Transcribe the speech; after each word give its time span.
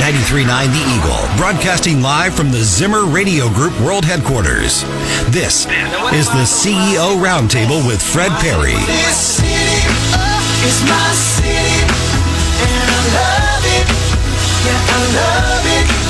93.9 0.00 0.44
The 0.72 0.84
Eagle, 0.94 1.36
broadcasting 1.38 2.02
live 2.02 2.34
from 2.34 2.50
the 2.50 2.62
Zimmer 2.62 3.06
Radio 3.06 3.48
Group 3.48 3.78
World 3.80 4.04
Headquarters. 4.04 4.82
This 5.32 5.66
is 6.12 6.28
the 6.28 6.44
CEO 6.44 7.16
Roundtable 7.16 7.86
with 7.86 8.02
Fred 8.02 8.30
Perry. 8.40 8.74
Is 10.66 10.82
my 10.82 11.10
city, 11.12 11.48
and 12.60 12.72
I 12.84 13.00
love 13.16 13.64
it. 13.64 13.86
Yeah, 14.66 14.80
I 14.88 15.00
love 15.16 16.00
it. 16.00 16.05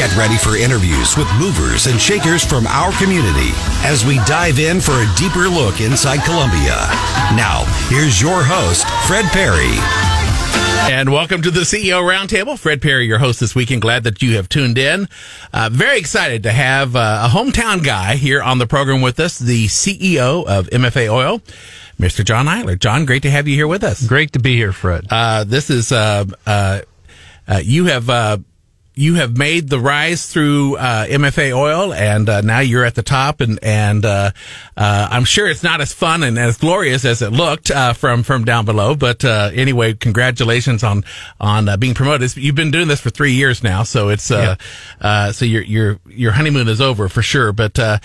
Get 0.00 0.16
ready 0.16 0.38
for 0.38 0.56
interviews 0.56 1.14
with 1.18 1.30
movers 1.38 1.86
and 1.86 2.00
shakers 2.00 2.42
from 2.42 2.66
our 2.66 2.90
community 2.92 3.50
as 3.84 4.02
we 4.02 4.14
dive 4.24 4.58
in 4.58 4.80
for 4.80 4.92
a 4.92 5.12
deeper 5.14 5.46
look 5.46 5.82
inside 5.82 6.24
Columbia. 6.24 6.88
Now, 7.36 7.66
here's 7.90 8.18
your 8.18 8.42
host, 8.42 8.88
Fred 9.06 9.26
Perry. 9.26 9.76
And 10.90 11.12
welcome 11.12 11.42
to 11.42 11.50
the 11.50 11.60
CEO 11.60 12.00
Roundtable. 12.00 12.58
Fred 12.58 12.80
Perry, 12.80 13.04
your 13.04 13.18
host 13.18 13.40
this 13.40 13.54
weekend. 13.54 13.82
Glad 13.82 14.04
that 14.04 14.22
you 14.22 14.36
have 14.36 14.48
tuned 14.48 14.78
in. 14.78 15.06
Uh, 15.52 15.68
very 15.70 15.98
excited 15.98 16.44
to 16.44 16.50
have 16.50 16.96
uh, 16.96 17.26
a 17.26 17.28
hometown 17.28 17.84
guy 17.84 18.16
here 18.16 18.40
on 18.42 18.56
the 18.56 18.66
program 18.66 19.02
with 19.02 19.20
us, 19.20 19.38
the 19.38 19.66
CEO 19.66 20.46
of 20.46 20.66
MFA 20.70 21.12
Oil, 21.12 21.40
Mr. 21.98 22.24
John 22.24 22.46
Eiler. 22.46 22.78
John, 22.78 23.04
great 23.04 23.20
to 23.24 23.30
have 23.30 23.46
you 23.46 23.54
here 23.54 23.68
with 23.68 23.84
us. 23.84 24.02
Great 24.06 24.32
to 24.32 24.38
be 24.38 24.56
here, 24.56 24.72
Fred. 24.72 25.04
Uh, 25.10 25.44
this 25.44 25.68
is 25.68 25.92
uh, 25.92 26.24
uh, 26.46 26.80
uh, 27.46 27.60
you 27.62 27.86
have 27.86 28.08
uh, 28.08 28.38
you 28.94 29.14
have 29.14 29.36
made 29.36 29.68
the 29.68 29.78
rise 29.78 30.26
through 30.26 30.76
uh, 30.76 31.06
MFA 31.06 31.56
Oil, 31.56 31.92
and 31.92 32.28
uh, 32.28 32.40
now 32.40 32.60
you're 32.60 32.84
at 32.84 32.94
the 32.94 33.02
top. 33.02 33.40
And 33.40 33.58
and 33.62 34.04
uh, 34.04 34.32
uh, 34.76 35.08
I'm 35.10 35.24
sure 35.24 35.48
it's 35.48 35.62
not 35.62 35.80
as 35.80 35.92
fun 35.92 36.22
and 36.22 36.38
as 36.38 36.58
glorious 36.58 37.04
as 37.04 37.22
it 37.22 37.30
looked 37.30 37.70
uh, 37.70 37.92
from 37.92 38.22
from 38.22 38.44
down 38.44 38.64
below. 38.64 38.94
But 38.94 39.24
uh, 39.24 39.50
anyway, 39.54 39.94
congratulations 39.94 40.82
on 40.82 41.04
on 41.40 41.68
uh, 41.68 41.76
being 41.76 41.94
promoted. 41.94 42.36
You've 42.36 42.54
been 42.54 42.70
doing 42.70 42.88
this 42.88 43.00
for 43.00 43.10
three 43.10 43.32
years 43.32 43.62
now, 43.62 43.84
so 43.84 44.08
it's 44.08 44.30
uh, 44.30 44.56
uh, 45.00 45.32
so 45.32 45.44
your 45.44 45.62
your 45.62 45.98
your 46.08 46.32
honeymoon 46.32 46.68
is 46.68 46.80
over 46.80 47.08
for 47.08 47.22
sure. 47.22 47.52
But 47.52 47.78
uh, 47.78 47.98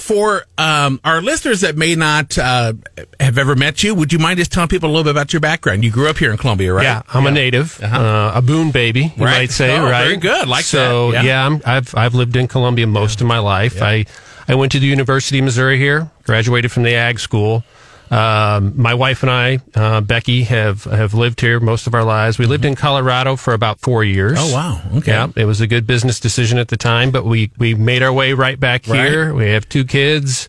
for 0.00 0.44
um, 0.58 1.00
our 1.04 1.20
listeners 1.22 1.60
that 1.60 1.76
may 1.76 1.94
not 1.94 2.36
uh, 2.38 2.72
have 3.18 3.38
ever 3.38 3.54
met 3.54 3.82
you, 3.82 3.94
would 3.94 4.12
you 4.12 4.18
mind 4.18 4.38
just 4.38 4.52
telling 4.52 4.68
people 4.68 4.88
a 4.88 4.92
little 4.92 5.04
bit 5.04 5.10
about 5.10 5.32
your 5.32 5.40
background? 5.40 5.84
You 5.84 5.90
grew 5.90 6.08
up 6.08 6.18
here 6.18 6.30
in 6.32 6.36
Columbia, 6.38 6.72
right? 6.72 6.82
Yeah, 6.84 7.02
I'm 7.12 7.26
a 7.26 7.30
native, 7.30 7.80
uh 7.82 8.32
a 8.34 8.42
Boone 8.42 8.70
baby, 8.70 9.12
you 9.16 9.24
Right. 9.24 9.38
might 9.40 9.50
say, 9.50 9.76
Oh, 9.76 9.84
right? 9.84 10.04
very 10.04 10.16
good. 10.16 10.48
Like 10.48 10.64
so, 10.64 11.12
that. 11.12 11.24
Yeah. 11.24 11.30
yeah, 11.30 11.46
I'm, 11.46 11.62
I've 11.66 11.94
I've 11.94 12.14
lived 12.14 12.36
in 12.36 12.48
Columbia 12.48 12.86
most 12.86 13.20
of 13.20 13.26
my 13.26 13.38
life. 13.38 13.80
I 13.82 14.06
I 14.48 14.54
went 14.54 14.72
to 14.72 14.78
the 14.80 14.86
University 14.86 15.38
of 15.38 15.44
Missouri 15.44 15.78
here, 15.78 16.10
graduated 16.24 16.72
from 16.72 16.82
the 16.82 16.94
ag 16.94 17.20
school. 17.20 17.62
Um, 18.10 18.72
my 18.76 18.94
wife 18.94 19.22
and 19.22 19.30
I, 19.30 19.60
uh, 19.74 20.00
Becky, 20.00 20.42
have 20.44 20.84
have 20.84 21.14
lived 21.14 21.40
here 21.40 21.60
most 21.60 21.86
of 21.86 21.94
our 21.94 22.02
lives. 22.02 22.38
We 22.38 22.46
lived 22.46 22.64
in 22.64 22.74
Colorado 22.74 23.36
for 23.36 23.54
about 23.54 23.78
four 23.80 24.02
years. 24.02 24.36
Oh, 24.40 24.52
wow. 24.52 24.80
Okay. 24.98 25.12
Yeah, 25.12 25.28
it 25.36 25.44
was 25.44 25.60
a 25.60 25.66
good 25.68 25.86
business 25.86 26.18
decision 26.18 26.58
at 26.58 26.68
the 26.68 26.76
time, 26.76 27.12
but 27.12 27.24
we 27.24 27.52
we 27.56 27.74
made 27.74 28.02
our 28.02 28.12
way 28.12 28.32
right 28.32 28.58
back 28.58 28.84
here. 28.84 29.32
We 29.32 29.50
have 29.50 29.68
two 29.68 29.84
kids. 29.84 30.48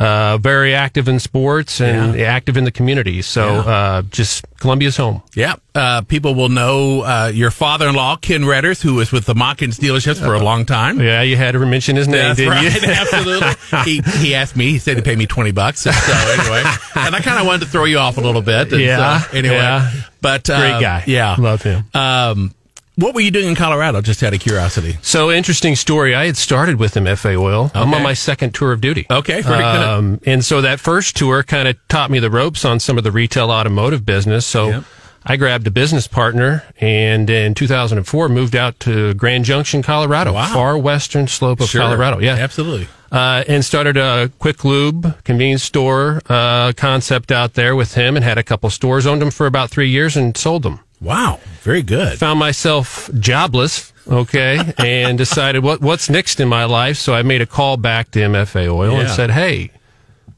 Uh, 0.00 0.38
very 0.38 0.74
active 0.74 1.08
in 1.08 1.18
sports 1.20 1.78
and 1.78 2.18
active 2.18 2.56
in 2.56 2.64
the 2.64 2.70
community. 2.70 3.20
So, 3.20 3.56
uh, 3.58 4.00
just 4.10 4.46
Columbia's 4.58 4.96
home. 4.96 5.22
Yeah. 5.34 5.56
Uh, 5.74 6.00
people 6.00 6.34
will 6.34 6.48
know 6.48 7.02
uh, 7.02 7.30
your 7.34 7.50
father-in-law, 7.50 8.16
Ken 8.16 8.40
Redders, 8.42 8.80
who 8.80 8.94
was 8.94 9.12
with 9.12 9.26
the 9.26 9.34
Machens 9.34 9.78
dealerships 9.78 10.18
for 10.18 10.34
a 10.34 10.42
long 10.42 10.64
time. 10.64 11.00
Yeah, 11.00 11.20
you 11.20 11.36
had 11.36 11.52
to 11.52 11.58
mention 11.66 11.96
his 11.96 12.08
name, 12.08 12.34
That's 12.34 12.38
didn't 12.38 12.50
right. 12.52 12.82
you? 12.82 12.88
Absolutely. 12.92 13.82
he, 13.84 14.00
he 14.20 14.34
asked 14.34 14.56
me. 14.56 14.70
He 14.70 14.78
said 14.78 14.96
he 14.96 15.02
paid 15.02 15.18
me 15.18 15.26
twenty 15.26 15.52
bucks. 15.52 15.80
So 15.80 15.90
anyway, 15.90 16.62
and 16.96 17.14
I 17.14 17.20
kind 17.20 17.38
of 17.38 17.46
wanted 17.46 17.66
to 17.66 17.70
throw 17.70 17.84
you 17.84 17.98
off 17.98 18.16
a 18.16 18.22
little 18.22 18.40
bit. 18.42 18.72
And 18.72 18.80
Yeah, 18.80 19.20
So, 19.20 19.36
anyway, 19.36 19.56
yeah. 19.56 19.90
but 20.22 20.48
uh, 20.48 20.58
Great 20.60 20.80
guy. 20.80 21.04
Yeah. 21.06 21.36
Love 21.38 21.62
him. 21.62 21.84
Um, 21.92 22.54
what 23.00 23.14
were 23.14 23.20
you 23.20 23.30
doing 23.30 23.48
in 23.48 23.54
Colorado? 23.54 24.00
Just 24.00 24.22
out 24.22 24.34
of 24.34 24.40
curiosity. 24.40 24.96
So 25.02 25.30
interesting 25.30 25.74
story. 25.76 26.14
I 26.14 26.26
had 26.26 26.36
started 26.36 26.76
with 26.78 26.96
him 26.96 27.06
FA 27.16 27.34
Oil. 27.36 27.70
I'm 27.74 27.92
on 27.94 28.02
my 28.02 28.14
second 28.14 28.54
tour 28.54 28.72
of 28.72 28.80
duty. 28.80 29.06
Okay. 29.10 29.42
Um, 29.42 30.20
and 30.26 30.44
so 30.44 30.60
that 30.60 30.80
first 30.80 31.16
tour 31.16 31.42
kind 31.42 31.68
of 31.68 31.76
taught 31.88 32.10
me 32.10 32.18
the 32.18 32.30
ropes 32.30 32.64
on 32.64 32.80
some 32.80 32.98
of 32.98 33.04
the 33.04 33.10
retail 33.12 33.50
automotive 33.50 34.04
business. 34.06 34.46
So 34.46 34.68
Yep. 34.68 34.84
I 35.24 35.36
grabbed 35.36 35.66
a 35.66 35.70
business 35.70 36.06
partner 36.06 36.62
and 36.80 37.28
in 37.28 37.52
2004 37.54 38.28
moved 38.30 38.56
out 38.56 38.80
to 38.80 39.12
Grand 39.14 39.44
Junction, 39.44 39.82
Colorado, 39.82 40.32
Wow. 40.32 40.46
far 40.52 40.78
western 40.78 41.28
slope 41.28 41.60
of 41.60 41.68
Sure. 41.68 41.82
Colorado. 41.82 42.20
Yeah. 42.20 42.34
Absolutely. 42.36 42.88
uh, 43.12 43.42
and 43.48 43.64
started 43.64 43.96
a 43.96 44.30
quick 44.38 44.64
lube 44.64 45.22
convenience 45.24 45.62
store 45.64 46.22
uh, 46.28 46.72
concept 46.76 47.32
out 47.32 47.54
there 47.54 47.74
with 47.74 47.94
him 47.94 48.14
and 48.16 48.24
had 48.24 48.38
a 48.38 48.42
couple 48.42 48.70
stores 48.70 49.04
owned 49.06 49.20
them 49.20 49.30
for 49.32 49.46
about 49.46 49.68
three 49.68 49.88
years 49.90 50.16
and 50.16 50.36
sold 50.36 50.62
them 50.62 50.78
Wow. 51.00 51.40
Very 51.62 51.82
good. 51.82 52.18
found 52.18 52.38
myself 52.38 53.10
jobless 53.18 53.92
okay 54.08 54.58
and 54.78 55.16
decided 55.18 55.62
what 55.62 55.80
what's 55.80 56.08
next 56.10 56.40
in 56.40 56.48
my 56.48 56.64
life 56.64 56.96
so 56.96 57.12
i 57.14 57.22
made 57.22 57.42
a 57.42 57.46
call 57.46 57.76
back 57.76 58.10
to 58.10 58.18
mfa 58.18 58.66
oil 58.68 58.98
and 58.98 59.08
said 59.10 59.30
hey 59.30 59.70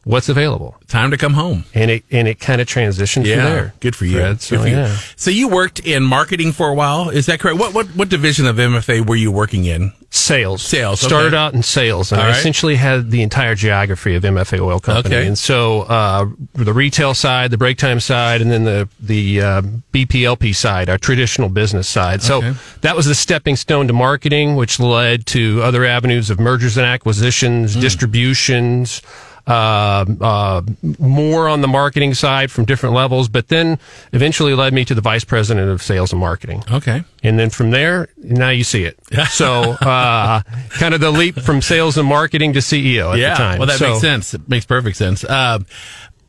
what's 0.04 0.28
available 0.28 0.76
Time 0.88 1.10
to 1.12 1.16
come 1.16 1.32
home. 1.34 1.64
and 1.72 1.90
it 1.90 2.04
and 2.10 2.26
it 2.26 2.40
kind 2.40 2.60
of 2.60 2.66
transitioned 2.66 3.24
Yeah, 3.24 3.36
from 3.36 3.44
there 3.44 3.74
good 3.80 3.94
for 3.96 4.04
you. 4.04 4.18
Fred. 4.18 4.32
good 4.34 4.40
so, 4.42 4.58
for 4.58 4.66
you. 4.68 4.74
yeah. 4.76 4.96
So 5.16 5.30
you 5.30 5.48
worked 5.48 5.78
in 5.80 6.02
marketing 6.02 6.52
for 6.52 6.68
a 6.68 6.74
while. 6.74 7.08
Is 7.08 7.26
that 7.26 7.38
correct? 7.40 7.58
What 7.58 7.72
what 7.72 7.86
what 7.96 8.08
division 8.08 8.46
of 8.46 8.56
MFA 8.56 9.06
were 9.06 9.16
you 9.16 9.30
working 9.30 9.64
in? 9.64 9.92
Sales 10.14 10.60
Sales, 10.62 11.00
started 11.00 11.32
out 11.32 11.54
in 11.54 11.62
sales 11.62 12.12
and 12.12 12.20
All 12.20 12.26
i 12.26 12.30
right. 12.30 12.36
essentially 12.38 12.76
had 12.76 13.10
the 13.10 13.22
entire 13.22 13.54
geography 13.54 14.14
of 14.14 14.22
mfa 14.22 14.60
oil 14.60 14.78
company 14.78 15.14
Okay. 15.16 15.26
and 15.26 15.38
so 15.38 15.82
uh, 15.82 16.26
the 16.52 16.74
retail 16.74 17.14
side 17.14 17.50
the 17.50 17.56
break 17.56 17.78
time 17.78 17.98
side 17.98 18.42
and 18.42 18.50
then 18.50 18.64
the 18.64 18.86
the 19.00 19.40
uh, 19.40 19.62
bplp 19.94 20.54
side 20.54 20.90
our 20.90 20.98
traditional 20.98 21.48
business 21.48 21.88
side 21.88 22.20
so 22.20 22.38
Okay. 22.38 22.52
that 22.82 22.94
was 22.94 23.06
the 23.06 23.14
stepping 23.14 23.56
stone 23.56 23.86
to 23.86 23.94
marketing 23.94 24.54
which 24.54 24.78
led 24.78 25.24
to 25.26 25.62
other 25.62 25.82
avenues 25.86 26.28
of 26.28 26.38
mergers 26.38 26.76
and 26.76 26.84
acquisitions 26.86 27.74
distributions 27.74 29.00
uh, 29.46 30.04
uh, 30.20 30.62
more 30.98 31.48
on 31.48 31.60
the 31.62 31.68
marketing 31.68 32.14
side 32.14 32.50
from 32.50 32.64
different 32.64 32.94
levels, 32.94 33.28
but 33.28 33.48
then 33.48 33.78
eventually 34.12 34.54
led 34.54 34.72
me 34.72 34.84
to 34.84 34.94
the 34.94 35.00
vice 35.00 35.24
president 35.24 35.68
of 35.70 35.82
sales 35.82 36.12
and 36.12 36.20
marketing. 36.20 36.62
Okay. 36.70 37.02
And 37.22 37.38
then 37.38 37.50
from 37.50 37.70
there, 37.70 38.08
now 38.16 38.50
you 38.50 38.64
see 38.64 38.84
it. 38.84 38.98
So, 39.32 39.72
uh, 39.72 40.42
kind 40.70 40.94
of 40.94 41.00
the 41.00 41.10
leap 41.10 41.36
from 41.40 41.62
sales 41.62 41.96
and 41.96 42.06
marketing 42.06 42.52
to 42.54 42.58
CEO 42.58 43.12
at 43.12 43.18
yeah. 43.18 43.30
the 43.30 43.36
time. 43.36 43.58
Well, 43.58 43.68
that 43.68 43.78
So- 43.78 43.88
makes 43.90 44.00
sense. 44.00 44.34
It 44.34 44.48
makes 44.48 44.66
perfect 44.66 44.96
sense. 44.96 45.24
Um, 45.28 45.66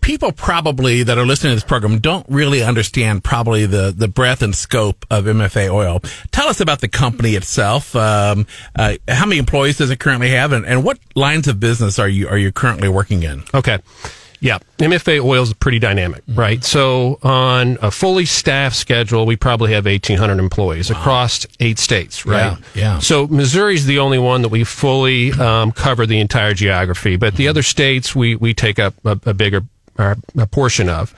people 0.03 0.31
probably 0.31 1.01
that 1.03 1.17
are 1.17 1.25
listening 1.25 1.51
to 1.51 1.55
this 1.55 1.63
program 1.63 1.99
don't 1.99 2.25
really 2.29 2.61
understand 2.61 3.23
probably 3.23 3.65
the, 3.65 3.93
the 3.95 4.07
breadth 4.07 4.41
and 4.41 4.55
scope 4.55 5.05
of 5.09 5.25
MFA 5.25 5.71
Oil. 5.71 6.01
Tell 6.31 6.47
us 6.47 6.59
about 6.59 6.81
the 6.81 6.87
company 6.87 7.35
itself. 7.35 7.95
Um, 7.95 8.45
uh, 8.75 8.95
how 9.07 9.25
many 9.25 9.39
employees 9.39 9.77
does 9.77 9.89
it 9.89 9.99
currently 9.99 10.29
have, 10.29 10.51
and, 10.51 10.65
and 10.65 10.83
what 10.83 10.99
lines 11.15 11.47
of 11.47 11.59
business 11.59 11.97
are 11.97 12.09
you 12.09 12.27
are 12.27 12.37
you 12.37 12.51
currently 12.51 12.89
working 12.89 13.23
in? 13.23 13.43
Okay. 13.53 13.79
Yeah. 14.43 14.59
MFA 14.77 15.23
oil 15.23 15.43
is 15.43 15.53
pretty 15.53 15.79
dynamic, 15.79 16.21
right? 16.27 16.61
So 16.61 17.17
on 17.23 17.77
a 17.81 17.89
fully 17.89 18.25
staffed 18.25 18.75
schedule, 18.75 19.25
we 19.25 19.37
probably 19.37 19.71
have 19.71 19.85
1,800 19.85 20.37
employees 20.37 20.91
across 20.91 21.47
eight 21.61 21.79
states, 21.79 22.25
right? 22.25 22.57
Yeah, 22.75 22.81
yeah. 22.81 22.99
So 22.99 23.25
Missouri's 23.27 23.85
the 23.85 23.99
only 23.99 24.19
one 24.19 24.41
that 24.41 24.49
we 24.49 24.65
fully 24.65 25.31
um, 25.31 25.71
cover 25.71 26.05
the 26.05 26.19
entire 26.19 26.53
geography, 26.53 27.15
but 27.15 27.35
the 27.35 27.47
other 27.47 27.63
states 27.63 28.13
we, 28.13 28.35
we 28.35 28.53
take 28.53 28.79
up 28.79 28.93
a, 29.05 29.17
a 29.25 29.33
bigger 29.33 29.61
uh, 29.97 30.15
a 30.37 30.47
portion 30.47 30.89
of. 30.89 31.13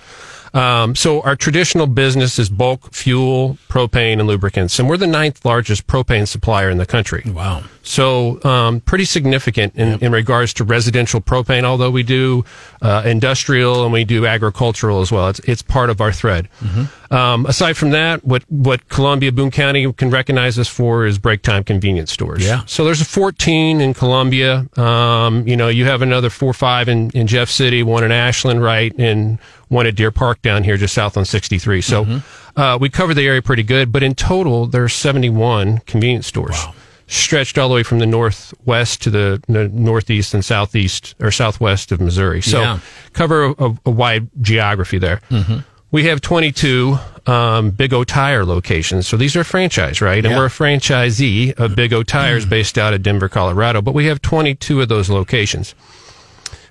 Um, 0.56 0.96
so 0.96 1.22
our 1.22 1.36
traditional 1.36 1.86
business 1.86 2.40
is 2.40 2.50
bulk 2.50 2.94
fuel, 2.94 3.58
propane, 3.68 4.20
and 4.20 4.28
lubricants, 4.28 4.80
and 4.80 4.88
we're 4.88 4.96
the 4.98 5.06
ninth 5.06 5.44
largest 5.44 5.86
propane 5.86 6.28
supplier 6.28 6.70
in 6.70 6.78
the 6.78 6.86
country. 6.86 7.24
Wow. 7.28 7.64
So, 7.84 8.44
um, 8.44 8.80
pretty 8.80 9.06
significant 9.06 9.76
in, 9.76 10.00
in 10.04 10.12
regards 10.12 10.54
to 10.56 10.64
residential 10.64 11.22
propane, 11.22 11.66
although 11.66 11.92
we 11.92 12.02
do 12.02 12.44
uh, 12.82 13.04
industrial 13.06 13.84
and 13.84 13.94
we 13.94 14.04
do 14.06 14.26
agricultural 14.26 15.02
as 15.02 15.12
well. 15.12 15.30
It's, 15.30 15.40
it's 15.40 15.62
part 15.62 15.92
of 15.92 16.02
our 16.02 16.12
thread. 16.12 16.50
Um, 17.12 17.46
aside 17.46 17.78
from 17.78 17.92
that, 17.92 18.26
what, 18.26 18.44
what 18.50 18.90
Columbia, 18.90 19.32
Boone 19.32 19.52
County 19.52 19.92
can 19.94 20.10
recognize 20.10 20.58
us 20.58 20.68
for 20.68 21.06
is 21.06 21.20
break 21.20 21.44
time 21.44 21.64
convenience 21.64 22.12
stores. 22.12 22.44
Yeah. 22.44 22.64
So 22.66 22.84
there's 22.86 23.02
a 23.02 23.06
14 23.06 23.80
in 23.80 23.94
Columbia. 23.94 24.68
Um, 24.78 25.48
you 25.48 25.56
know, 25.56 25.68
you 25.68 25.86
have 25.86 26.02
another 26.02 26.32
four 26.32 26.50
or 26.50 26.54
five 26.54 26.90
in, 26.90 27.12
in 27.12 27.28
Jeff 27.28 27.50
City, 27.50 27.84
one 27.84 28.04
in 28.04 28.12
Ashland, 28.12 28.64
right, 28.64 28.94
and 28.98 29.38
one 29.68 29.86
at 29.88 29.96
Deer 29.96 30.12
Park 30.12 30.42
down 30.42 30.64
here 30.64 30.78
just 30.78 30.94
south 30.94 31.18
on 31.18 31.26
63. 31.26 31.82
So 31.82 32.22
uh, 32.56 32.78
we 32.80 32.90
cover 32.90 33.14
the 33.14 33.26
area 33.28 33.42
pretty 33.42 33.64
good, 33.64 33.92
but 33.92 34.04
in 34.04 34.16
total, 34.16 34.66
there 34.68 34.84
are 34.84 34.90
71 34.90 35.80
convenience 35.86 36.28
stores. 36.28 36.56
Stretched 37.08 37.58
all 37.60 37.70
the 37.70 37.76
way 37.76 37.84
from 37.84 38.00
the 38.00 38.06
northwest 38.08 39.02
to 39.04 39.10
the, 39.12 39.42
the 39.48 39.68
northeast 39.68 40.34
and 40.34 40.44
southeast 40.44 41.14
or 41.20 41.30
southwest 41.32 41.92
of 41.92 42.02
Missouri. 42.02 42.42
So 42.42 42.60
Yeah. 42.62 42.80
cover 43.14 43.54
a, 43.60 43.74
a 43.86 43.92
wide 43.92 44.28
geography 44.42 44.98
there. 44.98 45.22
We 45.92 46.06
have 46.06 46.20
22 46.20 46.98
um, 47.28 47.70
Big 47.72 47.94
O 47.94 48.04
Tire 48.04 48.44
locations. 48.44 49.08
So 49.08 49.18
these 49.18 49.36
are 49.36 49.44
franchise, 49.44 50.02
right? 50.02 50.24
And 50.26 50.32
Yeah. 50.32 50.38
we're 50.38 50.46
a 50.48 50.50
franchisee 50.50 51.54
of 51.54 51.76
Big 51.76 51.94
O 51.94 52.04
Tires 52.04 52.46
based 52.46 52.78
out 52.78 52.94
of 52.94 53.02
Denver, 53.04 53.30
Colorado, 53.30 53.82
but 53.82 53.94
we 53.94 54.06
have 54.08 54.22
22 54.22 54.82
of 54.82 54.90
those 54.90 55.10
locations. 55.10 55.74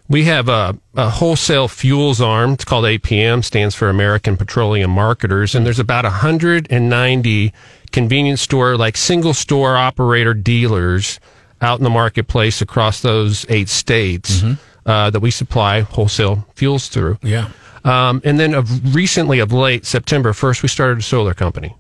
We 0.08 0.24
have 0.24 0.48
a, 0.48 0.78
a 0.94 1.08
wholesale 1.08 1.68
fuels 1.68 2.20
arm. 2.20 2.52
It's 2.52 2.64
called 2.64 2.84
APM, 2.84 3.42
stands 3.44 3.74
for 3.74 3.88
American 3.88 4.36
Petroleum 4.36 4.90
Marketers, 4.90 5.54
and 5.54 5.64
there's 5.64 5.78
about 5.78 6.04
190 6.04 7.52
convenience 7.92 8.42
store, 8.42 8.76
like 8.76 8.96
single 8.96 9.32
store 9.34 9.76
operator 9.76 10.34
dealers 10.34 11.20
out 11.60 11.78
in 11.78 11.84
the 11.84 11.90
marketplace 11.90 12.60
across 12.60 13.00
those 13.00 13.46
eight 13.48 13.68
states 13.68 14.42
uh, 14.86 15.10
that 15.10 15.20
we 15.20 15.30
supply 15.30 15.80
wholesale 15.80 16.46
fuels 16.54 16.88
through. 16.88 17.18
Yeah. 17.22 17.50
Um, 17.84 18.20
and 18.24 18.38
then 18.38 18.54
of 18.54 18.94
recently, 18.94 19.38
of 19.38 19.52
late, 19.52 19.86
September 19.86 20.32
1st, 20.32 20.62
we 20.62 20.68
started 20.68 20.98
a 20.98 21.02
solar 21.02 21.34
company. 21.34 21.74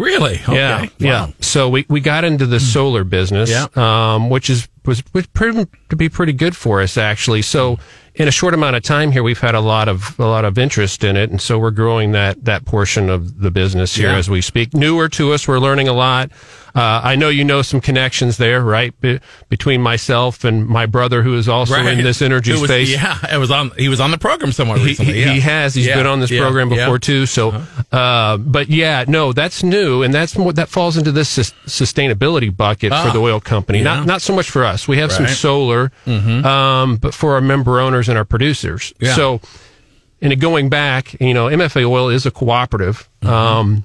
Really? 0.00 0.34
Okay. 0.42 0.54
Yeah, 0.54 0.86
yeah. 0.98 1.30
So 1.40 1.68
we, 1.68 1.84
we 1.88 2.00
got 2.00 2.24
into 2.24 2.46
the 2.46 2.58
solar 2.60 3.04
business, 3.04 3.50
Yeah. 3.50 3.66
um, 3.76 4.30
which 4.30 4.48
is 4.50 4.68
was, 4.86 5.02
was 5.12 5.26
proven 5.26 5.68
to 5.90 5.96
be 5.96 6.08
pretty 6.08 6.32
good 6.32 6.56
for 6.56 6.80
us 6.80 6.96
actually. 6.96 7.42
So 7.42 7.78
in 8.14 8.26
a 8.26 8.30
short 8.30 8.54
amount 8.54 8.76
of 8.76 8.82
time 8.82 9.12
here, 9.12 9.22
we've 9.22 9.38
had 9.38 9.54
a 9.54 9.60
lot 9.60 9.88
of 9.88 10.18
a 10.18 10.24
lot 10.26 10.44
of 10.44 10.58
interest 10.58 11.04
in 11.04 11.16
it, 11.16 11.30
and 11.30 11.40
so 11.40 11.58
we're 11.58 11.70
growing 11.70 12.12
that 12.12 12.44
that 12.44 12.64
portion 12.64 13.08
of 13.10 13.40
the 13.40 13.50
business 13.50 13.94
here 13.94 14.10
Yeah. 14.10 14.16
as 14.16 14.28
we 14.30 14.40
speak. 14.40 14.74
Newer 14.74 15.08
to 15.10 15.32
us, 15.32 15.46
we're 15.46 15.58
learning 15.60 15.88
a 15.88 15.92
lot. 15.92 16.30
Uh, 16.74 17.00
I 17.02 17.16
know 17.16 17.28
you 17.28 17.44
know 17.44 17.62
some 17.62 17.80
connections 17.80 18.36
there, 18.36 18.62
right? 18.62 18.98
Be, 19.00 19.20
between 19.48 19.80
myself 19.82 20.44
and 20.44 20.66
my 20.66 20.86
brother, 20.86 21.22
who 21.22 21.36
is 21.36 21.48
also 21.48 21.74
Right. 21.74 21.98
in 21.98 22.04
this 22.04 22.22
energy 22.22 22.52
was- 22.52 22.64
space. 22.64 22.90
Yeah, 22.90 23.16
it 23.32 23.38
was 23.38 23.50
on. 23.50 23.70
He 23.76 23.88
was 23.88 24.00
on 24.00 24.10
the 24.10 24.18
program 24.18 24.52
somewhere 24.52 24.78
He, 24.78 24.84
recently. 24.84 25.12
he, 25.14 25.20
yeah. 25.22 25.32
he 25.32 25.40
has. 25.40 25.74
He's 25.74 25.86
Yeah, 25.86 25.96
been 25.96 26.06
on 26.06 26.20
this 26.20 26.30
yeah, 26.30 26.40
program. 26.42 26.68
Uh-huh. 26.72 26.80
before 26.82 26.98
too. 26.98 27.26
So, 27.26 27.64
uh, 27.92 28.36
but 28.36 28.68
yeah, 28.68 29.04
no, 29.08 29.32
that's 29.32 29.62
new, 29.62 30.02
and 30.02 30.12
that's 30.14 30.36
what 30.36 30.56
that 30.56 30.68
falls 30.68 30.96
into 30.96 31.12
this 31.12 31.28
sus- 31.28 31.54
sustainability 31.66 32.54
bucket 32.56 32.92
Ah, 32.92 33.04
for 33.06 33.12
the 33.12 33.18
oil 33.20 33.40
company. 33.40 33.82
Not 33.82 34.06
not 34.06 34.22
so 34.22 34.34
much 34.34 34.50
for 34.50 34.64
us. 34.64 34.86
We 34.86 34.98
have 34.98 35.10
some 35.12 35.24
Right. 35.24 35.30
Mm-hmm. 35.32 35.36
solar, 35.36 35.92
um, 36.46 36.96
but 36.96 37.14
for 37.14 37.34
our 37.34 37.40
member 37.40 37.80
owners 37.80 38.08
and 38.08 38.16
our 38.16 38.24
producers. 38.24 38.92
So, 39.14 39.40
and 40.22 40.38
going 40.40 40.68
back, 40.68 41.18
you 41.20 41.34
know, 41.34 41.46
MFA 41.48 41.84
Oil 41.88 42.08
is 42.10 42.26
a 42.26 42.30
cooperative. 42.30 43.08
Mm-hmm. 43.22 43.32
Um, 43.34 43.84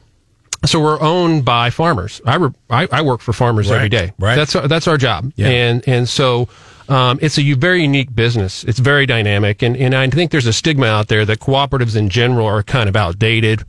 so 0.70 0.80
we're 0.80 1.00
owned 1.02 1.46
by 1.46 1.70
farmers. 1.70 2.22
I, 2.26 2.36
re- 2.36 2.52
I, 2.70 2.88
I 2.92 3.02
work 3.02 3.22
for 3.22 3.34
farmers 3.34 3.70
Right, 3.70 3.76
every 3.78 3.90
day. 3.90 4.14
right. 4.20 4.36
That's 4.36 4.56
our, 4.56 4.68
that's 4.68 4.88
our 4.88 4.98
job. 4.98 5.32
Yeah. 5.36 5.48
And 5.50 5.84
and 5.88 6.08
so 6.10 6.48
um, 6.90 7.18
it's 7.22 7.38
a 7.40 7.54
very 7.54 7.82
unique 7.82 8.14
business. 8.16 8.64
It's 8.64 8.80
very 8.80 9.06
dynamic, 9.06 9.62
and 9.64 9.76
and 9.78 9.96
I 9.96 10.08
think 10.10 10.32
there's 10.32 10.46
a 10.48 10.54
stigma 10.54 10.86
out 10.88 11.08
there 11.08 11.26
that 11.26 11.40
cooperatives 11.40 11.96
in 11.96 12.10
general 12.10 12.46
are 12.48 12.62
kind 12.64 12.88
of 12.90 12.96
outdated, 12.96 13.64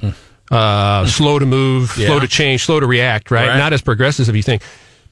uh, 0.50 1.06
slow 1.06 1.38
to 1.38 1.46
move. 1.46 1.96
Yeah. 1.98 2.06
slow 2.08 2.20
to 2.20 2.28
change, 2.28 2.64
slow 2.64 2.80
to 2.80 2.86
react. 2.86 3.30
Right? 3.30 3.48
Right. 3.48 3.58
Not 3.58 3.72
as 3.72 3.82
progressive 3.82 4.28
as 4.28 4.34
you 4.34 4.42
think. 4.42 4.62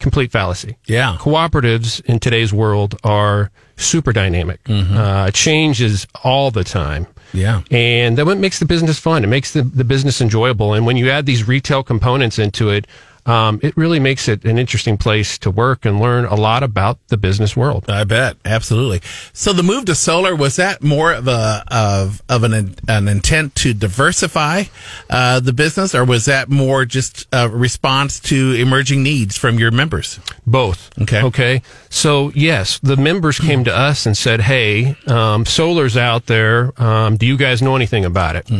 Complete 0.00 0.32
fallacy. 0.32 0.76
Yeah. 0.86 1.16
Cooperatives 1.20 2.04
in 2.04 2.18
today's 2.18 2.52
world 2.52 2.96
are 3.04 3.50
super 3.76 4.12
dynamic. 4.12 4.60
Uh, 4.68 5.30
changes 5.30 6.06
all 6.24 6.50
the 6.50 6.64
time. 6.64 7.06
Yeah. 7.32 7.62
And 7.70 8.18
that 8.18 8.26
what 8.26 8.38
makes 8.38 8.58
the 8.58 8.66
business 8.66 8.98
fun. 8.98 9.24
It 9.24 9.28
makes 9.28 9.52
the, 9.52 9.62
the 9.62 9.84
business 9.84 10.20
enjoyable. 10.20 10.74
And 10.74 10.86
when 10.86 10.96
you 10.96 11.10
add 11.10 11.26
these 11.26 11.46
retail 11.46 11.82
components 11.82 12.38
into 12.38 12.70
it, 12.70 12.86
um, 13.26 13.60
it 13.62 13.76
really 13.76 13.98
makes 13.98 14.28
it 14.28 14.44
an 14.44 14.58
interesting 14.58 14.96
place 14.98 15.38
to 15.38 15.50
work 15.50 15.84
and 15.84 16.00
learn 16.00 16.24
a 16.24 16.34
lot 16.34 16.62
about 16.62 16.98
the 17.08 17.16
business 17.16 17.56
world. 17.56 17.88
I 17.88 18.04
bet 18.04 18.36
absolutely. 18.44 19.00
So 19.32 19.52
the 19.52 19.62
move 19.62 19.86
to 19.86 19.94
solar 19.94 20.36
was 20.36 20.56
that 20.56 20.82
more 20.82 21.12
of 21.12 21.26
a 21.28 21.64
of 21.68 22.22
of 22.28 22.44
an 22.44 22.74
an 22.86 23.08
intent 23.08 23.54
to 23.56 23.72
diversify 23.72 24.64
uh, 25.08 25.40
the 25.40 25.52
business, 25.52 25.94
or 25.94 26.04
was 26.04 26.26
that 26.26 26.50
more 26.50 26.84
just 26.84 27.26
a 27.32 27.48
response 27.48 28.20
to 28.20 28.52
emerging 28.52 29.02
needs 29.02 29.38
from 29.38 29.58
your 29.58 29.70
members? 29.70 30.20
Both. 30.46 30.90
Okay. 31.00 31.22
Okay. 31.22 31.62
So 31.88 32.30
yes, 32.34 32.78
the 32.80 32.96
members 32.96 33.38
came 33.38 33.64
to 33.64 33.74
us 33.74 34.04
and 34.06 34.16
said, 34.16 34.42
"Hey, 34.42 34.96
um, 35.06 35.46
solar's 35.46 35.96
out 35.96 36.26
there. 36.26 36.72
Um, 36.80 37.16
do 37.16 37.26
you 37.26 37.36
guys 37.36 37.62
know 37.62 37.76
anything 37.76 38.04
about 38.04 38.36
it?" 38.36 38.50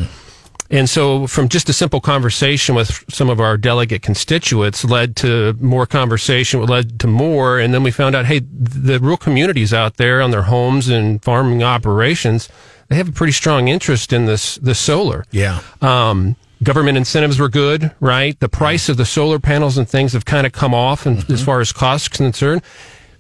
And 0.71 0.89
so, 0.89 1.27
from 1.27 1.49
just 1.49 1.69
a 1.69 1.73
simple 1.73 2.01
conversation 2.01 2.75
with 2.75 3.05
some 3.13 3.29
of 3.29 3.39
our 3.39 3.57
delegate 3.57 4.03
constituents, 4.03 4.85
led 4.85 5.15
to 5.17 5.53
more 5.61 5.87
conversation, 5.87 6.65
led 6.65 6.99
to 7.01 7.07
more, 7.07 7.59
and 7.59 7.75
then 7.75 7.83
we 7.83 7.91
found 7.91 8.17
out, 8.17 8.25
hey, 8.25 8.41
the 8.41 8.99
rural 8.99 9.19
communities 9.19 9.75
out 9.75 9.99
there 9.99 10.23
on 10.23 10.31
their 10.31 10.43
homes 10.43 10.89
and 10.89 11.23
farming 11.23 11.63
operations, 11.63 12.49
they 12.89 12.97
have 12.97 13.09
a 13.09 13.13
pretty 13.13 13.33
strong 13.33 13.69
interest 13.69 14.13
in 14.13 14.25
this 14.25 14.57
this 14.57 14.79
solar. 14.79 15.25
Yeah. 15.31 15.61
Um, 15.83 16.37
government 16.63 16.97
incentives 16.97 17.39
were 17.39 17.51
good, 17.51 17.93
right? 18.01 18.39
The 18.41 18.49
price 18.49 18.89
of 18.89 18.97
the 18.97 19.05
solar 19.05 19.39
panels 19.39 19.77
and 19.77 19.87
things 19.87 20.15
have 20.15 20.25
kind 20.25 20.47
of 20.47 20.53
come 20.53 20.73
off, 20.73 21.05
and 21.05 21.29
as 21.31 21.45
far 21.45 21.61
as 21.61 21.73
costs 21.73 22.09
concerned, 22.09 22.63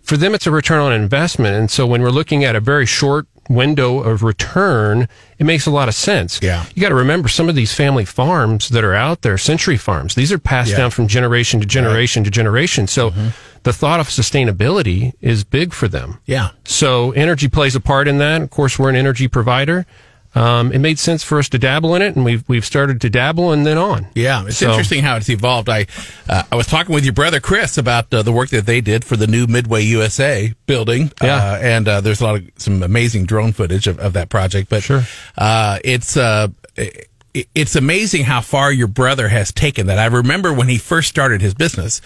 for 0.03 0.17
them 0.17 0.35
it's 0.35 0.47
a 0.47 0.51
return 0.51 0.81
on 0.81 0.93
investment. 0.93 1.57
And 1.57 1.71
so 1.71 1.87
when 1.87 2.01
we're 2.01 2.11
looking 2.11 2.43
at 2.43 2.57
a 2.57 2.61
very 2.61 2.87
short 2.87 3.27
window 3.49 4.01
of 4.01 4.23
return, 4.23 5.09
it 5.39 5.45
makes 5.45 5.67
a 5.67 5.71
lot 5.71 5.89
of 5.89 5.95
sense. 5.95 6.41
Yeah. 6.43 6.65
you 6.75 6.83
got 6.83 6.89
to 6.91 6.95
remember 6.95 7.29
some 7.29 7.49
of 7.49 7.55
these 7.55 7.73
family 7.75 8.05
farms 8.05 8.69
that 8.71 8.85
are 8.85 8.95
out 8.95 9.23
there, 9.23 9.37
century 9.39 9.77
farms. 9.77 10.15
These 10.15 10.33
are 10.33 10.39
passed 10.39 10.71
Yeah. 10.71 10.79
down 10.79 10.91
from 10.91 11.09
generation 11.09 11.61
to 11.61 11.67
generation 11.67 12.25
to 12.25 12.31
generation. 12.31 12.87
So 12.87 13.11
mm-hmm. 13.11 13.29
the 13.63 13.73
thought 13.73 14.01
of 14.01 14.09
sustainability 14.09 15.13
is 15.21 15.45
big 15.45 15.73
for 15.73 15.89
them. 15.89 16.19
Yeah. 16.27 16.51
So 16.65 17.13
energy 17.13 17.49
plays 17.49 17.75
a 17.75 17.81
part 17.81 18.09
in 18.09 18.19
that. 18.19 18.43
Of 18.43 18.51
course, 18.51 18.79
we're 18.79 18.91
an 18.91 18.97
energy 18.97 19.29
provider. 19.29 19.87
Um, 20.35 20.73
it 20.73 20.79
made 20.81 20.99
sense 20.99 21.23
for 21.23 21.39
us 21.39 21.49
to 21.51 21.59
dabble 21.59 21.95
in 21.95 22.03
it, 22.03 22.17
and 22.17 22.25
we've 22.25 22.43
we've 22.49 22.65
started 22.65 23.01
to 23.03 23.11
dabble 23.11 23.53
and 23.53 23.65
then 23.65 23.79
on. 23.79 24.07
Yeah, 24.15 24.45
it's 24.47 24.57
So- 24.57 24.71
interesting 24.71 25.03
how 25.03 25.17
it's 25.17 25.29
evolved. 25.31 25.69
I 25.69 25.87
uh, 26.29 26.43
I 26.51 26.57
was 26.57 26.67
talking 26.67 26.95
with 26.95 27.05
your 27.05 27.13
brother 27.13 27.39
Chris 27.41 27.79
about 27.79 28.13
uh, 28.13 28.23
the 28.23 28.33
work 28.33 28.49
that 28.51 28.67
they 28.67 28.81
did 28.81 29.05
for 29.05 29.17
the 29.17 29.27
new 29.29 29.47
Midway 29.47 29.83
USA 29.85 30.53
building. 30.67 31.13
Yeah. 31.23 31.37
uh, 31.37 31.59
and 31.63 31.87
uh, 31.89 32.01
there's 32.01 32.21
a 32.21 32.25
lot 32.25 32.35
of 32.37 32.51
some 32.57 32.83
amazing 32.83 33.27
drone 33.27 33.53
footage 33.53 33.87
of, 33.87 33.99
of 34.01 34.13
that 34.15 34.29
project. 34.29 34.69
But 34.69 34.83
Sure. 34.83 35.03
uh, 35.39 35.79
it's 35.85 36.17
uh, 36.17 36.49
it, 36.77 37.09
it's 37.55 37.75
amazing 37.77 38.25
how 38.25 38.41
far 38.41 38.73
your 38.73 38.87
brother 38.89 39.29
has 39.29 39.53
taken 39.53 39.87
that. 39.87 39.99
I 39.99 40.07
remember 40.07 40.53
when 40.53 40.69
he 40.69 40.79
first 40.79 41.09
started 41.09 41.41
his 41.43 41.55
business. 41.55 42.01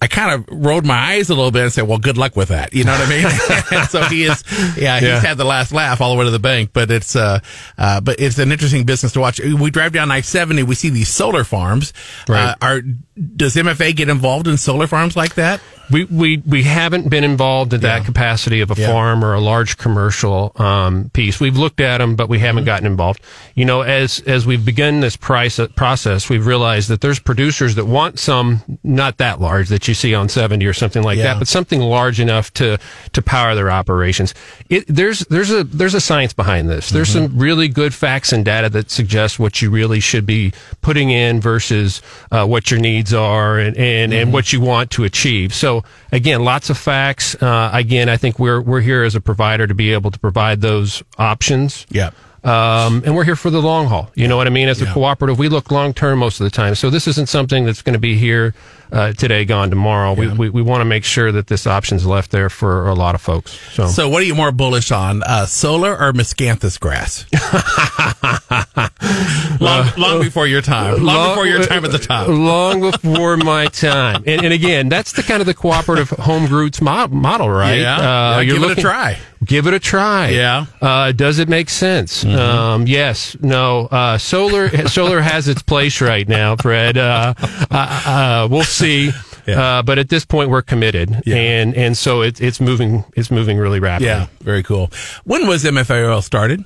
I 0.00 0.08
kind 0.08 0.30
of 0.34 0.44
rolled 0.64 0.84
my 0.84 0.94
eyes 1.12 1.30
a 1.30 1.34
little 1.34 1.50
bit 1.50 1.62
and 1.62 1.72
said, 1.72 1.88
"Well, 1.88 1.96
good 1.98 2.18
luck 2.18 2.36
with 2.36 2.48
that." 2.48 2.74
You 2.74 2.84
know 2.84 2.92
what 2.92 3.08
I 3.08 3.70
mean? 3.72 3.84
so 3.88 4.02
he 4.02 4.24
is, 4.24 4.44
yeah, 4.76 5.00
he's 5.00 5.08
Yeah. 5.08 5.20
had 5.20 5.38
the 5.38 5.44
last 5.44 5.72
laugh 5.72 6.02
all 6.02 6.12
the 6.12 6.18
way 6.18 6.26
to 6.26 6.30
the 6.30 6.38
bank. 6.38 6.70
But 6.74 6.90
it's, 6.90 7.16
uh, 7.16 7.40
uh, 7.78 8.00
but 8.02 8.20
it's 8.20 8.38
an 8.38 8.52
interesting 8.52 8.84
business 8.84 9.12
to 9.12 9.20
watch. 9.20 9.40
We 9.40 9.70
drive 9.70 9.92
down 9.92 10.10
I 10.10 10.20
seventy, 10.20 10.62
we 10.62 10.74
see 10.74 10.90
these 10.90 11.08
solar 11.08 11.44
farms. 11.44 11.94
Right. 12.28 12.50
Uh, 12.50 12.54
are 12.60 12.80
does 12.82 13.54
MFA 13.56 13.96
get 13.96 14.10
involved 14.10 14.46
in 14.48 14.58
solar 14.58 14.86
farms 14.86 15.16
like 15.16 15.36
that? 15.36 15.60
We 15.90 16.04
we 16.04 16.42
we 16.46 16.62
haven't 16.64 17.08
been 17.10 17.22
involved 17.24 17.72
in 17.72 17.80
that 17.82 18.00
Yeah. 18.00 18.04
capacity 18.04 18.60
of 18.60 18.70
a 18.70 18.74
Yeah. 18.80 18.88
farm 18.90 19.24
or 19.24 19.34
a 19.34 19.40
large 19.40 19.76
commercial 19.76 20.52
um, 20.56 21.10
piece. 21.12 21.38
We've 21.38 21.56
looked 21.56 21.80
at 21.80 21.98
them, 21.98 22.16
but 22.16 22.28
we 22.28 22.38
haven't 22.40 22.62
Mm-hmm. 22.62 22.66
gotten 22.66 22.86
involved. 22.86 23.20
You 23.54 23.64
know, 23.64 23.82
as 23.82 24.20
as 24.26 24.46
we've 24.46 24.64
begun 24.64 25.00
this 25.00 25.16
price 25.16 25.60
process, 25.76 26.28
we've 26.28 26.46
realized 26.46 26.88
that 26.88 27.00
there's 27.02 27.18
producers 27.20 27.74
that 27.76 27.84
want 27.86 28.18
some 28.18 28.62
not 28.82 29.18
that 29.18 29.40
large 29.40 29.68
that 29.68 29.86
you 29.86 29.94
see 29.94 30.14
on 30.14 30.28
70 30.28 30.66
or 30.66 30.72
something 30.72 31.02
like 31.02 31.18
Yeah. 31.18 31.24
that, 31.34 31.38
but 31.38 31.48
something 31.48 31.80
large 31.80 32.18
enough 32.20 32.52
to 32.54 32.78
to 33.12 33.22
power 33.22 33.54
their 33.54 33.70
operations. 33.70 34.34
It, 34.68 34.84
there's 34.88 35.20
there's 35.30 35.50
a 35.50 35.62
there's 35.64 35.94
a 35.94 36.00
science 36.00 36.32
behind 36.32 36.68
this. 36.68 36.90
There's 36.90 37.10
Mm-hmm. 37.14 37.26
some 37.34 37.38
really 37.38 37.68
good 37.68 37.94
facts 37.94 38.32
and 38.32 38.44
data 38.44 38.68
that 38.70 38.90
suggest 38.90 39.38
what 39.38 39.62
you 39.62 39.70
really 39.70 40.00
should 40.00 40.26
be 40.26 40.52
putting 40.82 41.10
in 41.10 41.40
versus 41.40 42.02
uh, 42.32 42.44
what 42.44 42.70
your 42.70 42.80
needs 42.80 43.14
are 43.14 43.58
and 43.58 43.76
and, 43.76 44.12
Mm-hmm. 44.12 44.22
and 44.22 44.32
what 44.32 44.52
you 44.52 44.60
want 44.60 44.90
to 44.92 45.04
achieve. 45.04 45.54
So 45.54 45.75
again, 46.12 46.44
lots 46.44 46.70
of 46.70 46.78
facts. 46.78 47.34
Uh, 47.40 47.70
again, 47.72 48.08
I 48.08 48.16
think 48.16 48.38
we're 48.38 48.60
we're 48.60 48.80
here 48.80 49.02
as 49.02 49.14
a 49.14 49.20
provider 49.20 49.66
to 49.66 49.74
be 49.74 49.92
able 49.92 50.10
to 50.10 50.18
provide 50.18 50.60
those 50.60 51.02
options. 51.18 51.86
Yeah. 51.90 52.10
Um, 52.44 53.02
and 53.04 53.16
we're 53.16 53.24
here 53.24 53.34
for 53.34 53.50
the 53.50 53.60
long 53.60 53.86
haul. 53.86 54.10
You 54.14 54.28
know 54.28 54.36
what 54.36 54.46
I 54.46 54.50
mean? 54.50 54.68
As 54.68 54.80
a 54.80 54.84
Yeah. 54.84 54.92
cooperative, 54.92 55.36
we 55.38 55.48
look 55.48 55.72
long 55.72 55.92
term 55.92 56.20
most 56.20 56.38
of 56.40 56.44
the 56.44 56.50
time. 56.50 56.76
So 56.76 56.90
this 56.90 57.08
isn't 57.08 57.28
something 57.28 57.64
that's 57.64 57.82
going 57.82 57.94
to 57.94 57.98
be 57.98 58.16
here 58.16 58.54
uh, 58.92 59.12
today, 59.12 59.44
gone 59.44 59.70
tomorrow. 59.70 60.12
We, 60.14 60.28
we, 60.28 60.50
we 60.50 60.62
want 60.62 60.80
to 60.80 60.84
make 60.84 61.04
sure 61.04 61.32
that 61.32 61.46
this 61.48 61.66
option's 61.66 62.06
left 62.06 62.30
there 62.30 62.48
for 62.50 62.88
a 62.88 62.94
lot 62.94 63.14
of 63.14 63.20
folks. 63.20 63.52
So, 63.74 63.86
So, 63.88 64.08
what 64.08 64.22
are 64.22 64.26
you 64.26 64.34
more 64.34 64.52
bullish 64.52 64.90
on, 64.92 65.22
uh, 65.22 65.46
solar 65.46 65.96
or 65.96 66.12
miscanthus 66.12 66.78
grass? 66.78 67.24
long, 69.60 69.88
long 69.96 70.22
before 70.22 70.46
your 70.46 70.62
time. 70.62 71.02
Long, 71.02 71.30
before 71.30 71.46
your 71.46 71.64
time 71.64 71.84
at 71.84 71.92
the 71.92 71.98
top. 71.98 72.28
Long 72.28 72.80
before 72.80 73.36
my 73.36 73.66
time. 73.66 74.22
And, 74.26 74.44
and 74.44 74.52
again, 74.52 74.88
that's 74.88 75.12
the 75.12 75.22
kind 75.22 75.40
of 75.40 75.46
the 75.46 75.54
cooperative 75.54 76.10
home 76.10 76.46
roots 76.46 76.80
mo- 76.80 77.08
model, 77.08 77.50
right? 77.50 77.80
Yeah. 77.80 77.96
Uh, 77.96 78.40
Yeah, 78.40 78.44
give 78.44 78.62
it 78.62 78.78
a 78.78 78.80
try. 78.80 79.18
Give 79.44 79.66
it 79.66 79.74
a 79.74 79.78
try. 79.78 80.28
Yeah. 80.30 80.66
Uh, 80.80 81.12
does 81.12 81.38
it 81.38 81.48
make 81.48 81.68
sense? 81.68 82.24
Mm-hmm. 82.24 82.36
Um, 82.38 82.86
yes. 82.86 83.36
No. 83.40 83.86
Uh, 83.86 84.18
solar 84.18 84.88
solar 84.88 85.20
has 85.20 85.46
its 85.46 85.62
place 85.62 86.00
right 86.00 86.26
now, 86.26 86.56
Fred. 86.56 86.96
Uh, 86.96 87.34
uh, 87.70 87.70
uh, 87.70 88.48
we'll 88.50 88.62
see. 88.78 89.10
Yeah. 89.46 89.78
Uh, 89.78 89.82
but 89.82 89.96
at 90.00 90.08
this 90.08 90.24
point, 90.24 90.50
we're 90.50 90.60
committed, 90.60 91.22
Yeah. 91.24 91.36
and 91.36 91.72
and 91.76 91.96
so 91.96 92.22
it's 92.22 92.40
it's 92.40 92.60
moving 92.60 93.04
it's 93.14 93.30
moving 93.30 93.58
really 93.58 93.78
rapidly. 93.78 94.08
Yeah, 94.08 94.26
very 94.40 94.64
cool. 94.64 94.90
When 95.22 95.46
was 95.46 95.62
MFA 95.62 96.04
Oil 96.10 96.20
started? 96.20 96.64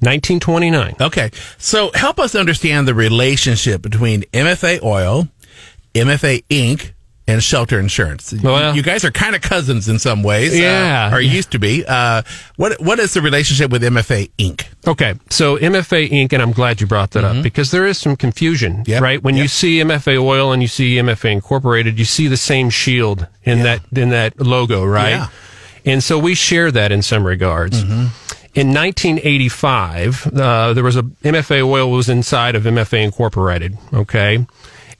1929. 0.00 0.96
Okay, 1.02 1.30
so 1.58 1.90
help 1.92 2.18
us 2.18 2.34
understand 2.34 2.88
the 2.88 2.94
relationship 2.94 3.82
between 3.82 4.22
MFA 4.32 4.82
Oil, 4.82 5.28
MFA 5.94 6.42
Inc., 6.48 6.92
and 7.28 7.44
Shelter 7.44 7.78
Insurance. 7.78 8.32
You- 8.32 8.40
Well- 8.42 8.74
you 8.74 8.82
guys 8.82 9.04
are 9.04 9.10
kind 9.12 9.36
of 9.36 9.42
cousins 9.42 9.88
in 9.88 9.98
some 10.00 10.22
ways. 10.24 10.52
uh, 10.52 10.56
Yeah. 10.62 11.14
or 11.14 11.20
used 11.20 11.50
to 11.52 11.58
be. 11.60 11.84
Uh, 11.86 12.22
what 12.56 12.80
What 12.80 12.98
is 12.98 13.12
the 13.14 13.20
relationship 13.20 13.70
with 13.70 13.84
MFA 13.84 14.30
Inc.? 14.38 14.62
Okay, 14.86 15.14
so 15.30 15.56
MFA 15.58 16.08
Inc., 16.10 16.32
and 16.32 16.42
I'm 16.42 16.52
glad 16.52 16.80
you 16.80 16.86
brought 16.86 17.10
that 17.12 17.24
up 17.24 17.42
because 17.42 17.70
there 17.70 17.86
is 17.86 17.98
some 17.98 18.16
confusion, 18.16 18.72
Mm-hmm. 18.78 18.90
Yep, 18.90 19.02
right? 19.02 19.22
When 19.22 19.36
you 19.36 19.46
see 19.46 19.78
MFA 19.80 20.16
Oil 20.18 20.52
and 20.52 20.62
you 20.62 20.68
see 20.68 20.96
MFA 20.98 21.30
Incorporated, 21.30 21.98
you 21.98 22.04
see 22.06 22.26
the 22.28 22.36
same 22.38 22.70
shield 22.70 23.26
in 23.44 23.62
that 23.62 23.80
in 23.94 24.08
that 24.10 24.40
logo, 24.40 24.84
right? 24.84 25.10
Yeah. 25.10 25.26
And 25.84 26.02
so 26.02 26.18
we 26.18 26.34
share 26.34 26.70
that 26.72 26.90
in 26.92 27.02
some 27.02 27.24
regards. 27.24 27.84
Mm-hmm. 27.84 28.06
In 28.54 28.72
1985, 28.74 30.26
uh, 30.34 30.72
there 30.72 30.82
was 30.84 30.96
a 30.96 31.02
MFA 31.24 31.62
Oil 31.62 31.90
was 31.90 32.08
inside 32.08 32.54
of 32.56 32.64
MFA 32.64 33.02
Incorporated, 33.04 33.76
okay, 33.92 34.46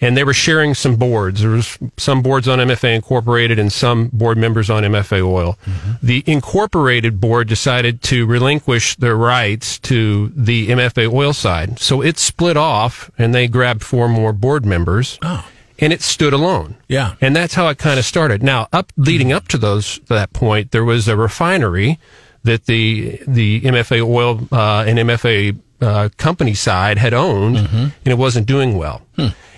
and 0.01 0.17
they 0.17 0.25
were 0.25 0.35
sharing 0.35 0.75
some 0.75 0.97
boards. 0.97 1.41
There 1.41 1.51
was 1.51 1.79
some 1.97 2.23
boards 2.23 2.47
on 2.49 2.59
MFA 2.59 2.95
Incorporated 2.95 3.59
and 3.59 3.73
some 3.73 4.09
board 4.13 4.39
members 4.39 4.71
on 4.71 4.83
MFA 4.85 5.23
Oil. 5.25 5.59
The 6.03 6.23
Incorporated 6.27 7.21
board 7.21 7.49
decided 7.49 8.03
to 8.05 8.27
relinquish 8.27 8.97
their 8.97 9.17
rights 9.17 9.79
to 9.81 10.33
the 10.35 10.69
MFA 10.69 11.13
Oil 11.13 11.33
side, 11.33 11.79
so 11.79 12.03
it 12.03 12.19
split 12.19 12.57
off, 12.57 13.11
and 13.19 13.35
they 13.35 13.49
grabbed 13.49 13.83
four 13.83 14.09
more 14.09 14.33
board 14.33 14.65
members. 14.65 15.19
Oh. 15.23 15.47
And 15.81 15.93
it 15.93 16.03
stood 16.03 16.33
alone. 16.33 16.75
Yeah. 16.89 17.15
And 17.21 17.37
that's 17.37 17.55
how 17.55 17.69
it 17.69 17.79
kind 17.79 18.01
of 18.01 18.05
started. 18.05 18.43
Now, 18.43 18.67
up 18.73 18.93
leading 18.97 19.33
up 19.33 19.47
to 19.49 19.59
those 19.59 20.01
that 20.09 20.33
point, 20.33 20.73
there 20.73 20.85
was 20.85 21.07
a 21.07 21.17
refinery 21.17 22.01
that 22.43 22.67
the 22.67 23.21
the 23.29 23.61
MFA 23.61 24.05
oil 24.05 24.49
uh, 24.51 24.85
and 24.89 24.99
MFA 24.99 25.57
uh, 25.81 26.09
company 26.17 26.55
side 26.55 26.99
had 26.99 27.15
owned, 27.15 27.59
and 27.59 27.93
it 28.05 28.19
wasn't 28.19 28.47
doing 28.47 28.77
well. 28.77 29.03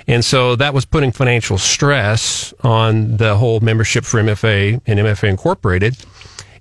And 0.07 0.25
so 0.25 0.57
that 0.57 0.75
was 0.75 0.85
putting 0.85 1.12
financial 1.12 1.59
stress 1.59 2.52
on 2.62 3.16
the 3.19 3.37
whole 3.37 3.61
membership 3.61 4.04
for 4.04 4.21
MFA 4.23 4.80
and 4.87 4.99
MFA 4.99 5.28
Incorporated. 5.28 5.97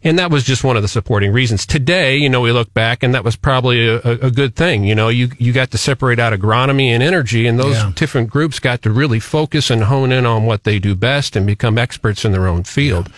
And 0.01 0.17
that 0.17 0.31
was 0.31 0.45
just 0.45 0.63
one 0.63 0.77
of 0.77 0.81
the 0.81 0.87
supporting 0.87 1.33
reasons. 1.33 1.65
Today, 1.65 2.15
you 2.15 2.29
know, 2.29 2.39
we 2.39 2.53
look 2.53 2.73
back 2.73 3.03
and 3.03 3.13
that 3.13 3.25
was 3.25 3.35
probably 3.35 3.85
a, 3.85 3.97
a 3.99 4.31
good 4.31 4.55
thing. 4.55 4.85
You 4.85 4.95
know, 4.95 5.09
you, 5.09 5.29
you 5.37 5.51
got 5.51 5.71
to 5.71 5.77
separate 5.77 6.19
out 6.19 6.31
agronomy 6.31 6.85
and 6.87 7.03
energy 7.03 7.45
and 7.47 7.59
those 7.59 7.75
Yeah. 7.75 7.91
different 7.95 8.29
groups 8.29 8.59
got 8.59 8.81
to 8.83 8.91
really 8.91 9.19
focus 9.19 9.69
and 9.69 9.83
hone 9.83 10.13
in 10.13 10.25
on 10.25 10.45
what 10.45 10.63
they 10.63 10.79
do 10.79 10.95
best 10.95 11.35
and 11.35 11.45
become 11.45 11.77
experts 11.77 12.23
in 12.23 12.31
their 12.31 12.47
own 12.47 12.63
field. 12.63 13.11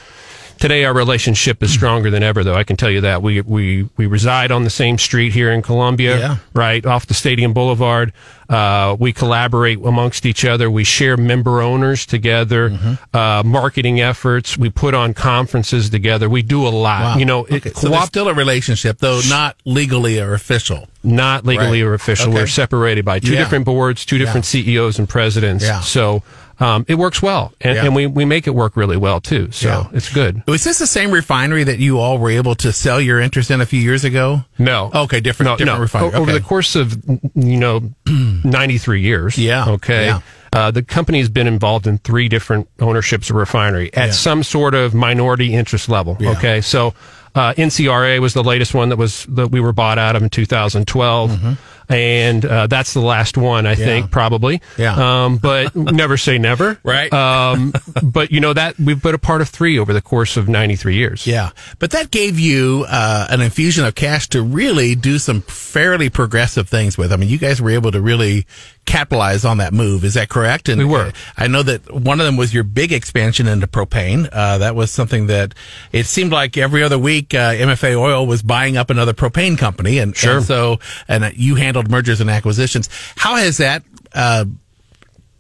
Today, 0.62 0.86
our 0.86 0.94
relationship 0.94 1.63
is 1.63 1.74
stronger 1.74 2.12
than 2.12 2.22
ever, 2.22 2.44
though. 2.44 2.53
I 2.53 2.63
can 2.63 2.77
tell 2.77 2.91
you 2.91 3.01
that 3.01 3.24
we 3.24 3.41
we 3.41 3.89
we 3.98 4.06
reside 4.06 4.51
on 4.51 4.63
the 4.63 4.70
same 4.70 5.00
street 5.00 5.34
here 5.34 5.51
in 5.51 5.63
Columbia, 5.63 6.20
Yeah. 6.20 6.36
right 6.53 6.86
off 6.86 7.08
the 7.08 7.15
Stadium 7.15 7.51
Boulevard. 7.51 8.13
Uh, 8.48 8.96
we 9.00 9.12
collaborate 9.12 9.80
amongst 9.84 10.24
each 10.24 10.46
other. 10.46 10.70
We 10.70 10.84
share 10.84 11.18
member 11.18 11.62
owners 11.63 12.06
together, 12.06 12.70
Mm-hmm. 12.70 13.15
uh, 13.18 13.41
marketing 13.44 14.01
efforts. 14.01 14.56
We 14.56 14.70
put 14.70 14.94
on 14.94 15.15
conferences 15.15 15.89
together. 15.89 16.30
We 16.30 16.44
do 16.44 16.68
a 16.68 16.70
lot. 16.70 17.01
Wow. 17.01 17.18
You 17.18 17.25
know, 17.25 17.46
it, 17.46 17.65
Okay, 17.65 17.72
so 17.74 17.88
co-op- 17.89 18.06
still 18.10 18.27
a 18.27 18.34
relationship, 18.36 19.00
though 19.00 19.20
not 19.30 19.56
legally 19.65 20.20
or 20.20 20.36
official. 20.36 20.88
not 21.03 21.44
legally 21.44 21.82
Right. 21.82 21.89
or 21.89 21.94
official. 21.96 22.30
Okay. 22.30 22.36
We're 22.41 22.46
separated 22.48 23.03
by 23.03 23.18
two 23.18 23.34
Yeah. 23.34 23.39
different 23.39 23.65
boards, 23.65 24.06
two 24.06 24.20
different 24.20 24.46
CEOs 24.46 25.00
and 25.00 25.10
presidents. 25.10 25.63
Yeah. 25.63 25.80
So 25.80 26.22
um, 26.62 26.86
it 26.88 26.96
works 26.96 27.22
well, 27.22 27.51
and, 27.60 27.75
Yeah. 27.75 27.86
and 27.86 27.96
we 27.96 28.06
we 28.08 28.24
make 28.24 28.48
it 28.48 28.51
work 28.56 28.77
really 28.77 28.96
well 28.98 29.20
too. 29.20 29.50
So 29.51 29.68
Yeah. 29.68 29.88
it's 29.98 30.13
good. 30.13 30.44
Was 30.48 30.63
this 30.63 30.80
the 30.80 30.88
same 30.88 31.12
refinery 31.12 31.63
that 31.65 31.80
you 31.80 32.00
all 32.00 32.18
were 32.20 32.30
able 32.32 32.56
to 32.56 32.72
sell 32.72 33.01
your 33.01 33.20
interest 33.20 33.51
in 33.51 33.60
a 33.62 33.65
few 33.65 33.82
years 33.82 34.03
ago? 34.06 34.46
No. 34.60 34.91
Okay, 34.94 35.20
different- 35.20 35.50
No, 35.50 35.58
different 35.58 35.77
no. 35.80 35.82
refinery. 35.82 36.12
O- 36.13 36.22
Over 36.22 36.32
the 36.32 36.39
course 36.41 36.75
of 36.75 36.96
you 37.36 37.58
know 37.58 37.82
ninety 38.06 38.77
three 38.77 39.01
years. 39.01 39.38
Yeah, 39.38 39.65
Okay. 39.70 40.06
yeah. 40.06 40.20
Uh, 40.53 40.70
the 40.70 40.84
company 40.84 41.20
has 41.20 41.30
been 41.30 41.48
involved 41.48 41.88
in 41.88 41.98
three 42.00 42.27
different 42.27 42.68
ownerships 42.80 43.30
of 43.30 43.38
refinery 43.38 43.89
at 43.94 44.13
some 44.13 44.44
sort 44.44 44.75
of 44.75 44.94
minority 44.94 45.53
interest 45.53 45.88
level. 45.88 46.18
Okay. 46.22 46.60
So 46.62 46.94
uh, 47.36 47.53
NCRA 47.53 48.20
was 48.20 48.34
the 48.34 48.44
latest 48.44 48.74
one 48.74 48.89
that 48.89 48.98
was 48.98 49.25
that 49.30 49.48
we 49.48 49.62
were 49.62 49.72
bought 49.72 49.98
out 49.98 50.18
of 50.18 50.22
in 50.22 50.30
2012. 50.30 51.58
And 51.92 52.46
uh, 52.46 52.68
that's 52.68 52.94
the 52.94 53.02
last 53.02 53.38
one, 53.38 53.66
I. 53.66 53.72
Yeah. 53.72 53.86
think, 53.86 54.12
probably. 54.12 54.62
Yeah. 54.78 55.24
Um, 55.26 55.38
but 55.38 55.76
never 55.76 56.18
say 56.18 56.38
never. 56.38 56.80
Right. 56.84 57.12
Um, 57.12 57.74
but 58.04 58.32
you 58.32 58.40
know 58.40 58.54
that 58.54 58.78
we've 58.80 59.02
been 59.02 59.16
a 59.16 59.18
part 59.20 59.42
of 59.42 59.50
three 59.50 59.80
over 59.80 59.92
the 59.94 60.02
course 60.02 60.38
of 60.38 60.48
93 60.48 60.96
years. 60.96 61.26
Yeah, 61.28 61.50
but 61.80 61.92
that 61.92 62.12
gave 62.12 62.40
you 62.40 62.86
uh, 62.88 63.28
an 63.30 63.42
infusion 63.42 63.86
of 63.86 63.96
cash 63.96 64.28
to 64.30 64.42
really 64.42 64.96
do 64.96 65.18
some 65.20 65.42
fairly 65.42 66.10
progressive 66.10 66.70
things 66.70 66.98
with. 66.98 67.12
I 67.12 67.16
mean, 67.18 67.30
you 67.30 67.38
guys 67.38 67.62
were 67.62 67.72
able 67.72 67.92
to 67.92 68.02
really 68.02 68.46
capitalize 68.86 69.46
on 69.46 69.58
that 69.58 69.74
move. 69.74 70.04
Is 70.04 70.16
that 70.16 70.28
correct? 70.30 70.68
And 70.70 70.80
We 70.80 70.86
were. 70.86 71.12
I 71.38 71.48
know 71.48 71.64
that 71.64 71.94
one 71.94 72.20
of 72.20 72.26
them 72.26 72.36
was 72.38 72.54
your 72.54 72.64
big 72.64 72.92
expansion 72.92 73.48
into 73.48 73.68
propane. 73.68 74.28
Uh, 74.32 74.58
that 74.60 74.76
was 74.76 74.92
something 74.92 75.28
that 75.28 75.54
it 75.92 76.06
seemed 76.06 76.32
like 76.32 76.58
every 76.58 76.84
other 76.84 76.98
week 77.00 77.34
uh, 77.34 77.54
MFA 77.54 77.96
Oil 77.98 78.26
was 78.26 78.42
buying 78.42 78.78
up 78.78 78.90
another 78.90 79.14
propane 79.14 79.58
company, 79.58 79.98
and, 80.00 80.16
Sure. 80.16 80.38
and 80.38 80.46
so 80.46 80.80
and 81.08 81.32
you 81.38 81.56
handled 81.56 81.81
mergers 81.90 82.22
and 82.22 82.30
acquisitions. 82.30 82.90
How 83.16 83.36
has 83.38 83.58
that? 83.58 83.84
Uh, 84.14 84.46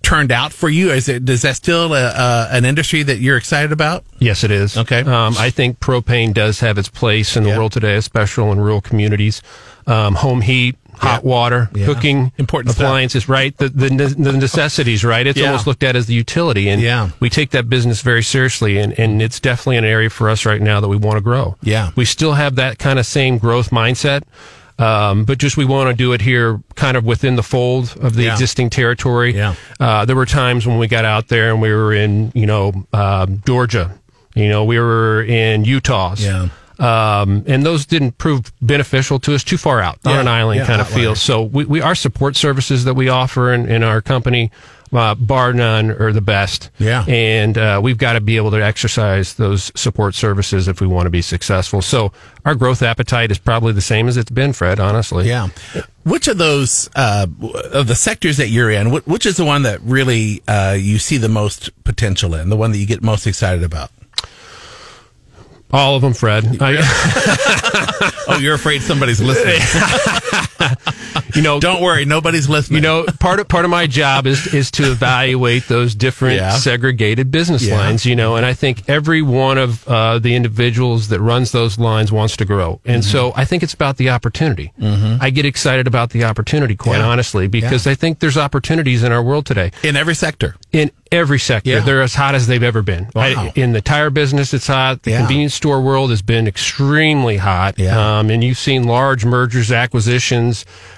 turned 0.03 0.31
out 0.31 0.51
for 0.51 0.67
you 0.67 0.91
is 0.91 1.07
it 1.07 1.29
is 1.29 1.43
that 1.43 1.55
still 1.55 1.93
a, 1.93 2.01
uh, 2.07 2.47
an 2.51 2.65
industry 2.65 3.03
that 3.03 3.19
you're 3.19 3.37
excited 3.37 3.71
about 3.71 4.03
Yes, 4.17 4.43
it 4.43 4.49
is. 4.49 4.75
Okay. 4.75 5.01
Um, 5.01 5.35
I 5.37 5.51
think 5.51 5.79
propane 5.79 6.33
does 6.33 6.59
have 6.61 6.77
its 6.79 6.89
place 6.89 7.37
in 7.37 7.43
the 7.43 7.49
Yeah. 7.49 7.57
world 7.59 7.71
today, 7.71 7.95
especially 7.95 8.49
in 8.49 8.59
rural 8.59 8.81
communities. 8.81 9.41
Um, 9.87 10.15
home 10.15 10.41
heat, 10.41 10.75
hot 10.97 11.23
water, 11.23 11.69
Yeah. 11.75 11.85
cooking, 11.85 12.31
Important 12.39 12.73
stuff. 12.73 12.83
appliances, 12.85 13.29
right? 13.29 13.55
The, 13.57 13.69
the, 13.69 13.89
the 14.17 14.31
necessities, 14.33 15.03
right? 15.03 15.25
It's 15.25 15.39
Yeah. 15.39 15.47
almost 15.47 15.65
looked 15.67 15.83
at 15.83 15.95
as 15.95 16.07
the 16.07 16.13
utility. 16.15 16.67
And 16.69 16.81
Yeah. 16.81 17.09
we 17.19 17.29
take 17.29 17.51
that 17.51 17.69
business 17.69 18.01
very 18.01 18.23
seriously. 18.23 18.77
And, 18.79 18.97
and 18.99 19.21
it's 19.21 19.39
definitely 19.39 19.77
an 19.77 19.85
area 19.85 20.09
for 20.09 20.29
us 20.31 20.45
right 20.45 20.61
now 20.61 20.79
that 20.81 20.87
we 20.87 20.97
want 20.97 21.17
to 21.17 21.21
grow. 21.21 21.57
Yeah. 21.63 21.91
We 21.95 22.05
still 22.05 22.33
have 22.33 22.55
that 22.55 22.79
kind 22.79 22.97
of 22.99 23.05
same 23.05 23.37
growth 23.37 23.69
mindset. 23.69 24.23
Um, 24.81 25.25
but 25.25 25.37
just 25.37 25.57
we 25.57 25.65
want 25.65 25.89
to 25.89 25.93
do 25.95 26.13
it 26.13 26.21
here 26.21 26.59
kind 26.75 26.97
of 26.97 27.05
within 27.05 27.35
the 27.35 27.43
fold 27.43 27.95
of 28.01 28.15
the 28.15 28.23
Yeah. 28.23 28.33
existing 28.33 28.69
territory. 28.71 29.35
Yeah. 29.35 29.53
Uh, 29.79 30.05
there 30.05 30.15
were 30.15 30.25
times 30.25 30.65
when 30.65 30.77
we 30.79 30.87
got 30.87 31.05
out 31.05 31.27
there 31.27 31.51
and 31.51 31.61
we 31.61 31.71
were 31.71 31.93
in, 31.93 32.31
you 32.33 32.45
know, 32.47 32.85
um, 32.93 33.41
Georgia. 33.45 33.91
You 34.33 34.49
know, 34.49 34.63
we 34.63 34.79
were 34.79 35.23
in 35.23 35.65
Utah. 35.65 36.15
Yeah. 36.17 36.47
Um, 36.79 37.43
and 37.45 37.63
those 37.63 37.85
didn't 37.85 38.17
prove 38.17 38.51
beneficial 38.59 39.19
to 39.19 39.35
us 39.35 39.43
too 39.43 39.57
far 39.57 39.81
out 39.81 39.99
on 40.03 40.17
an 40.17 40.27
island 40.27 40.61
Yeah, 40.61 40.65
kind 40.65 40.81
of 40.81 40.87
feel. 40.87 41.13
So 41.15 41.43
we, 41.43 41.63
we, 41.65 41.79
our 41.81 41.93
support 41.93 42.35
services 42.35 42.85
that 42.85 42.95
we 42.95 43.07
offer 43.07 43.53
in, 43.53 43.69
in 43.69 43.83
our 43.83 44.01
company, 44.01 44.49
uh, 44.93 45.15
bar 45.15 45.53
none 45.53 45.91
are 45.91 46.11
the 46.11 46.21
best. 46.21 46.69
Yeah. 46.79 47.05
And, 47.07 47.57
uh, 47.57 47.79
we've 47.81 47.97
got 47.97 48.13
to 48.13 48.21
be 48.21 48.37
able 48.37 48.51
to 48.51 48.63
exercise 48.63 49.35
those 49.35 49.71
support 49.79 50.15
services 50.15 50.67
if 50.67 50.81
we 50.81 50.87
want 50.87 51.05
to 51.05 51.09
be 51.09 51.21
successful. 51.21 51.81
So 51.81 52.11
our 52.45 52.55
growth 52.55 52.81
appetite 52.81 53.31
is 53.31 53.37
probably 53.37 53.73
the 53.73 53.81
same 53.81 54.07
as 54.07 54.17
it's 54.17 54.31
been, 54.31 54.53
Fred, 54.53 54.79
honestly. 54.79 55.27
Yeah. 55.27 55.49
Which 56.03 56.27
of 56.27 56.37
those 56.37 56.89
uh, 56.95 57.27
of 57.71 57.87
the 57.87 57.95
sectors 57.95 58.37
that 58.37 58.49
you're 58.49 58.71
in, 58.71 58.91
which 58.91 59.25
is 59.25 59.37
the 59.37 59.45
one 59.45 59.63
that 59.63 59.79
really 59.81 60.41
uh, 60.47 60.75
you 60.79 60.97
see 60.97 61.17
the 61.17 61.29
most 61.29 61.69
potential 61.83 62.33
in, 62.35 62.49
the 62.49 62.57
one 62.57 62.71
that 62.71 62.77
you 62.79 62.87
get 62.87 63.01
most 63.01 63.27
excited 63.27 63.63
about? 63.63 63.91
All 65.73 65.95
of 65.95 66.01
them, 66.01 66.13
Fred. 66.13 66.57
I, 66.61 66.77
Oh, 68.27 68.37
you're 68.37 68.55
afraid 68.55 68.81
somebody's 68.81 69.21
listening. 69.21 69.59
you 71.35 71.41
know, 71.41 71.59
Don't 71.59 71.81
worry, 71.81 72.05
nobody's 72.05 72.47
listening. 72.49 72.77
You 72.77 72.81
know, 72.87 73.05
part 73.19 73.39
of 73.39 73.47
part 73.47 73.65
of 73.65 73.71
my 73.71 73.87
job 73.87 74.25
is 74.27 74.53
is 74.53 74.71
to 74.71 74.91
evaluate 74.91 75.67
those 75.67 75.95
different 75.95 76.35
Yeah. 76.37 76.51
segregated 76.51 77.31
business 77.31 77.63
Yeah. 77.65 77.77
lines. 77.77 78.05
You 78.05 78.15
know, 78.15 78.35
and 78.35 78.45
I 78.45 78.53
think 78.53 78.83
every 78.89 79.21
one 79.21 79.57
of 79.57 79.87
uh, 79.87 80.19
the 80.19 80.35
individuals 80.35 81.07
that 81.09 81.19
runs 81.19 81.51
those 81.51 81.77
lines 81.79 82.11
wants 82.11 82.37
to 82.37 82.45
grow, 82.45 82.79
and 82.85 83.01
Mm-hmm. 83.03 83.11
so 83.11 83.33
I 83.35 83.45
think 83.45 83.63
it's 83.63 83.73
about 83.73 83.97
the 83.97 84.09
opportunity. 84.09 84.71
I 84.81 85.29
get 85.29 85.45
excited 85.45 85.87
about 85.87 86.09
the 86.11 86.23
opportunity, 86.23 86.75
quite 86.75 86.97
Yeah. 86.99 87.07
honestly, 87.07 87.47
because 87.47 87.87
I 87.87 87.95
think 87.95 88.19
there's 88.19 88.37
opportunities 88.37 89.03
in 89.03 89.11
our 89.11 89.21
world 89.23 89.45
today 89.45 89.71
in 89.83 89.95
every 89.95 90.15
sector. 90.15 90.55
in 90.71 90.91
every 91.11 91.39
sector. 91.39 91.81
They're 91.81 92.01
as 92.01 92.15
hot 92.15 92.35
as 92.35 92.47
they've 92.47 92.63
ever 92.63 92.81
been. 92.81 93.09
Wow. 93.13 93.23
I- 93.23 93.51
in 93.55 93.73
the 93.73 93.81
tire 93.81 94.09
business, 94.09 94.53
it's 94.53 94.67
hot. 94.67 95.03
The 95.03 95.11
convenience 95.17 95.53
store 95.53 95.81
world 95.81 96.09
has 96.09 96.21
been 96.21 96.47
extremely 96.47 97.35
hot. 97.37 97.75
Yeah. 97.77 98.19
Um, 98.19 98.29
and 98.29 98.41
you've 98.43 98.57
seen 98.57 98.85
large 98.85 99.25
mergers, 99.25 99.71
acquisitions, 99.73 100.50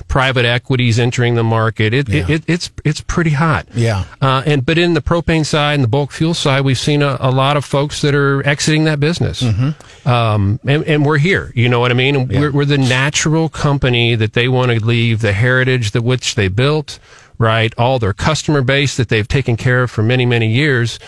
private 0.08 0.46
equities 0.46 1.00
entering 1.00 1.36
the 1.36 1.44
market. 1.44 1.94
It, 1.94 2.10
Yeah. 2.10 2.24
it, 2.24 2.30
it 2.30 2.44
it's 2.48 2.72
it's 2.86 3.02
pretty 3.02 3.32
hot. 3.32 3.68
Yeah. 3.74 4.06
Uh, 4.22 4.44
and 4.46 4.66
but 4.66 4.78
in 4.78 4.94
the 4.94 5.02
propane 5.02 5.46
side 5.46 5.76
and 5.76 5.84
the 5.84 5.88
bulk 5.88 6.12
fuel 6.12 6.34
side, 6.34 6.62
we've 6.62 6.78
seen 6.78 7.02
a, 7.02 7.18
a 7.20 7.32
lot 7.32 7.58
of 7.58 7.66
folks 7.66 8.02
that 8.02 8.14
are 8.16 8.46
exiting 8.48 8.84
that 8.86 9.00
business. 9.00 9.42
Mm-hmm. 9.42 10.08
Um, 10.08 10.60
and, 10.68 10.84
and 10.86 11.06
we're 11.06 11.18
here. 11.18 11.52
You 11.56 11.70
know 11.70 11.80
what 11.80 11.92
I 11.92 11.94
mean? 11.94 12.16
And 12.16 12.30
We're, 12.30 12.52
we're 12.52 12.66
the 12.66 12.78
natural 12.78 13.50
company 13.50 14.16
that 14.16 14.34
they 14.34 14.48
want 14.48 14.72
to 14.72 14.84
leave 14.86 15.22
the 15.22 15.34
heritage 15.34 15.92
that 15.92 16.02
which 16.04 16.36
they 16.36 16.48
built, 16.50 17.00
right? 17.38 17.74
All 17.78 18.00
their 18.00 18.14
customer 18.14 18.62
base 18.62 18.98
that 18.98 19.10
they've 19.10 19.28
taken 19.28 19.56
care 19.58 19.84
of 19.84 19.92
for 19.92 20.04
many, 20.04 20.26
many 20.26 20.48
years. 20.52 21.00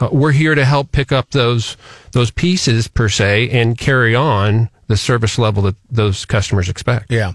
Uh, 0.00 0.08
we're 0.10 0.32
here 0.32 0.54
to 0.54 0.64
help 0.64 0.90
pick 0.92 1.12
up 1.12 1.30
those 1.30 1.76
those 2.12 2.30
pieces 2.30 2.88
per 2.88 3.08
se 3.08 3.48
and 3.50 3.78
carry 3.78 4.14
on 4.14 4.68
the 4.86 4.96
service 4.96 5.38
level 5.38 5.62
that 5.62 5.76
those 5.90 6.24
customers 6.24 6.68
expect. 6.68 7.10
Yeah. 7.10 7.32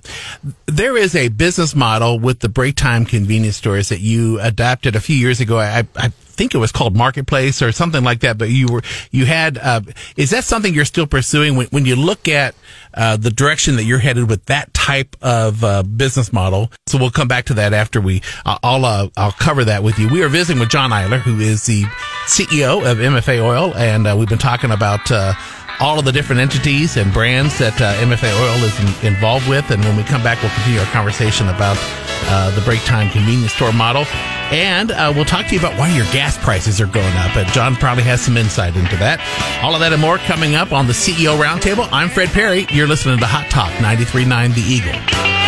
There 0.65 0.98
is 0.98 1.15
a 1.15 1.29
business 1.29 1.75
model 1.75 2.20
with 2.20 2.39
the 2.39 2.50
break 2.50 2.75
time 2.75 3.06
convenience 3.06 3.58
stores 3.58 3.89
that 3.89 4.00
you 4.00 4.39
adapted 4.39 4.96
a 4.96 5.00
few 5.00 5.15
years 5.15 5.39
ago. 5.39 5.60
I, 5.60 5.88
I 5.96 6.10
think 6.39 6.56
it 6.56 6.58
was 6.58 6.72
called 6.72 6.96
Marketplace 6.96 7.62
or 7.62 7.74
something 7.74 8.01
like 8.01 8.22
that, 8.22 8.38
but 8.38 8.50
you 8.50 8.68
were, 8.72 8.82
you 9.12 9.25
had, 9.25 9.58
uh, 9.58 9.82
is 10.15 10.29
that 10.29 10.46
something 10.46 10.74
you're 10.74 10.86
still 10.86 11.06
pursuing 11.06 11.58
when, 11.58 11.68
when 11.68 11.86
you 11.86 11.98
look 11.98 12.29
at, 12.29 12.56
uh, 12.94 13.18
the 13.18 13.29
direction 13.29 13.75
that 13.75 13.84
you're 13.84 14.00
headed 14.00 14.29
with 14.29 14.46
that 14.46 14.74
type 14.74 15.18
of, 15.22 15.62
uh, 15.65 15.84
business 15.84 16.32
model? 16.32 16.72
So 16.88 16.98
we'll 16.98 17.12
come 17.12 17.27
back 17.27 17.44
to 17.48 17.56
that 17.56 17.74
after 17.74 18.00
we, 18.00 18.22
uh, 18.46 18.58
I'll, 18.63 18.86
uh, 18.86 19.10
I'll 19.18 19.34
cover 19.34 19.65
that 19.65 19.84
with 19.84 20.00
you. 20.00 20.08
We 20.08 20.24
are 20.24 20.29
visiting 20.29 20.62
with 20.62 20.70
John 20.70 20.91
Eiler, 20.91 21.20
who 21.20 21.41
is 21.41 21.65
the 21.65 21.84
CEO 22.25 22.89
of 22.89 23.00
MFA 23.00 23.44
Oil, 23.44 23.75
and, 23.75 24.08
uh, 24.08 24.15
we've 24.18 24.29
been 24.29 24.38
talking 24.38 24.72
about, 24.72 25.12
uh, 25.12 25.34
all 25.79 25.98
of 25.98 26.05
the 26.05 26.12
different 26.12 26.41
entities 26.41 26.98
and 26.98 27.12
brands 27.13 27.57
that 27.59 27.79
uh, 27.81 27.93
MFA 28.03 28.31
Oil 28.41 28.63
is 28.63 28.77
in, 28.79 29.13
involved 29.13 29.48
with. 29.48 29.71
And 29.71 29.83
when 29.83 29.95
we 29.95 30.03
come 30.03 30.21
back, 30.21 30.41
we'll 30.41 30.51
continue 30.51 30.79
our 30.79 30.86
conversation 30.88 31.48
about 31.48 31.77
uh, 32.25 32.53
the 32.53 32.62
break 32.62 32.83
time 32.83 33.09
convenience 33.09 33.53
store 33.53 33.71
model. 33.71 34.05
And 34.51 34.91
uh, 34.91 35.13
we'll 35.15 35.25
talk 35.25 35.48
to 35.48 35.53
you 35.53 35.59
about 35.59 35.77
why 35.77 35.89
your 35.95 36.05
gas 36.05 36.38
prices 36.38 36.81
are 36.81 36.88
going 36.88 37.15
up. 37.17 37.36
And 37.38 37.48
John 37.50 37.75
probably 37.75 38.03
has 38.03 38.21
some 38.21 38.36
insight 38.36 38.75
into 38.75 38.98
that. 38.98 39.19
All 39.63 39.74
of 39.74 39.79
that 39.79 39.93
and 39.93 40.01
more 40.01 40.17
coming 40.17 40.55
up 40.55 40.71
on 40.74 40.88
the 40.88 40.93
CEO 40.93 41.39
Roundtable. 41.39 41.88
I'm 41.91 42.09
Fred 42.09 42.29
Perry. 42.29 42.67
You're 42.71 42.88
listening 42.88 43.19
to 43.19 43.25
Hot 43.25 43.50
Talk 43.50 43.71
93.9 43.74 44.55
The 44.55 44.62
Eagle. 44.62 45.38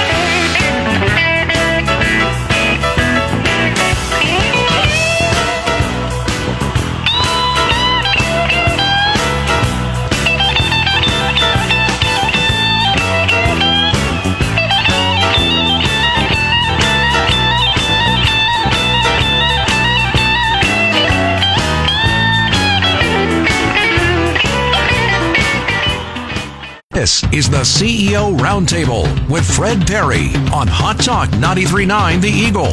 This 27.01 27.23
is 27.33 27.49
the 27.49 27.61
CEO 27.61 28.37
Roundtable 28.37 29.27
with 29.27 29.43
Fred 29.43 29.87
Perry 29.87 30.35
on 30.53 30.67
Hot 30.67 30.99
Talk 30.99 31.29
93.9 31.29 32.21
The 32.21 32.29
Eagle. 32.29 32.67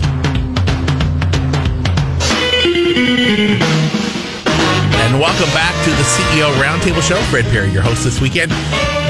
And 5.00 5.18
welcome 5.18 5.48
back 5.54 5.72
to 5.82 5.90
the 5.92 6.02
CEO 6.02 6.52
Roundtable 6.60 7.00
Show. 7.00 7.16
Fred 7.30 7.46
Perry, 7.46 7.70
your 7.70 7.80
host 7.80 8.04
this 8.04 8.20
weekend. 8.20 8.52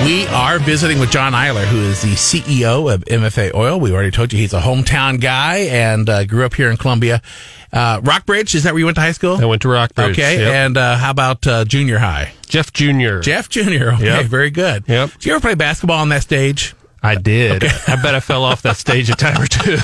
We 0.05 0.29
are 0.29 0.61
visiting 0.61 1.01
with 1.01 1.11
John 1.11 1.33
Eiler, 1.33 1.65
who 1.65 1.79
is 1.79 2.01
the 2.03 2.15
CEO 2.15 2.95
of 2.95 3.05
MFA 3.07 3.53
Oil. 3.57 3.81
We 3.81 3.93
already 3.93 4.13
told 4.13 4.33
you 4.33 4.39
he's 4.39 4.55
a 4.55 4.61
hometown 4.61 5.21
guy 5.21 5.57
and 5.57 6.09
uh, 6.09 6.27
grew 6.27 6.45
up 6.45 6.55
here 6.55 6.71
in 6.71 6.77
Columbia. 6.77 7.23
Uh, 7.73 8.01
Rockbridge, 8.03 8.55
is 8.55 8.63
that 8.65 8.73
where 8.73 8.79
you 8.81 8.87
went 8.87 8.95
to 8.97 9.01
high 9.03 9.13
school? 9.13 9.37
I 9.37 9.45
went 9.45 9.63
to 9.63 9.69
Rockbridge. 9.69 10.13
Okay, 10.13 10.39
Yep. 10.41 10.55
and 10.55 10.77
uh, 10.77 10.97
how 10.97 11.11
about 11.11 11.47
uh, 11.47 11.65
junior 11.65 11.99
high? 11.99 12.33
Jeff 12.49 12.73
Jr. 12.73 13.21
Jeff 13.21 13.49
Jr. 13.49 13.61
Okay, 13.95 14.05
Yep. 14.05 14.27
very 14.27 14.51
good. 14.51 14.85
Yep. 14.89 15.13
Did 15.13 15.27
you 15.27 15.33
ever 15.33 15.41
play 15.41 15.55
basketball 15.55 15.99
on 15.99 16.09
that 16.09 16.23
stage? 16.23 16.75
I 17.01 17.15
did. 17.15 17.63
I 17.65 17.95
bet 18.03 18.17
I 18.17 18.21
fell 18.21 18.43
off 18.43 18.63
that 18.63 18.77
stage 18.77 19.09
a 19.09 19.15
time 19.15 19.41
or 19.41 19.47
two. 19.47 19.77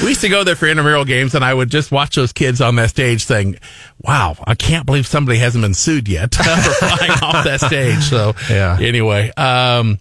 We 0.02 0.08
used 0.08 0.22
to 0.22 0.28
go 0.28 0.42
there 0.42 0.56
for 0.56 0.66
intramural 0.66 1.04
games, 1.04 1.34
and 1.36 1.44
I 1.44 1.54
would 1.54 1.70
just 1.70 1.92
watch 1.92 2.16
those 2.16 2.32
kids 2.32 2.60
on 2.60 2.74
that 2.76 2.90
stage 2.90 3.24
saying, 3.24 3.58
wow, 4.02 4.36
I 4.44 4.56
can't 4.56 4.84
believe 4.86 5.06
somebody 5.06 5.38
hasn't 5.38 5.62
been 5.62 5.72
sued 5.74 6.08
yet 6.08 6.34
for 6.34 6.42
flying 6.42 7.12
off 7.22 7.44
that 7.44 7.60
stage. 7.60 8.02
So, 8.02 8.34
Yeah. 8.50 8.76
anyway, 8.80 9.30
um, 9.36 9.98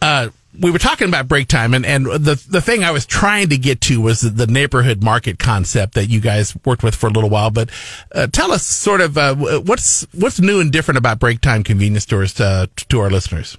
uh, 0.00 0.28
we 0.58 0.70
were 0.70 0.78
talking 0.78 1.08
about 1.08 1.28
break 1.28 1.48
time, 1.48 1.72
and, 1.72 1.86
and 1.86 2.04
the 2.06 2.42
the 2.48 2.60
thing 2.60 2.84
I 2.84 2.90
was 2.90 3.06
trying 3.06 3.48
to 3.48 3.56
get 3.56 3.80
to 3.82 4.00
was 4.00 4.20
the, 4.20 4.46
neighborhood 4.46 5.02
market 5.02 5.38
concept 5.38 5.94
that 5.94 6.06
you 6.06 6.20
guys 6.20 6.54
worked 6.64 6.82
with 6.82 6.94
for 6.94 7.06
a 7.06 7.10
little 7.10 7.30
while. 7.30 7.50
But 7.50 7.70
uh, 8.14 8.26
tell 8.26 8.52
us 8.52 8.62
sort 8.62 9.00
of 9.00 9.16
uh, 9.16 9.34
what's 9.34 10.06
what's 10.12 10.40
new 10.40 10.60
and 10.60 10.70
different 10.70 10.98
about 10.98 11.18
break 11.18 11.40
time 11.40 11.62
convenience 11.62 12.04
stores 12.04 12.34
to, 12.34 12.68
to 12.76 13.00
our 13.00 13.10
listeners. 13.10 13.56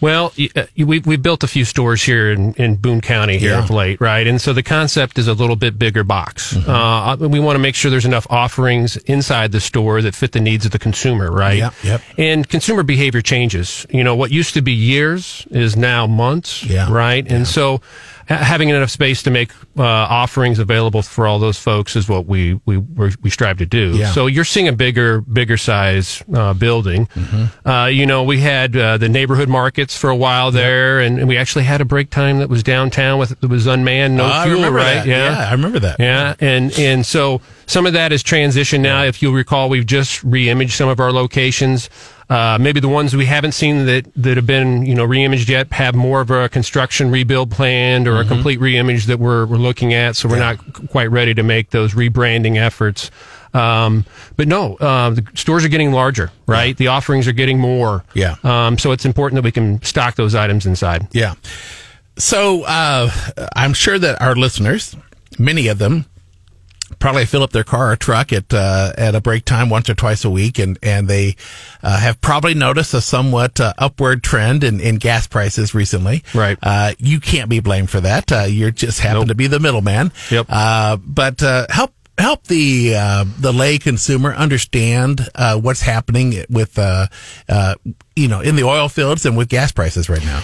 Well, 0.00 0.32
uh, 0.54 0.64
we 0.76 1.00
we 1.00 1.16
built 1.16 1.42
a 1.42 1.48
few 1.48 1.64
stores 1.64 2.02
here 2.02 2.30
in, 2.30 2.54
in 2.54 2.76
Boone 2.76 3.00
County 3.00 3.38
here 3.38 3.50
Yeah. 3.52 3.64
of 3.64 3.70
late, 3.70 4.00
right? 4.00 4.26
And 4.26 4.40
so 4.40 4.52
the 4.52 4.62
concept 4.62 5.18
is 5.18 5.26
a 5.28 5.34
little 5.34 5.56
bit 5.56 5.78
bigger 5.78 6.04
box. 6.04 6.54
Mm-hmm. 6.54 6.70
Uh, 6.70 7.28
we 7.28 7.40
want 7.40 7.56
to 7.56 7.60
make 7.60 7.74
sure 7.74 7.90
there's 7.90 8.04
enough 8.06 8.26
offerings 8.30 8.96
inside 8.98 9.52
the 9.52 9.60
store 9.60 10.00
that 10.02 10.14
fit 10.14 10.32
the 10.32 10.40
needs 10.40 10.64
of 10.66 10.72
the 10.72 10.78
consumer, 10.78 11.30
right? 11.30 11.58
Yep, 11.58 11.74
yep. 11.82 12.02
And 12.16 12.48
consumer 12.48 12.82
behavior 12.82 13.22
changes. 13.22 13.86
You 13.90 14.04
know, 14.04 14.14
what 14.14 14.30
used 14.30 14.54
to 14.54 14.62
be 14.62 14.72
years 14.72 15.46
is 15.50 15.76
now 15.76 16.06
months, 16.06 16.62
Yeah. 16.64 16.90
right? 16.92 17.26
And 17.30 17.46
so 17.46 17.80
having 18.26 18.68
enough 18.68 18.90
space 18.90 19.22
to 19.22 19.30
make 19.30 19.50
uh, 19.78 19.82
offerings 19.82 20.58
available 20.58 21.02
for 21.02 21.26
all 21.26 21.38
those 21.38 21.58
folks 21.58 21.94
is 21.96 22.08
what 22.08 22.26
we 22.26 22.60
we 22.66 22.76
we're- 22.78 23.14
we 23.22 23.30
strive 23.30 23.58
to 23.58 23.66
do. 23.66 23.96
Yeah. 23.96 24.10
So 24.12 24.26
you're 24.26 24.44
seeing 24.44 24.68
a 24.68 24.72
bigger 24.72 25.20
bigger 25.20 25.56
size 25.56 26.22
uh, 26.34 26.52
building. 26.54 27.06
Mm-hmm. 27.06 27.68
Uh, 27.68 27.86
you 27.86 28.04
know, 28.06 28.22
we 28.24 28.40
had 28.40 28.76
uh, 28.76 28.96
the 28.98 29.08
neighborhood 29.08 29.48
markets 29.48 29.96
for 29.96 30.10
a 30.10 30.16
while 30.16 30.50
there, 30.50 31.00
and, 31.00 31.18
and 31.18 31.28
we 31.28 31.36
actually 31.36 31.64
had 31.64 31.80
a 31.80 31.84
break 31.84 32.10
time 32.10 32.38
that 32.38 32.48
was 32.48 32.62
downtown 32.62 33.18
with 33.18 33.32
it 33.42 33.46
was 33.46 33.66
unmanned, 33.66 34.16
no 34.16 34.30
Oh, 34.32 34.44
fuel, 34.44 34.70
right? 34.70 34.94
that. 34.94 35.06
Yeah, 35.06 35.46
I 35.48 35.52
remember 35.52 35.78
that. 35.78 35.96
Yeah, 36.00 36.34
and 36.40 36.72
and 36.78 37.06
so 37.06 37.40
some 37.66 37.86
of 37.86 37.92
that 37.92 38.12
is 38.12 38.22
transition 38.22 38.82
now. 38.82 39.04
If 39.04 39.22
you'll 39.22 39.32
recall, 39.34 39.68
we've 39.68 39.86
just 39.86 40.24
reimaged 40.24 40.72
some 40.72 40.88
of 40.88 41.00
our 41.00 41.12
locations. 41.12 41.88
Uh, 42.30 42.58
maybe 42.60 42.78
the 42.78 42.88
ones 42.90 43.16
we 43.16 43.24
haven't 43.24 43.52
seen 43.52 43.86
that, 43.86 44.04
that 44.14 44.36
have 44.36 44.44
been, 44.46 44.84
you 44.84 44.94
know, 44.94 45.06
reimaged 45.06 45.48
yet 45.48 45.72
have 45.72 45.94
more 45.94 46.20
of 46.20 46.30
a 46.30 46.46
construction 46.50 47.10
rebuild 47.10 47.50
planned 47.50 48.06
or 48.06 48.20
a 48.20 48.24
complete 48.26 48.60
reimage 48.60 49.06
that 49.06 49.18
we're, 49.18 49.46
we're 49.46 49.56
looking 49.68 49.92
at. 49.94 50.16
So 50.16 50.28
we're 50.28 50.38
not 50.38 50.58
quite 50.88 51.10
ready 51.10 51.34
to 51.34 51.42
make 51.42 51.70
those 51.70 51.94
rebranding 51.94 52.56
efforts. 52.56 53.10
Um, 53.54 54.04
but 54.36 54.48
no, 54.48 54.76
uh, 54.76 55.10
the 55.10 55.26
stores 55.34 55.64
are 55.64 55.68
getting 55.68 55.92
larger, 55.92 56.30
right? 56.46 56.76
The 56.76 56.88
offerings 56.88 57.28
are 57.28 57.32
getting 57.32 57.58
more. 57.58 58.04
Yeah. 58.14 58.36
Um, 58.42 58.78
so 58.78 58.92
it's 58.92 59.04
important 59.04 59.36
that 59.36 59.44
we 59.44 59.52
can 59.52 59.82
stock 59.82 60.16
those 60.16 60.34
items 60.34 60.66
inside. 60.66 61.08
Yeah. 61.12 61.34
So 62.16 62.64
uh, 62.64 63.10
I'm 63.54 63.74
sure 63.74 63.98
that 63.98 64.20
our 64.20 64.34
listeners, 64.34 64.96
many 65.38 65.68
of 65.68 65.78
them, 65.78 66.06
probably 66.98 67.24
fill 67.26 67.42
up 67.42 67.50
their 67.50 67.64
car 67.64 67.92
or 67.92 67.96
truck 67.96 68.32
at 68.32 68.52
uh, 68.52 68.92
at 68.96 69.14
a 69.14 69.20
break 69.20 69.44
time 69.44 69.70
once 69.70 69.88
or 69.88 69.94
twice 69.94 70.24
a 70.24 70.30
week, 70.30 70.58
and 70.58 70.78
and 70.82 71.08
they 71.08 71.36
uh, 71.82 71.98
have 71.98 72.20
probably 72.20 72.54
noticed 72.54 72.94
a 72.94 73.00
somewhat 73.00 73.60
uh, 73.60 73.72
upward 73.78 74.22
trend 74.22 74.64
in, 74.64 74.80
in 74.80 74.96
gas 74.96 75.26
prices 75.26 75.74
recently. 75.74 76.22
Right. 76.34 76.58
Uh, 76.62 76.92
you 76.98 77.20
can't 77.20 77.48
be 77.48 77.60
blamed 77.60 77.90
for 77.90 78.00
that. 78.00 78.30
Uh, 78.32 78.44
you 78.44 78.70
just 78.70 79.00
happen 79.00 79.20
Nope. 79.20 79.28
to 79.28 79.34
be 79.34 79.46
the 79.46 79.60
middleman. 79.60 80.12
Yep. 80.30 80.46
Uh, 80.48 80.96
but 80.96 81.42
uh, 81.42 81.66
help 81.70 81.92
help 82.18 82.44
the 82.44 82.94
uh, 82.96 83.24
the 83.38 83.52
lay 83.52 83.78
consumer 83.78 84.34
understand 84.34 85.20
uh, 85.34 85.56
what's 85.58 85.82
happening 85.82 86.44
with 86.50 86.78
uh, 86.78 87.06
uh, 87.48 87.74
you 88.16 88.28
know 88.28 88.40
in 88.40 88.56
the 88.56 88.64
oil 88.64 88.88
fields 88.88 89.24
and 89.24 89.36
with 89.36 89.48
gas 89.48 89.70
prices 89.72 90.08
right 90.08 90.24
now. 90.24 90.42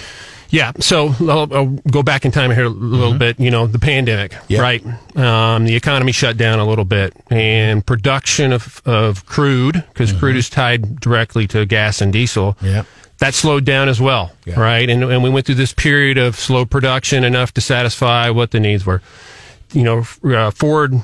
Yeah. 0.54 0.70
So 0.78 1.08
I'll, 1.20 1.52
I'll 1.52 1.66
go 1.90 2.02
back 2.04 2.24
in 2.24 2.30
time 2.30 2.50
here 2.52 2.64
a 2.66 2.68
little 2.68 3.18
bit. 3.18 3.40
You 3.40 3.50
know, 3.50 3.66
the 3.66 3.78
pandemic, 3.80 4.30
Mm-hmm. 4.32 4.52
Yep. 4.52 4.60
right? 4.62 5.16
Um, 5.16 5.64
the 5.66 5.74
economy 5.74 6.12
shut 6.12 6.36
down 6.36 6.58
a 6.60 6.64
little 6.66 6.84
bit, 6.84 7.12
and 7.30 7.84
production 7.84 8.52
of 8.52 8.80
of 8.86 9.26
crude, 9.26 9.82
because 9.92 10.12
crude 10.12 10.36
is 10.36 10.48
tied 10.48 11.00
directly 11.00 11.46
to 11.48 11.66
gas 11.66 12.00
and 12.00 12.12
diesel. 12.12 12.54
Mm-hmm. 12.60 12.88
That 13.18 13.34
slowed 13.34 13.64
down 13.64 13.88
as 13.88 14.00
well, 14.00 14.32
Yeah. 14.44 14.60
right? 14.60 14.88
And 14.88 15.02
and 15.04 15.22
we 15.22 15.30
went 15.30 15.46
through 15.46 15.54
this 15.56 15.72
period 15.72 16.18
of 16.18 16.36
slow 16.36 16.64
production 16.64 17.24
enough 17.24 17.52
to 17.54 17.60
satisfy 17.60 18.30
what 18.30 18.50
the 18.52 18.60
needs 18.60 18.86
were. 18.86 19.02
You 19.72 19.82
know, 19.82 20.04
uh, 20.24 20.50
forward, 20.52 20.94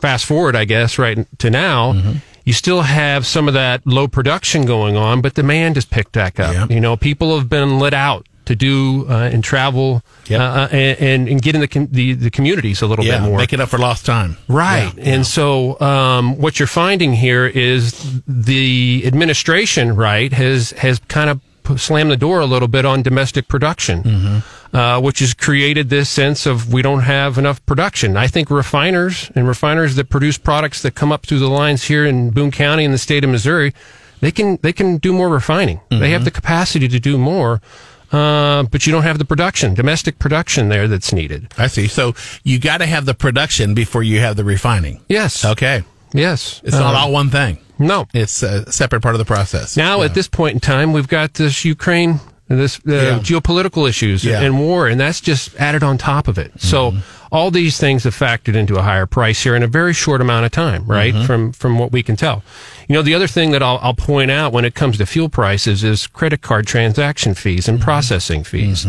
fast 0.00 0.26
forward, 0.26 0.54
I 0.54 0.64
guess, 0.66 0.98
right 0.98 1.26
to 1.38 1.50
now. 1.50 1.92
Mm-hmm. 1.94 2.12
You 2.44 2.52
still 2.54 2.82
have 2.82 3.26
some 3.26 3.48
of 3.48 3.54
that 3.54 3.86
low 3.86 4.08
production 4.08 4.64
going 4.66 4.96
on, 4.96 5.20
but 5.20 5.34
demand 5.34 5.76
has 5.76 5.84
picked 5.84 6.12
back 6.12 6.40
up. 6.40 6.54
Yeah. 6.54 6.66
You 6.74 6.80
know, 6.80 6.96
people 6.96 7.36
have 7.38 7.48
been 7.48 7.78
let 7.78 7.92
out 7.94 8.26
to 8.48 8.54
do 8.56 9.06
uh, 9.08 9.30
and 9.32 9.42
travel 9.44 10.02
Yep. 10.26 10.40
uh, 10.40 10.44
uh, 10.44 10.68
and, 10.72 11.28
and 11.28 11.40
get 11.40 11.54
in 11.54 11.60
the, 11.62 11.68
com- 11.68 11.88
the 11.90 12.12
the 12.14 12.30
communities 12.30 12.82
a 12.82 12.86
little 12.86 13.04
Yeah, 13.04 13.20
bit 13.20 13.28
more. 13.28 13.38
make 13.38 13.52
it 13.54 13.60
up 13.60 13.68
for 13.70 13.78
lost 13.78 14.04
time. 14.04 14.36
Right. 14.48 14.92
Yeah, 14.96 15.14
and 15.14 15.26
so, 15.26 15.80
um, 15.80 16.36
what 16.38 16.58
you're 16.58 16.66
finding 16.84 17.12
here 17.14 17.46
is 17.46 18.20
the 18.26 19.02
administration, 19.06 19.94
right, 19.96 20.32
has, 20.32 20.72
has 20.72 20.98
kind 21.08 21.30
of 21.30 21.40
slammed 21.80 22.10
the 22.10 22.16
door 22.16 22.40
a 22.40 22.46
little 22.46 22.68
bit 22.68 22.84
on 22.84 23.02
domestic 23.02 23.48
production, 23.48 24.02
Mm-hmm. 24.02 24.76
uh, 24.76 25.00
which 25.00 25.18
has 25.20 25.32
created 25.34 25.88
this 25.90 26.08
sense 26.10 26.46
of 26.46 26.72
we 26.72 26.82
don't 26.82 27.02
have 27.02 27.38
enough 27.38 27.64
production. 27.66 28.16
I 28.16 28.26
think 28.26 28.50
refiners 28.50 29.30
and 29.34 29.46
refiners 29.48 29.94
that 29.96 30.08
produce 30.10 30.38
products 30.38 30.82
that 30.82 30.94
come 30.94 31.12
up 31.12 31.24
through 31.26 31.40
the 31.40 31.48
lines 31.62 31.84
here 31.84 32.04
in 32.06 32.30
Boone 32.30 32.50
County 32.50 32.84
in 32.84 32.92
the 32.92 32.98
state 32.98 33.24
of 33.24 33.30
Missouri, 33.30 33.72
they 34.20 34.30
can, 34.32 34.58
they 34.62 34.72
can 34.72 34.96
do 34.98 35.12
more 35.12 35.28
refining. 35.28 35.80
They 35.90 35.96
Mm-hmm. 35.96 36.12
have 36.12 36.24
the 36.24 36.30
capacity 36.30 36.88
to 36.88 36.98
do 37.00 37.16
more. 37.18 37.60
Uh, 38.10 38.62
but 38.64 38.86
you 38.86 38.92
don't 38.92 39.02
have 39.02 39.18
the 39.18 39.24
production, 39.24 39.74
domestic 39.74 40.18
production 40.18 40.68
there 40.68 40.88
that's 40.88 41.12
needed. 41.12 41.52
I 41.58 41.66
see. 41.66 41.86
So 41.88 42.14
you 42.42 42.58
got 42.58 42.78
to 42.78 42.86
have 42.86 43.04
the 43.04 43.14
production 43.14 43.74
before 43.74 44.02
you 44.02 44.20
have 44.20 44.36
the 44.36 44.44
refining. 44.44 45.00
Yes. 45.08 45.44
Okay. 45.44 45.82
Yes. 46.12 46.60
It's 46.64 46.72
not 46.74 46.94
Um, 46.94 47.00
all 47.02 47.12
one 47.12 47.28
thing. 47.30 47.58
No. 47.78 48.06
It's 48.14 48.42
a 48.42 48.70
separate 48.72 49.02
part 49.02 49.14
of 49.14 49.18
the 49.18 49.24
process. 49.26 49.76
Now, 49.76 49.98
Yeah. 49.98 50.06
at 50.06 50.14
this 50.14 50.26
point 50.26 50.54
in 50.54 50.60
time, 50.60 50.92
we've 50.94 51.06
got 51.08 51.34
this 51.34 51.64
Ukraine 51.66 52.20
this 52.56 52.78
uh, 52.88 52.92
Yeah. 52.92 53.18
geopolitical 53.18 53.86
issues 53.88 54.24
Yeah. 54.24 54.40
and 54.40 54.58
war, 54.58 54.86
and 54.88 54.98
that's 54.98 55.20
just 55.20 55.54
added 55.56 55.82
on 55.82 55.98
top 55.98 56.28
of 56.28 56.38
it. 56.38 56.52
So 56.58 56.92
Mm-hmm. 56.92 57.00
all 57.30 57.50
these 57.50 57.76
things 57.78 58.04
have 58.04 58.14
factored 58.16 58.54
into 58.54 58.76
a 58.76 58.82
higher 58.82 59.04
price 59.04 59.42
here 59.42 59.54
in 59.54 59.62
a 59.62 59.66
very 59.66 59.92
short 59.92 60.20
amount 60.22 60.46
of 60.46 60.52
time, 60.52 60.84
right? 60.86 61.12
Mm-hmm. 61.12 61.26
From 61.26 61.52
from 61.52 61.78
what 61.78 61.92
we 61.92 62.02
can 62.02 62.16
tell. 62.16 62.42
You 62.88 62.94
know, 62.94 63.02
the 63.02 63.14
other 63.14 63.26
thing 63.26 63.50
that 63.50 63.62
I'll, 63.62 63.78
I'll 63.82 63.92
point 63.92 64.30
out 64.30 64.50
when 64.52 64.64
it 64.64 64.74
comes 64.74 64.96
to 64.96 65.04
fuel 65.04 65.28
prices 65.28 65.84
is 65.84 66.06
credit 66.06 66.40
card 66.40 66.66
transaction 66.66 67.34
fees 67.34 67.66
Mm-hmm. 67.66 67.74
and 67.74 67.82
processing 67.84 68.44
fees, 68.44 68.86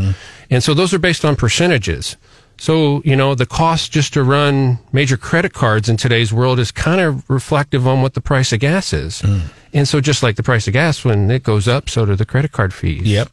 and 0.50 0.64
so 0.64 0.74
those 0.74 0.94
are 0.94 1.00
based 1.00 1.26
on 1.26 1.36
percentages. 1.36 2.16
So, 2.60 3.02
you 3.06 3.16
know, 3.16 3.36
the 3.36 3.46
cost 3.46 3.92
just 3.92 4.14
to 4.14 4.24
run 4.24 4.80
major 4.92 5.16
credit 5.18 5.54
cards 5.54 5.88
in 5.88 5.96
today's 5.98 6.34
world 6.34 6.60
is 6.60 6.72
kind 6.72 7.00
of 7.00 7.28
reflective 7.30 7.88
on 7.88 8.02
what 8.02 8.14
the 8.16 8.22
price 8.22 8.52
of 8.52 8.60
gas 8.60 8.92
is. 8.92 9.22
Mm. 9.22 9.42
And 9.74 9.88
so 9.88 10.02
just 10.02 10.24
like 10.24 10.36
the 10.36 10.44
price 10.44 10.68
of 10.68 10.74
gas, 10.74 11.06
when 11.06 11.32
it 11.32 11.44
goes 11.44 11.68
up, 11.68 11.90
so 11.90 12.06
do 12.06 12.16
the 12.16 12.26
credit 12.26 12.52
card 12.52 12.74
fees. 12.74 13.04
Yep. 13.04 13.30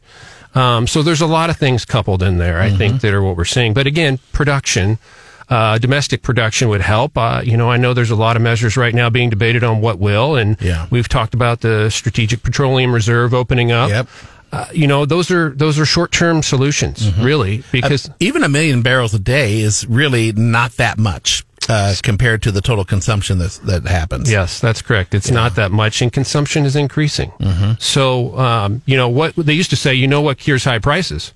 Um, 0.55 0.87
so 0.87 1.03
there's 1.03 1.21
a 1.21 1.27
lot 1.27 1.49
of 1.49 1.57
things 1.57 1.83
coupled 1.83 2.23
in 2.23 2.37
there, 2.37 2.59
I 2.61 2.69
Mm-hmm. 2.69 2.77
think, 2.77 3.01
that 3.01 3.13
are 3.13 3.21
what 3.21 3.35
we're 3.35 3.43
seeing. 3.45 3.73
But 3.73 3.85
again, 3.85 4.17
production, 4.31 4.97
uh, 5.49 5.77
domestic 5.77 6.21
production 6.23 6.69
would 6.69 6.81
help. 6.81 7.17
Uh, 7.17 7.41
you 7.43 7.57
know, 7.57 7.69
I 7.69 7.75
know 7.77 7.93
there's 7.93 8.11
a 8.11 8.15
lot 8.15 8.35
of 8.37 8.41
measures 8.41 8.77
right 8.77 8.95
now 8.95 9.09
being 9.09 9.29
debated 9.29 9.63
on 9.63 9.81
what 9.81 9.99
will, 9.99 10.35
and 10.37 10.55
Yeah. 10.61 10.87
we've 10.89 11.09
talked 11.09 11.33
about 11.33 11.61
the 11.61 11.89
Strategic 11.89 12.43
Petroleum 12.43 12.93
Reserve 12.93 13.33
opening 13.33 13.71
up. 13.73 13.89
Yep. 13.89 14.07
Uh, 14.51 14.65
you 14.73 14.87
know, 14.87 15.05
those 15.05 15.29
are 15.29 15.49
those 15.49 15.77
are 15.77 15.85
short 15.85 16.11
term 16.11 16.41
solutions, 16.41 17.01
Mm-hmm. 17.09 17.23
really, 17.23 17.63
because 17.71 18.09
even 18.19 18.43
a 18.43 18.49
million 18.49 18.81
barrels 18.81 19.13
a 19.13 19.19
day 19.19 19.59
is 19.59 19.85
really 19.87 20.31
not 20.31 20.71
that 20.77 20.97
much 20.97 21.43
uh, 21.67 21.93
compared 22.01 22.41
to 22.43 22.51
the 22.51 22.61
total 22.61 22.85
consumption 22.85 23.39
that 23.39 23.59
that 23.65 23.85
happens. 23.85 24.31
Yes, 24.31 24.59
that's 24.61 24.81
correct. 24.81 25.13
It's 25.13 25.29
not 25.31 25.55
that 25.55 25.71
much, 25.71 26.01
and 26.01 26.13
consumption 26.13 26.65
is 26.65 26.75
increasing. 26.77 27.31
Mm-hmm. 27.39 27.73
So, 27.79 28.37
um, 28.37 28.81
you 28.85 28.95
know 28.95 29.09
what 29.09 29.35
they 29.35 29.53
used 29.53 29.71
to 29.71 29.75
say. 29.75 29.93
You 29.93 30.07
know 30.07 30.21
what 30.21 30.37
cures 30.37 30.63
high 30.63 30.79
prices? 30.79 31.33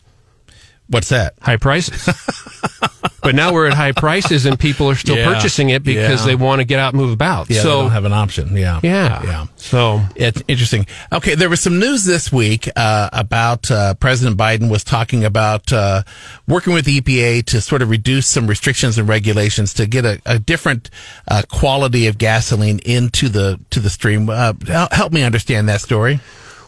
What's 0.88 1.10
that? 1.10 1.34
High 1.42 1.58
prices. 1.58 2.08
but 3.22 3.36
now 3.36 3.54
we're 3.54 3.68
at 3.68 3.74
high 3.74 3.92
prices, 3.92 4.46
and 4.46 4.60
people 4.60 4.90
are 4.90 4.96
still 4.96 5.18
Yeah. 5.18 5.34
purchasing 5.34 5.70
it 5.70 5.84
because 5.84 6.22
Yeah. 6.22 6.26
they 6.28 6.36
want 6.36 6.60
to 6.60 6.66
get 6.66 6.80
out, 6.80 6.94
and 6.94 7.02
move 7.02 7.12
about. 7.12 7.50
Yeah, 7.50 7.58
they 7.58 7.64
so, 7.64 7.82
don't 7.84 7.92
have 7.92 8.06
an 8.06 8.14
option. 8.14 8.56
Yeah. 8.58 8.80
yeah, 8.84 9.22
Yeah. 9.24 9.46
So, 9.58 10.02
It's 10.16 10.42
interesting. 10.48 10.86
Okay, 11.12 11.36
there 11.36 11.50
was 11.50 11.60
some 11.62 11.80
news 11.80 12.06
this 12.06 12.32
week 12.32 12.70
uh, 12.76 13.10
about 13.14 13.70
uh, 13.72 13.94
President 13.96 14.38
Biden 14.38 14.70
was 14.70 14.84
talking 14.84 15.24
about 15.24 15.72
uh, 15.72 16.04
working 16.48 16.74
with 16.74 16.86
the 16.86 17.00
EPA 17.00 17.44
to 17.46 17.62
sort 17.62 17.82
of 17.82 17.90
reduce 17.90 18.28
some 18.28 18.48
restrictions 18.48 18.98
and 18.98 19.08
regulations 19.08 19.74
to 19.76 19.86
get 19.86 20.06
a, 20.06 20.20
a 20.26 20.40
different 20.40 20.90
uh, 21.28 21.42
quality 21.50 22.08
of 22.08 22.18
gasoline 22.18 22.80
into 22.86 23.30
the 23.30 23.60
to 23.70 23.80
the 23.80 23.90
stream. 23.90 24.30
Uh, 24.30 24.54
help 24.92 25.14
me 25.14 25.24
understand 25.24 25.70
that 25.70 25.82
story. 25.82 26.20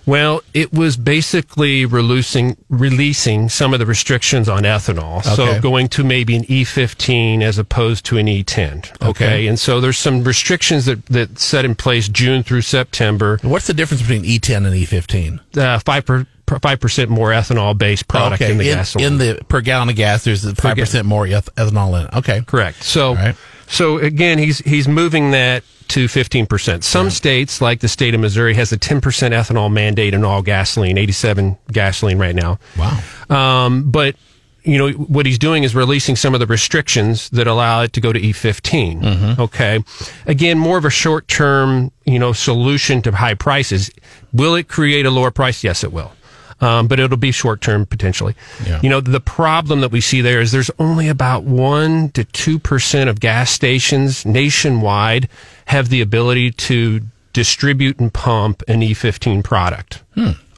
Well, 0.05 0.41
it 0.53 0.73
was 0.73 0.97
basically 0.97 1.85
releasing 1.85 2.57
releasing 2.69 3.49
some 3.49 3.73
of 3.73 3.79
the 3.79 3.85
restrictions 3.85 4.49
on 4.49 4.63
ethanol. 4.63 5.19
Okay. 5.19 5.35
So 5.35 5.61
going 5.61 5.87
to 5.89 6.03
maybe 6.03 6.35
an 6.35 6.43
E15 6.43 7.41
as 7.41 7.57
opposed 7.57 8.05
to 8.05 8.17
an 8.17 8.27
E10. 8.27 8.91
Okay, 9.01 9.07
Okay. 9.09 9.47
and 9.47 9.59
so 9.59 9.79
there's 9.81 9.97
some 9.97 10.23
restrictions 10.23 10.85
that 10.85 11.05
that 11.07 11.39
set 11.39 11.65
in 11.65 11.75
place 11.75 12.07
June 12.09 12.43
through 12.43 12.61
September. 12.61 13.39
What's 13.41 13.67
the 13.67 13.73
difference 13.73 14.01
between 14.01 14.23
E10 14.23 14.65
and 14.65 14.75
E15? 14.75 15.57
uh, 15.57 15.79
five 15.79 16.05
per 16.05 16.25
five 16.59 16.79
percent 16.79 17.09
more 17.09 17.29
ethanol 17.31 17.77
based 17.77 18.07
product 18.07 18.41
in 18.41 18.57
the 18.57 18.69
in, 18.69 18.75
gasoline. 18.77 19.07
in 19.07 19.17
the 19.17 19.39
per 19.47 19.61
gallon 19.61 19.89
of 19.89 19.95
gas, 19.95 20.23
there's 20.23 20.43
five 20.59 20.77
percent 20.77 21.05
more 21.07 21.25
eth- 21.27 21.53
ethanol 21.55 21.99
in 21.99 22.07
it. 22.07 22.13
Okay, 22.15 22.41
Correct. 22.45 22.83
So, 22.83 23.15
Right. 23.15 23.35
so 23.67 23.97
again, 23.97 24.37
he's 24.39 24.59
he's 24.59 24.87
moving 24.87 25.31
that 25.31 25.63
to 25.89 26.07
fifteen 26.07 26.45
percent. 26.45 26.83
Some 26.83 27.09
states, 27.09 27.61
like 27.61 27.79
the 27.81 27.87
state 27.89 28.13
of 28.15 28.21
Missouri, 28.21 28.53
has 28.55 28.71
a 28.71 28.77
ten 28.77 29.01
percent 29.01 29.33
ethanol 29.33 29.71
mandate 29.71 30.13
in 30.13 30.23
all 30.23 30.41
gasoline. 30.41 30.97
Eighty-seven 30.97 31.57
gasoline 31.71 32.17
right 32.19 32.35
now. 32.35 32.59
Wow. 32.77 32.99
Um, 33.29 33.91
but 33.91 34.15
you 34.65 34.77
know 34.77 34.91
what 34.91 35.25
he's 35.25 35.37
doing 35.37 35.63
is 35.63 35.75
releasing 35.75 36.15
some 36.15 36.33
of 36.33 36.39
the 36.39 36.45
restrictions 36.47 37.29
that 37.31 37.47
allow 37.47 37.81
it 37.81 37.91
to 37.91 37.99
go 37.99 38.13
to 38.13 38.19
E15. 38.19 39.01
Mm-hmm. 39.01 39.41
Okay, 39.41 39.83
again, 40.25 40.57
more 40.57 40.77
of 40.77 40.85
a 40.85 40.89
short-term, 40.89 41.91
you 42.05 42.17
know, 42.17 42.31
solution 42.31 43.01
to 43.01 43.11
high 43.11 43.33
prices. 43.33 43.91
Will 44.31 44.55
it 44.55 44.69
create 44.69 45.05
a 45.05 45.11
lower 45.11 45.31
price? 45.31 45.65
Yes, 45.65 45.83
it 45.83 45.91
will. 45.91 46.13
Um, 46.63 46.87
but 46.87 46.99
it'll 46.99 47.17
be 47.17 47.31
short 47.33 47.59
term 47.61 47.85
potentially. 47.85 48.35
Yeah. 48.65 48.79
You 48.81 48.89
know, 48.89 49.01
the 49.01 49.19
problem 49.19 49.81
that 49.81 49.91
we 49.91 49.99
see 50.01 50.21
there 50.21 50.39
is 50.39 50.51
there's 50.53 50.71
only 50.79 51.09
about 51.09 51.43
one 51.43 52.09
to 52.11 52.23
two 52.23 52.57
percent 52.57 53.09
of 53.09 53.19
gas 53.19 53.51
stations 53.51 54.25
nationwide 54.25 55.27
have 55.65 55.89
the 55.89 55.99
ability 56.01 56.51
to 56.51 57.01
distribute 57.33 57.99
and 57.99 58.13
pump 58.13 58.63
an 58.67 58.81
E15 58.81 59.43
product. 59.43 60.03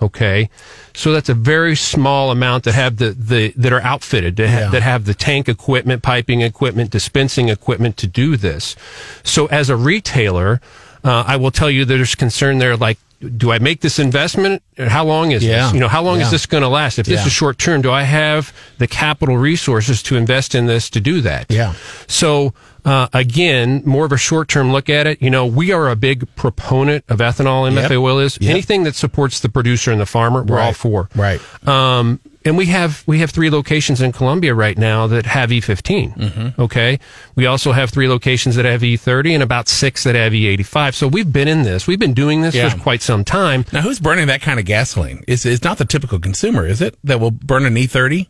Okay, 0.02 0.50
so 0.94 1.14
that's 1.14 1.30
a 1.30 1.34
very 1.34 1.76
small 1.76 2.30
amount 2.30 2.66
that 2.66 2.74
have 2.76 2.98
the, 2.98 3.12
the 3.12 3.54
that 3.56 3.72
are 3.72 3.82
outfitted 3.82 4.36
to 4.38 4.48
ha- 4.48 4.60
Yeah. 4.60 4.70
that 4.72 4.84
have 4.84 5.06
the 5.06 5.14
tank 5.14 5.48
equipment, 5.48 6.04
piping 6.04 6.42
equipment, 6.42 6.92
dispensing 6.92 7.48
equipment 7.48 7.96
to 7.98 8.08
do 8.08 8.36
this. 8.36 8.76
So 9.24 9.46
as 9.48 9.70
a 9.70 9.78
retailer, 9.78 10.60
uh, 11.04 11.24
I 11.26 11.38
will 11.38 11.52
tell 11.52 11.72
you 11.72 11.86
there's 11.86 12.14
concern 12.14 12.58
there. 12.58 12.76
Like, 12.76 12.98
do 13.38 13.52
I 13.52 13.60
make 13.60 13.82
this 13.82 13.98
investment? 14.00 14.62
How 14.78 15.06
long 15.06 15.32
is 15.32 15.44
Yeah. 15.44 15.66
this? 15.66 15.74
You 15.74 15.80
know, 15.80 15.88
how 15.88 16.02
long 16.02 16.20
Yeah. 16.20 16.26
is 16.26 16.32
this 16.32 16.46
going 16.46 16.64
to 16.64 16.70
last? 16.70 17.00
If 17.00 17.06
this 17.06 17.22
Yeah. 17.22 17.28
is 17.28 17.32
short 17.34 17.58
term, 17.58 17.82
do 17.82 17.92
I 17.92 18.04
have 18.04 18.52
the 18.78 18.88
capital 18.88 19.38
resources 19.38 20.04
to 20.04 20.16
invest 20.18 20.54
in 20.56 20.66
this 20.68 20.90
to 20.92 21.00
do 21.00 21.22
that? 21.22 21.46
Yeah. 21.50 21.74
So 22.08 22.54
uh, 22.86 23.08
again, 23.14 23.82
more 23.86 24.06
of 24.06 24.12
a 24.12 24.18
short 24.18 24.48
term 24.48 24.72
look 24.72 24.90
at 24.90 25.08
it. 25.08 25.22
You 25.22 25.30
know, 25.32 25.46
we 25.46 25.72
are 25.72 25.90
a 25.90 25.96
big 25.96 26.34
proponent 26.36 27.04
of 27.10 27.18
ethanol. 27.20 27.68
MFA 27.70 27.90
Yep. 27.90 28.00
oil 28.00 28.20
is 28.20 28.38
Yep. 28.40 28.50
anything 28.52 28.84
that 28.84 28.96
supports 28.96 29.40
the 29.40 29.50
producer 29.50 29.92
and 29.92 30.00
the 30.00 30.06
farmer. 30.06 30.44
We're 30.44 30.60
all 30.60 30.74
for. 30.74 31.10
Right. 31.16 31.42
Um, 31.68 32.20
and 32.46 32.56
we 32.58 32.68
have 32.68 33.02
we 33.08 33.20
have 33.22 33.32
three 33.32 33.50
locations 33.50 34.02
in 34.02 34.12
Columbia 34.12 34.54
right 34.54 34.78
now 34.78 35.08
that 35.08 35.26
have 35.26 35.50
E15. 35.50 36.16
Mm-hmm. 36.16 36.62
Okay, 36.62 37.00
we 37.34 37.48
also 37.48 37.72
have 37.72 37.90
three 37.90 38.08
locations 38.08 38.56
that 38.56 38.66
have 38.66 38.82
E30 38.82 39.34
and 39.34 39.42
about 39.42 39.68
six 39.68 40.04
that 40.04 40.14
have 40.14 40.32
E85. 40.32 40.94
So 40.94 41.08
we've 41.08 41.34
been 41.34 41.48
in 41.48 41.64
this. 41.64 41.88
We've 41.88 41.98
been 41.98 42.14
doing 42.14 42.42
this 42.44 42.54
Yeah. 42.54 42.70
for 42.70 42.78
quite 42.78 43.02
some 43.02 43.24
time. 43.26 43.66
Now, 43.74 43.82
who's 43.82 44.00
burning 44.00 44.28
that 44.28 44.42
kind 44.44 44.60
of 44.60 44.66
gasoline? 44.68 45.24
It's, 45.28 45.44
it's 45.44 45.64
not 45.64 45.80
the 45.80 45.86
typical 45.86 46.20
consumer, 46.20 46.68
is 46.68 46.82
it? 46.82 46.96
That 47.04 47.20
will 47.20 47.32
burn 47.32 47.66
an 47.66 47.76
E 47.78 47.88
E30? 47.88 48.28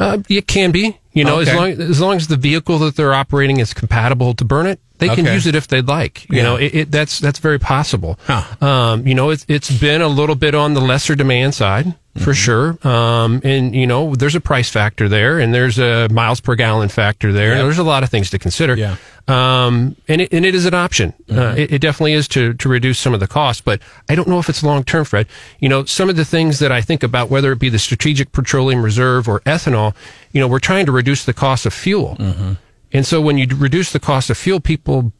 Uh, 0.00 0.18
it 0.28 0.46
can 0.46 0.70
be, 0.70 0.98
you 1.12 1.24
know, 1.24 1.40
Okay. 1.40 1.50
as 1.50 1.56
long 1.56 1.70
as 1.90 2.00
long 2.00 2.16
as 2.16 2.26
the 2.28 2.36
vehicle 2.36 2.78
that 2.80 2.96
they're 2.96 3.12
operating 3.14 3.60
is 3.60 3.74
compatible 3.74 4.34
to 4.34 4.44
burn 4.44 4.66
it, 4.66 4.80
they 5.00 5.08
can 5.08 5.26
Okay. 5.26 5.34
use 5.34 5.46
it 5.46 5.54
if 5.56 5.66
they'd 5.66 5.88
like. 5.88 6.28
You 6.30 6.36
Yeah. 6.38 6.42
know, 6.44 6.56
it, 6.56 6.74
it, 6.74 6.90
that's 6.92 7.18
that's 7.18 7.38
very 7.40 7.58
possible. 7.58 8.18
Huh. 8.26 8.44
Um, 8.64 9.06
you 9.06 9.14
know, 9.14 9.30
it's 9.30 9.44
it's 9.48 9.70
been 9.70 10.00
a 10.02 10.08
little 10.08 10.36
bit 10.36 10.54
on 10.54 10.74
the 10.74 10.80
lesser 10.80 11.14
demand 11.16 11.54
side 11.54 11.94
for 12.16 12.32
Mm-hmm. 12.32 12.32
sure. 12.32 12.78
Um, 12.86 13.40
and 13.44 13.74
you 13.74 13.86
know, 13.86 14.14
there's 14.14 14.34
a 14.36 14.40
price 14.40 14.70
factor 14.70 15.08
there, 15.08 15.38
and 15.40 15.52
there's 15.52 15.78
a 15.78 16.08
miles 16.10 16.40
per 16.40 16.54
gallon 16.54 16.88
factor 16.88 17.32
there. 17.32 17.54
Yep. 17.54 17.64
There's 17.64 17.78
a 17.78 17.84
lot 17.84 18.02
of 18.04 18.10
things 18.10 18.30
to 18.30 18.38
consider. 18.38 18.76
Yeah. 18.76 18.96
Um, 19.28 19.94
and 20.08 20.20
it, 20.22 20.32
and 20.32 20.44
it 20.44 20.54
is 20.56 20.66
an 20.66 20.74
option. 20.74 21.14
Uh, 21.30 21.34
Mm-hmm. 21.34 21.58
it, 21.58 21.72
it 21.74 21.78
definitely 21.80 22.14
is 22.14 22.26
to, 22.28 22.52
to 22.54 22.68
reduce 22.68 22.98
some 22.98 23.14
of 23.14 23.20
the 23.20 23.28
costs, 23.28 23.62
but 23.62 23.80
I 24.08 24.16
don't 24.16 24.26
know 24.26 24.40
if 24.40 24.48
it's 24.48 24.62
long 24.64 24.82
term, 24.82 25.04
Fred. 25.04 25.26
You 25.60 25.68
know, 25.68 25.84
some 25.84 26.10
of 26.10 26.16
the 26.16 26.24
things 26.24 26.58
that 26.58 26.72
I 26.72 26.80
think 26.80 27.02
about, 27.04 27.30
whether 27.30 27.52
it 27.52 27.60
be 27.60 27.68
the 27.68 27.78
Strategic 27.78 28.32
Petroleum 28.32 28.82
Reserve 28.82 29.28
or 29.28 29.38
ethanol, 29.40 29.94
you 30.32 30.40
know, 30.40 30.48
we're 30.48 30.58
trying 30.58 30.86
to 30.86 30.92
reduce 30.92 31.24
the 31.24 31.32
cost 31.32 31.64
of 31.64 31.72
fuel. 31.72 32.16
Mm-hmm. 32.18 32.52
And 32.92 33.06
so 33.06 33.20
when 33.20 33.38
you 33.38 33.46
reduce 33.56 33.92
the 33.92 34.00
cost 34.00 34.30
of 34.30 34.36
fuel, 34.38 34.60
people 34.60 35.12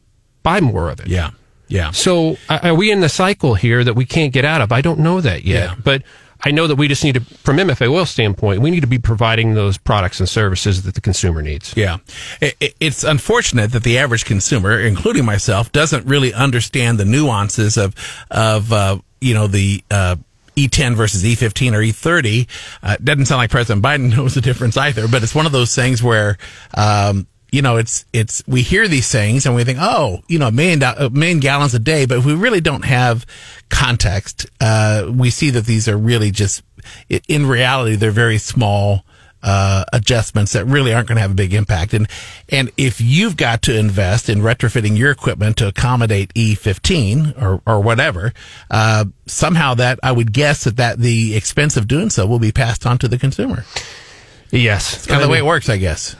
buy 0.43 0.59
more 0.61 0.89
of 0.89 0.99
it. 0.99 1.07
Yeah. 1.07 1.31
Yeah. 1.67 1.91
So 1.91 2.37
are 2.49 2.75
we 2.75 2.91
in 2.91 2.99
the 2.99 3.07
cycle 3.09 3.55
here 3.55 3.83
that 3.83 3.93
we 3.93 4.05
can't 4.05 4.33
get 4.33 4.43
out 4.43 4.59
of? 4.61 4.71
I 4.73 4.81
don't 4.81 4.99
know 4.99 5.21
that 5.21 5.45
yet, 5.45 5.69
Yeah. 5.69 5.75
but 5.81 6.03
I 6.43 6.51
know 6.51 6.65
that 6.67 6.75
we 6.75 6.87
just 6.89 7.03
need 7.03 7.13
to, 7.15 7.21
from 7.21 7.57
MFA 7.57 7.87
oil 7.89 8.05
standpoint, 8.05 8.61
we 8.61 8.71
need 8.71 8.81
to 8.81 8.87
be 8.87 8.97
providing 8.99 9.53
those 9.53 9.77
products 9.77 10.19
and 10.19 10.27
services 10.27 10.81
that 10.83 10.95
the 10.95 11.01
consumer 11.01 11.41
needs. 11.41 11.73
Yeah. 11.77 11.99
It, 12.41 12.57
it- 12.59 12.75
it's 12.81 13.03
unfortunate 13.03 13.71
that 13.71 13.83
the 13.83 13.97
average 13.99 14.25
consumer, 14.25 14.77
including 14.79 15.23
myself, 15.23 15.71
doesn't 15.71 16.05
really 16.07 16.33
understand 16.33 16.99
the 16.99 17.05
nuances 17.05 17.77
of, 17.77 17.95
of, 18.31 18.73
uh, 18.73 18.97
you 19.21 19.33
know, 19.33 19.47
the, 19.47 19.83
uh, 19.91 20.15
E10 20.57 20.95
versus 20.95 21.23
E15 21.23 21.71
or 21.73 21.79
E30. 21.81 22.47
Uh, 22.83 22.95
it 22.99 23.05
doesn't 23.05 23.27
sound 23.27 23.37
like 23.37 23.51
President 23.51 23.81
Biden 23.85 24.13
knows 24.17 24.33
the 24.33 24.41
difference 24.41 24.75
either, 24.75 25.07
but 25.07 25.23
it's 25.23 25.33
one 25.33 25.45
of 25.45 25.53
those 25.53 25.73
things 25.73 26.03
where, 26.03 26.37
um, 26.75 27.27
you 27.51 27.61
know, 27.61 27.77
it's, 27.77 28.05
it's, 28.13 28.41
we 28.47 28.61
hear 28.61 28.87
these 28.87 29.11
things 29.11 29.45
and 29.45 29.53
we 29.53 29.63
think, 29.63 29.77
oh, 29.81 30.21
you 30.27 30.39
know, 30.39 30.47
a 30.47 30.51
million, 30.51 30.81
a 30.81 31.09
million 31.09 31.39
gallons 31.39 31.73
a 31.73 31.79
day, 31.79 32.05
but 32.05 32.19
if 32.19 32.25
we 32.25 32.33
really 32.33 32.61
don't 32.61 32.85
have 32.85 33.25
context, 33.69 34.45
uh, 34.61 35.11
we 35.13 35.29
see 35.29 35.49
that 35.49 35.65
these 35.65 35.89
are 35.89 35.97
really 35.97 36.31
just, 36.31 36.63
in 37.27 37.45
reality, 37.45 37.95
they're 37.95 38.11
very 38.11 38.37
small, 38.37 39.03
uh, 39.43 39.83
adjustments 39.91 40.53
that 40.53 40.65
really 40.65 40.93
aren't 40.93 41.07
going 41.07 41.15
to 41.15 41.21
have 41.21 41.31
a 41.31 41.35
big 41.35 41.53
impact. 41.53 41.93
And, 41.93 42.07
and 42.49 42.71
if 42.77 43.01
you've 43.01 43.35
got 43.35 43.63
to 43.63 43.77
invest 43.77 44.29
in 44.29 44.39
retrofitting 44.39 44.97
your 44.97 45.11
equipment 45.11 45.57
to 45.57 45.67
accommodate 45.67 46.33
E15 46.35 47.41
or, 47.41 47.61
or 47.65 47.81
whatever, 47.81 48.33
uh, 48.69 49.05
somehow 49.25 49.73
that 49.73 49.99
I 50.03 50.11
would 50.11 50.31
guess 50.31 50.63
that, 50.65 50.77
that 50.77 50.99
the 50.99 51.35
expense 51.35 51.75
of 51.75 51.87
doing 51.87 52.09
so 52.09 52.25
will 52.27 52.39
be 52.39 52.51
passed 52.51 52.85
on 52.85 52.97
to 52.99 53.07
the 53.07 53.17
consumer. 53.17 53.65
Yes. 54.51 54.95
It's 54.95 55.07
kind 55.07 55.21
of 55.21 55.27
the 55.27 55.31
way 55.31 55.39
it 55.39 55.45
works, 55.45 55.69
I 55.69 55.77
guess. 55.77 56.15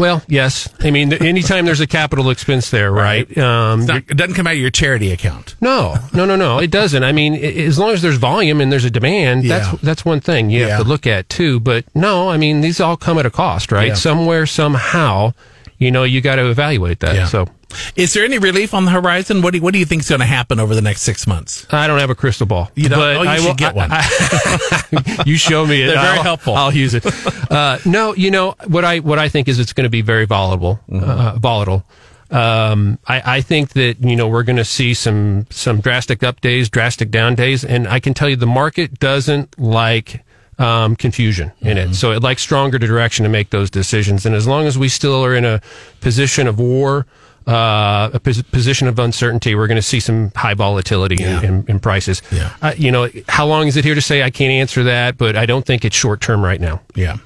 Well, 0.00 0.22
yes. 0.28 0.66
I 0.80 0.90
mean, 0.90 1.12
anytime 1.12 1.66
there's 1.66 1.80
a 1.80 1.86
capital 1.86 2.30
expense 2.30 2.70
there, 2.70 2.90
right? 2.90 3.26
Um, 3.36 3.84
not- 3.84 3.96
it 4.08 4.16
doesn't 4.16 4.34
come 4.34 4.46
out 4.46 4.54
of 4.54 4.58
your 4.58 4.70
charity 4.70 5.12
account. 5.12 5.56
no, 5.60 5.96
no, 6.14 6.24
no, 6.24 6.36
no. 6.36 6.58
It 6.58 6.70
doesn't. 6.70 7.04
I 7.04 7.12
mean, 7.12 7.34
as 7.34 7.78
long 7.78 7.90
as 7.90 8.00
there's 8.00 8.16
volume 8.16 8.62
and 8.62 8.72
there's 8.72 8.86
a 8.86 8.90
demand, 8.90 9.44
Yeah. 9.44 9.58
that's 9.58 9.82
that's 9.82 10.04
one 10.04 10.20
thing 10.20 10.48
you 10.48 10.60
Yeah. 10.60 10.68
have 10.76 10.82
to 10.84 10.88
look 10.88 11.06
at 11.06 11.28
too. 11.28 11.60
But 11.60 11.84
no, 11.94 12.30
I 12.30 12.38
mean, 12.38 12.62
these 12.62 12.80
all 12.80 12.96
come 12.96 13.18
at 13.18 13.26
a 13.26 13.30
cost, 13.30 13.70
right? 13.70 13.88
Yeah. 13.88 13.94
Somewhere, 13.94 14.46
somehow, 14.46 15.34
you 15.78 15.90
know, 15.90 16.04
you 16.04 16.22
got 16.22 16.36
to 16.36 16.48
evaluate 16.48 17.00
that. 17.00 17.14
Yeah. 17.14 17.26
So 17.26 17.46
Is 17.96 18.12
there 18.14 18.24
any 18.24 18.38
relief 18.38 18.74
on 18.74 18.84
the 18.84 18.90
horizon? 18.90 19.42
What 19.42 19.52
do 19.52 19.58
you, 19.58 19.62
what 19.62 19.72
do 19.72 19.78
you 19.78 19.84
think 19.84 20.02
is 20.02 20.08
going 20.08 20.20
to 20.20 20.26
happen 20.26 20.58
over 20.60 20.74
the 20.74 20.82
next 20.82 21.02
six 21.02 21.26
months? 21.26 21.66
I 21.72 21.86
don't 21.86 21.98
have 21.98 22.10
a 22.10 22.14
crystal 22.14 22.46
ball. 22.46 22.70
You 22.74 22.88
don't? 22.88 22.98
But 22.98 23.16
Oh, 23.16 23.22
you 23.22 23.28
I 23.28 23.36
should 23.36 23.46
will, 23.46 23.54
get 23.54 23.74
one. 23.74 23.88
I- 23.92 25.22
you 25.26 25.36
show 25.36 25.66
me 25.66 25.82
it. 25.82 25.86
They're 25.88 25.96
very 26.02 26.16
I'll- 26.18 26.22
helpful. 26.22 26.54
I'll 26.54 26.74
use 26.74 26.94
it. 26.94 27.04
Uh, 27.50 27.78
no, 27.84 28.14
you 28.14 28.30
know 28.30 28.54
what 28.68 28.84
I 28.84 29.00
what 29.00 29.18
I 29.18 29.28
think 29.28 29.48
is 29.48 29.58
it's 29.58 29.72
going 29.72 29.82
to 29.82 29.90
be 29.90 30.02
very 30.02 30.24
volatile. 30.24 30.78
Mm-hmm. 30.88 31.02
Uh, 31.10 31.34
volatile. 31.36 31.84
Um, 32.30 33.00
I, 33.08 33.38
I 33.38 33.40
think 33.40 33.70
that 33.70 33.96
you 34.04 34.14
know 34.14 34.28
we're 34.28 34.44
going 34.44 34.56
to 34.58 34.64
see 34.64 34.94
some 34.94 35.46
some 35.50 35.80
drastic 35.80 36.22
up 36.22 36.40
days, 36.40 36.68
drastic 36.68 37.10
down 37.10 37.34
days, 37.34 37.64
and 37.64 37.88
I 37.88 37.98
can 37.98 38.14
tell 38.14 38.28
you 38.28 38.36
the 38.36 38.46
market 38.46 39.00
doesn't 39.00 39.58
like 39.58 40.22
um, 40.60 40.94
confusion 40.94 41.50
in 41.60 41.76
Mm-hmm. 41.76 41.90
it. 41.90 41.94
So 41.96 42.12
it 42.12 42.22
likes 42.22 42.40
stronger 42.42 42.78
direction 42.78 43.24
to 43.24 43.28
make 43.28 43.50
those 43.50 43.68
decisions. 43.68 44.24
And 44.24 44.34
as 44.36 44.46
long 44.46 44.66
as 44.68 44.78
we 44.78 44.88
still 44.88 45.24
are 45.24 45.34
in 45.34 45.44
a 45.44 45.60
position 46.00 46.46
of 46.46 46.60
war, 46.60 47.04
uh, 47.50 48.10
a 48.14 48.20
pos- 48.20 48.42
position 48.42 48.88
of 48.88 48.98
uncertainty, 48.98 49.54
we're 49.54 49.66
going 49.66 49.76
to 49.76 49.82
see 49.82 50.00
some 50.00 50.30
high 50.36 50.54
volatility 50.54 51.16
Yeah. 51.16 51.38
in, 51.40 51.44
in, 51.44 51.64
in 51.68 51.80
prices. 51.80 52.22
Yeah. 52.32 52.52
Uh, 52.62 52.72
you 52.76 52.90
know, 52.90 53.08
how 53.28 53.46
long 53.46 53.66
is 53.66 53.76
it 53.76 53.84
here 53.84 53.94
to 53.94 54.00
say? 54.00 54.22
I 54.22 54.30
can't 54.30 54.52
answer 54.52 54.84
that, 54.84 55.18
but 55.18 55.36
I 55.36 55.46
don't 55.46 55.64
think 55.66 55.84
it's 55.84 55.96
short 55.96 56.20
term 56.20 56.42
right 56.44 56.60
now. 56.60 56.80
Yeah. 56.94 57.16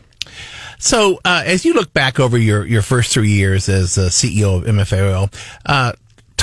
So, 0.78 1.20
uh, 1.24 1.42
as 1.46 1.64
you 1.64 1.72
look 1.72 1.92
back 1.94 2.20
over 2.20 2.36
your, 2.36 2.66
your 2.66 2.82
first 2.82 3.12
three 3.12 3.30
years 3.30 3.68
as 3.68 3.96
uh, 3.96 4.02
CEO 4.10 4.58
of 4.58 4.64
MFA 4.64 5.14
Oil, 5.14 5.30
uh, 5.64 5.92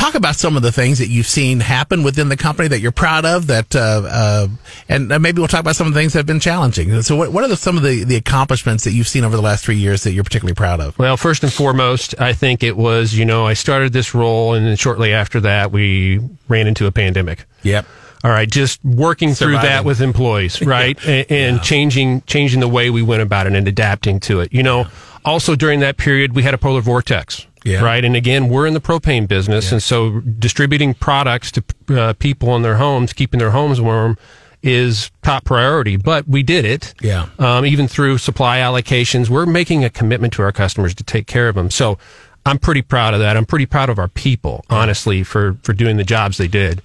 talk 0.02 0.16
about 0.16 0.36
some 0.36 0.58
of 0.58 0.64
the 0.64 0.72
things 0.72 0.98
that 0.98 1.08
you've 1.08 1.28
seen 1.28 1.60
happen 1.60 2.02
within 2.02 2.30
the 2.30 2.38
company 2.38 2.68
that 2.68 2.80
you're 2.80 2.92
proud 2.92 3.24
of. 3.24 3.48
That, 3.48 3.76
uh, 3.76 4.02
uh, 4.06 4.48
and 4.90 5.12
uh, 5.12 5.20
maybe 5.20 5.40
we'll 5.40 5.48
talk 5.48 5.60
about 5.60 5.76
some 5.76 5.88
of 5.88 5.94
the 5.94 6.00
things 6.00 6.14
that 6.14 6.20
have 6.20 6.26
been 6.26 6.40
challenging. 6.40 7.02
So, 7.04 7.16
what, 7.16 7.32
what 7.32 7.44
are 7.44 7.48
the, 7.48 7.56
some 7.56 7.78
of 7.78 7.84
the, 7.84 8.04
the 8.04 8.16
accomplishments 8.16 8.84
that 8.86 8.92
you've 8.92 9.08
seen 9.08 9.24
over 9.24 9.36
the 9.36 9.42
last 9.42 9.64
three 9.64 9.78
years 9.78 10.04
that 10.04 10.14
you're 10.14 10.24
particularly 10.24 10.56
proud 10.56 10.80
of? 10.80 10.98
Well, 10.98 11.18
first 11.18 11.44
and 11.44 11.54
foremost, 11.54 12.20
I 12.20 12.34
think 12.34 12.64
it 12.64 12.76
was, 12.76 13.14
you 13.14 13.26
know, 13.26 13.46
I 13.46 13.54
started 13.54 13.94
this 13.94 14.16
role 14.16 14.54
and 14.54 14.66
then 14.66 14.76
shortly 14.76 15.14
after 15.14 15.40
that, 15.42 15.72
we 15.72 16.20
ran 16.48 16.68
into 16.68 16.88
a 16.88 16.92
pandemic. 16.92 17.46
Yep. 17.64 17.86
All 18.24 18.30
right, 18.30 18.50
just 18.50 18.84
working 18.86 19.34
through 19.34 19.54
that 19.54 19.84
with 19.84 20.00
employees, 20.00 20.62
right, 20.66 20.96
and, 21.08 21.32
and 21.32 21.62
changing 21.64 22.22
changing 22.28 22.60
the 22.60 22.68
way 22.68 22.92
we 22.92 23.02
went 23.02 23.24
about 23.24 23.48
it 23.48 23.56
and 23.56 23.68
adapting 23.68 24.20
to 24.22 24.42
it. 24.42 24.54
You 24.54 24.62
know, 24.62 24.86
also 25.26 25.56
during 25.56 25.80
that 25.80 25.98
period, 25.98 26.36
we 26.36 26.44
had 26.44 26.54
a 26.54 26.60
polar 26.60 26.82
vortex, 26.82 27.48
Yeah. 27.64 27.82
right, 27.84 28.04
and 28.04 28.16
again, 28.16 28.50
we're 28.50 28.66
in 28.66 28.74
the 28.74 28.82
propane 28.82 29.28
business, 29.28 29.72
and 29.72 29.84
so 29.84 30.20
distributing 30.22 30.94
products 30.94 31.52
to 31.52 31.64
uh, 31.90 32.14
people 32.14 32.56
in 32.56 32.62
their 32.64 32.78
homes, 32.78 33.14
keeping 33.14 33.40
their 33.40 33.52
homes 33.52 33.80
warm, 33.80 34.18
is 34.64 35.12
top 35.22 35.46
priority. 35.46 35.96
But 35.96 36.28
we 36.28 36.44
did 36.44 36.66
it, 36.66 36.94
Yeah. 37.02 37.28
um, 37.40 37.66
even 37.66 37.88
through 37.88 38.18
supply 38.18 38.60
allocations. 38.60 39.30
We're 39.30 39.46
making 39.46 39.84
a 39.84 39.90
commitment 39.90 40.34
to 40.34 40.42
our 40.44 40.52
customers 40.52 40.96
to 40.96 41.04
take 41.04 41.28
care 41.28 41.50
of 41.50 41.56
them. 41.56 41.70
So. 41.70 41.98
I'm 42.44 42.58
pretty 42.58 42.82
proud 42.82 43.14
of 43.14 43.20
that. 43.20 43.38
I'm 43.38 43.46
pretty 43.46 43.68
proud 43.68 43.92
of 43.92 44.00
our 44.00 44.08
people, 44.08 44.66
honestly, 44.68 45.22
for, 45.22 45.60
for 45.62 45.74
doing 45.74 45.98
the 45.98 46.04
jobs 46.04 46.40
they 46.40 46.48
did. 46.48 46.82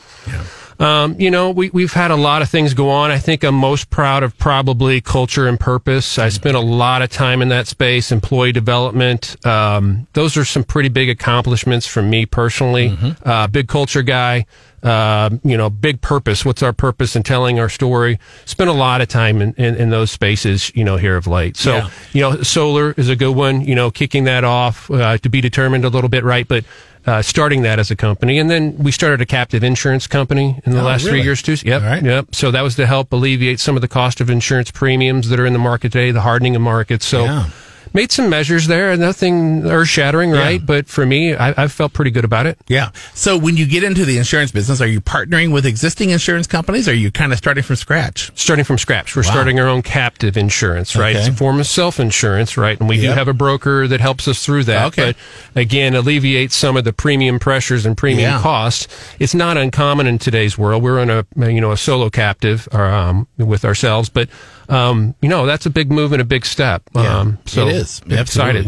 Um, 0.78 1.18
you 1.18 1.30
know, 1.30 1.50
we, 1.50 1.70
we've 1.70 1.92
had 1.92 2.10
a 2.10 2.16
lot 2.16 2.42
of 2.42 2.50
things 2.50 2.74
go 2.74 2.90
on. 2.90 3.10
I 3.10 3.18
think 3.18 3.42
I'm 3.44 3.54
most 3.54 3.90
proud 3.90 4.22
of 4.22 4.36
probably 4.38 5.00
culture 5.00 5.46
and 5.48 5.58
purpose. 5.58 6.18
I 6.18 6.28
spent 6.28 6.56
a 6.56 6.60
lot 6.60 7.02
of 7.02 7.10
time 7.10 7.42
in 7.42 7.48
that 7.48 7.66
space, 7.66 8.12
employee 8.12 8.52
development. 8.52 9.36
Um, 9.46 10.06
those 10.12 10.36
are 10.36 10.44
some 10.44 10.64
pretty 10.64 10.88
big 10.88 11.08
accomplishments 11.08 11.86
for 11.86 12.02
me 12.02 12.26
personally. 12.26 12.88
Uh, 13.24 13.46
big 13.46 13.68
culture 13.68 14.02
guy. 14.02 14.46
Uh, 14.82 15.30
you 15.42 15.56
know, 15.56 15.68
big 15.68 16.00
purpose. 16.00 16.44
What's 16.44 16.62
our 16.62 16.72
purpose 16.72 17.16
in 17.16 17.22
telling 17.24 17.58
our 17.58 17.68
story? 17.68 18.18
Spent 18.44 18.70
a 18.70 18.72
lot 18.74 19.00
of 19.00 19.08
time 19.08 19.42
in, 19.42 19.52
in, 19.54 19.74
in 19.74 19.90
those 19.90 20.10
spaces, 20.12 20.70
you 20.76 20.84
know, 20.84 20.96
here 20.96 21.16
of 21.16 21.26
late. 21.26 21.56
So, 21.56 21.76
Yeah. 21.76 21.90
you 22.12 22.20
know, 22.20 22.42
solar 22.42 22.92
is 22.96 23.08
a 23.08 23.16
good 23.16 23.34
one, 23.34 23.62
you 23.62 23.74
know, 23.74 23.90
kicking 23.90 24.24
that 24.24 24.44
off, 24.44 24.88
uh, 24.90 25.18
to 25.18 25.28
be 25.28 25.40
determined 25.40 25.84
a 25.84 25.88
little 25.88 26.10
bit, 26.10 26.22
right? 26.22 26.46
But, 26.46 26.64
uh, 27.04 27.22
starting 27.22 27.62
that 27.62 27.78
as 27.78 27.90
a 27.90 27.96
company. 27.96 28.38
And 28.38 28.50
then 28.50 28.76
we 28.78 28.92
started 28.92 29.20
a 29.20 29.26
captive 29.26 29.64
insurance 29.64 30.06
company 30.06 30.60
in 30.66 30.72
the 30.72 30.80
Oh, 30.80 30.84
last 30.84 31.04
really? 31.04 31.18
three 31.18 31.22
years 31.24 31.40
too. 31.42 31.56
Yep. 31.64 31.82
Right. 31.82 32.02
Yep. 32.04 32.34
So 32.34 32.50
that 32.50 32.62
was 32.62 32.74
to 32.76 32.86
help 32.86 33.12
alleviate 33.12 33.58
some 33.60 33.76
of 33.76 33.80
the 33.80 33.88
cost 33.88 34.20
of 34.20 34.28
insurance 34.30 34.70
premiums 34.70 35.28
that 35.30 35.40
are 35.40 35.46
in 35.46 35.52
the 35.52 35.58
market 35.58 35.92
today, 35.92 36.10
the 36.10 36.20
hardening 36.22 36.54
of 36.54 36.62
markets. 36.62 37.06
So 37.06 37.24
Yeah. 37.24 37.46
Made 37.94 38.12
some 38.12 38.28
measures 38.28 38.66
there, 38.66 38.96
nothing 38.96 39.66
earth 39.66 39.88
shattering, 39.88 40.30
right? 40.30 40.64
But 40.64 40.88
for 40.88 41.06
me, 41.06 41.34
I, 41.34 41.64
I 41.64 41.68
felt 41.68 41.92
pretty 41.92 42.10
good 42.10 42.24
about 42.24 42.46
it. 42.46 42.58
Yeah. 42.68 42.90
So, 43.14 43.36
when 43.38 43.56
you 43.56 43.66
get 43.66 43.82
into 43.84 44.04
the 44.04 44.18
insurance 44.18 44.50
business, 44.52 44.80
are 44.80 44.86
you 44.86 45.00
partnering 45.00 45.52
with 45.52 45.64
existing 45.66 46.10
insurance 46.10 46.46
companies? 46.46 46.88
Or 46.88 46.92
are 46.92 46.94
you 46.94 47.10
kind 47.10 47.32
of 47.32 47.38
starting 47.38 47.62
from 47.64 47.76
scratch? 47.76 48.30
starting 48.34 48.64
from 48.64 48.78
scratch. 48.78 49.16
We're 49.16 49.22
starting 49.22 49.58
our 49.60 49.66
own 49.66 49.82
captive 49.82 50.36
insurance, 50.36 50.94
right? 50.96 51.16
Okay. 51.16 51.18
It's 51.26 51.28
a 51.28 51.32
form 51.32 51.58
of 51.60 51.66
self 51.66 51.98
insurance, 52.00 52.56
right? 52.56 52.78
And 52.78 52.88
we 52.88 53.00
do 53.00 53.08
have 53.10 53.28
a 53.28 53.34
broker 53.34 53.88
that 53.88 54.00
helps 54.00 54.28
us 54.28 54.44
through 54.44 54.64
that. 54.64 54.86
Okay. 54.88 55.14
But 55.54 55.60
again, 55.60 55.94
alleviates 55.94 56.54
some 56.54 56.76
of 56.76 56.84
the 56.84 56.92
premium 56.92 57.38
pressures 57.38 57.86
and 57.86 57.96
premium 57.96 58.30
Yeah. 58.32 58.40
costs. 58.42 58.88
It's 59.18 59.34
not 59.34 59.56
uncommon 59.56 60.06
in 60.06 60.18
today's 60.18 60.56
world. 60.58 60.82
We're 60.82 60.98
in 61.00 61.10
a 61.10 61.24
you 61.36 61.60
know 61.60 61.72
a 61.72 61.76
solo 61.76 62.10
captive 62.10 62.68
or, 62.72 62.84
um, 62.86 63.26
with 63.38 63.64
ourselves, 63.64 64.08
but 64.08 64.28
um, 64.68 65.14
you 65.20 65.28
know 65.28 65.46
that's 65.46 65.66
a 65.66 65.70
big 65.70 65.90
move 65.90 66.12
and 66.12 66.20
a 66.20 66.24
big 66.24 66.44
step. 66.46 66.82
um, 66.96 67.38
so 67.46 67.66
is 67.86 68.02
I'm 68.04 68.12
excited. 68.12 68.66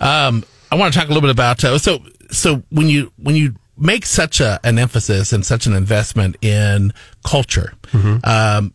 Absolutely. 0.00 0.36
Um, 0.38 0.44
I 0.70 0.76
want 0.76 0.92
to 0.92 0.98
talk 0.98 1.08
a 1.08 1.12
little 1.12 1.22
bit 1.22 1.30
about 1.30 1.62
uh, 1.64 1.78
so 1.78 1.98
so 2.30 2.62
when 2.70 2.88
you 2.88 3.12
when 3.16 3.34
you 3.36 3.54
make 3.76 4.04
such 4.06 4.40
a, 4.40 4.60
an 4.62 4.78
emphasis 4.78 5.32
and 5.32 5.44
such 5.44 5.66
an 5.66 5.72
investment 5.74 6.36
in 6.44 6.92
culture. 7.24 7.72
Mm-hmm. 7.92 8.18
Um, 8.28 8.74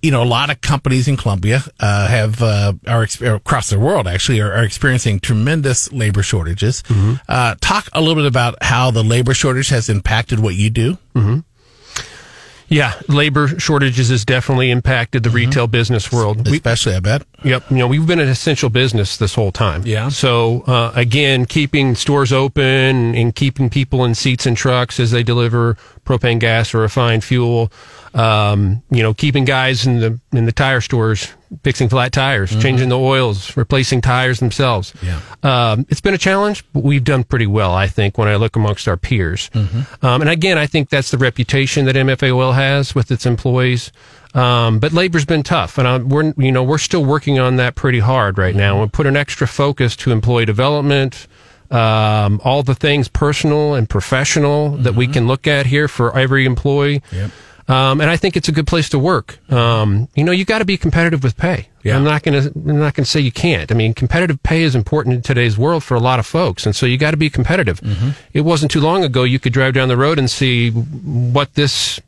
you 0.00 0.10
know, 0.10 0.22
a 0.22 0.24
lot 0.24 0.50
of 0.50 0.60
companies 0.60 1.06
in 1.06 1.16
Columbia 1.16 1.62
uh, 1.78 2.08
have 2.08 2.42
uh, 2.42 2.72
are 2.88 3.06
across 3.36 3.70
the 3.70 3.78
world 3.78 4.08
actually 4.08 4.40
are, 4.40 4.50
are 4.52 4.64
experiencing 4.64 5.20
tremendous 5.20 5.92
labor 5.92 6.24
shortages. 6.24 6.82
Mm-hmm. 6.84 7.14
Uh, 7.28 7.54
talk 7.60 7.88
a 7.92 8.00
little 8.00 8.16
bit 8.16 8.26
about 8.26 8.60
how 8.62 8.90
the 8.90 9.04
labor 9.04 9.32
shortage 9.32 9.68
has 9.68 9.88
impacted 9.88 10.40
what 10.40 10.54
you 10.56 10.70
do. 10.70 10.98
Yeah, 12.68 12.94
labor 13.06 13.48
shortages 13.60 14.08
has 14.08 14.24
definitely 14.24 14.70
impacted 14.70 15.22
the 15.24 15.28
Mm-hmm. 15.28 15.36
retail 15.36 15.66
business 15.66 16.10
world. 16.10 16.48
We, 16.48 16.56
Especially, 16.56 16.94
I 16.94 17.00
bet. 17.00 17.22
Yep. 17.44 17.70
You 17.70 17.76
know, 17.78 17.86
we've 17.86 18.06
been 18.06 18.20
an 18.20 18.28
essential 18.28 18.70
business 18.70 19.16
this 19.16 19.34
whole 19.34 19.52
time. 19.52 19.82
Yeah. 19.84 20.08
So, 20.08 20.62
uh, 20.62 20.92
again, 20.94 21.46
keeping 21.46 21.94
stores 21.94 22.32
open 22.32 23.14
and 23.14 23.34
keeping 23.34 23.68
people 23.70 24.04
in 24.04 24.14
seats 24.14 24.46
and 24.46 24.56
trucks 24.56 25.00
as 25.00 25.10
they 25.10 25.22
deliver 25.22 25.76
propane 26.04 26.38
gas 26.38 26.74
or 26.74 26.78
refined 26.78 27.24
fuel. 27.24 27.72
Um, 28.14 28.82
you 28.90 29.02
know, 29.02 29.14
keeping 29.14 29.44
guys 29.46 29.86
in 29.86 30.00
the, 30.00 30.20
in 30.32 30.44
the 30.44 30.52
tire 30.52 30.82
stores, 30.82 31.32
fixing 31.62 31.88
flat 31.88 32.12
tires, 32.12 32.54
changing 32.60 32.90
the 32.90 32.98
oils, 32.98 33.56
replacing 33.56 34.02
tires 34.02 34.38
themselves. 34.38 34.92
Yeah. 35.02 35.20
Um, 35.42 35.86
it's 35.88 36.02
been 36.02 36.12
a 36.12 36.18
challenge, 36.18 36.62
but 36.74 36.82
we've 36.82 37.04
done 37.04 37.24
pretty 37.24 37.46
well, 37.46 37.72
I 37.72 37.86
think, 37.86 38.18
when 38.18 38.28
I 38.28 38.36
look 38.36 38.54
amongst 38.54 38.86
our 38.86 38.98
peers. 38.98 39.48
Um, 39.54 40.20
and 40.20 40.28
again, 40.28 40.58
I 40.58 40.66
think 40.66 40.90
that's 40.90 41.10
the 41.10 41.16
reputation 41.18 41.86
that 41.86 41.96
MFA 41.96 42.34
Oil 42.34 42.52
has 42.52 42.94
with 42.94 43.10
its 43.10 43.24
employees. 43.24 43.92
Um, 44.34 44.78
but 44.78 44.92
labor's 44.92 45.24
been 45.24 45.42
tough, 45.42 45.76
and 45.78 45.86
I, 45.86 45.98
we're 45.98 46.32
you 46.38 46.52
know 46.52 46.62
we're 46.62 46.78
still 46.78 47.04
working 47.04 47.38
on 47.38 47.56
that 47.56 47.74
pretty 47.74 47.98
hard 47.98 48.38
right 48.38 48.54
now. 48.54 48.80
We 48.80 48.88
put 48.88 49.06
an 49.06 49.16
extra 49.16 49.46
focus 49.46 49.94
to 49.96 50.10
employee 50.10 50.46
development, 50.46 51.26
um, 51.70 52.40
all 52.44 52.62
the 52.62 52.74
things 52.74 53.08
personal 53.08 53.74
and 53.74 53.88
professional 53.88 54.70
that 54.78 54.94
we 54.94 55.06
can 55.06 55.26
look 55.26 55.46
at 55.46 55.66
here 55.66 55.88
for 55.88 56.16
every 56.16 56.46
employee. 56.46 57.02
Yep. 57.12 57.30
Um, 57.68 58.00
and 58.00 58.10
I 58.10 58.16
think 58.16 58.36
it's 58.36 58.48
a 58.48 58.52
good 58.52 58.66
place 58.66 58.88
to 58.90 58.98
work. 58.98 59.38
Um, 59.50 60.08
you 60.14 60.24
know, 60.24 60.32
you 60.32 60.44
got 60.44 60.58
to 60.58 60.64
be 60.64 60.76
competitive 60.76 61.22
with 61.22 61.36
pay. 61.36 61.68
Yeah. 61.84 61.96
I'm 61.96 62.04
not 62.04 62.22
going 62.22 62.42
to, 62.42 62.48
I'm 62.54 62.78
not 62.78 62.94
going 62.94 63.04
to 63.04 63.10
say 63.10 63.20
you 63.20 63.32
can't. 63.32 63.70
I 63.70 63.74
mean, 63.74 63.94
competitive 63.94 64.42
pay 64.42 64.62
is 64.62 64.74
important 64.74 65.14
in 65.14 65.22
today's 65.22 65.56
world 65.56 65.84
for 65.84 65.94
a 65.94 66.00
lot 66.00 66.18
of 66.18 66.26
folks. 66.26 66.66
And 66.66 66.74
so 66.74 66.86
you 66.86 66.98
got 66.98 67.12
to 67.12 67.16
be 67.16 67.30
competitive. 67.30 67.80
It 68.32 68.42
wasn't 68.42 68.72
too 68.72 68.80
long 68.80 69.04
ago 69.04 69.22
you 69.22 69.38
could 69.38 69.52
drive 69.52 69.74
down 69.74 69.88
the 69.88 69.96
road 69.96 70.18
and 70.18 70.28
see 70.28 70.70
what 70.70 71.54
this, 71.54 72.00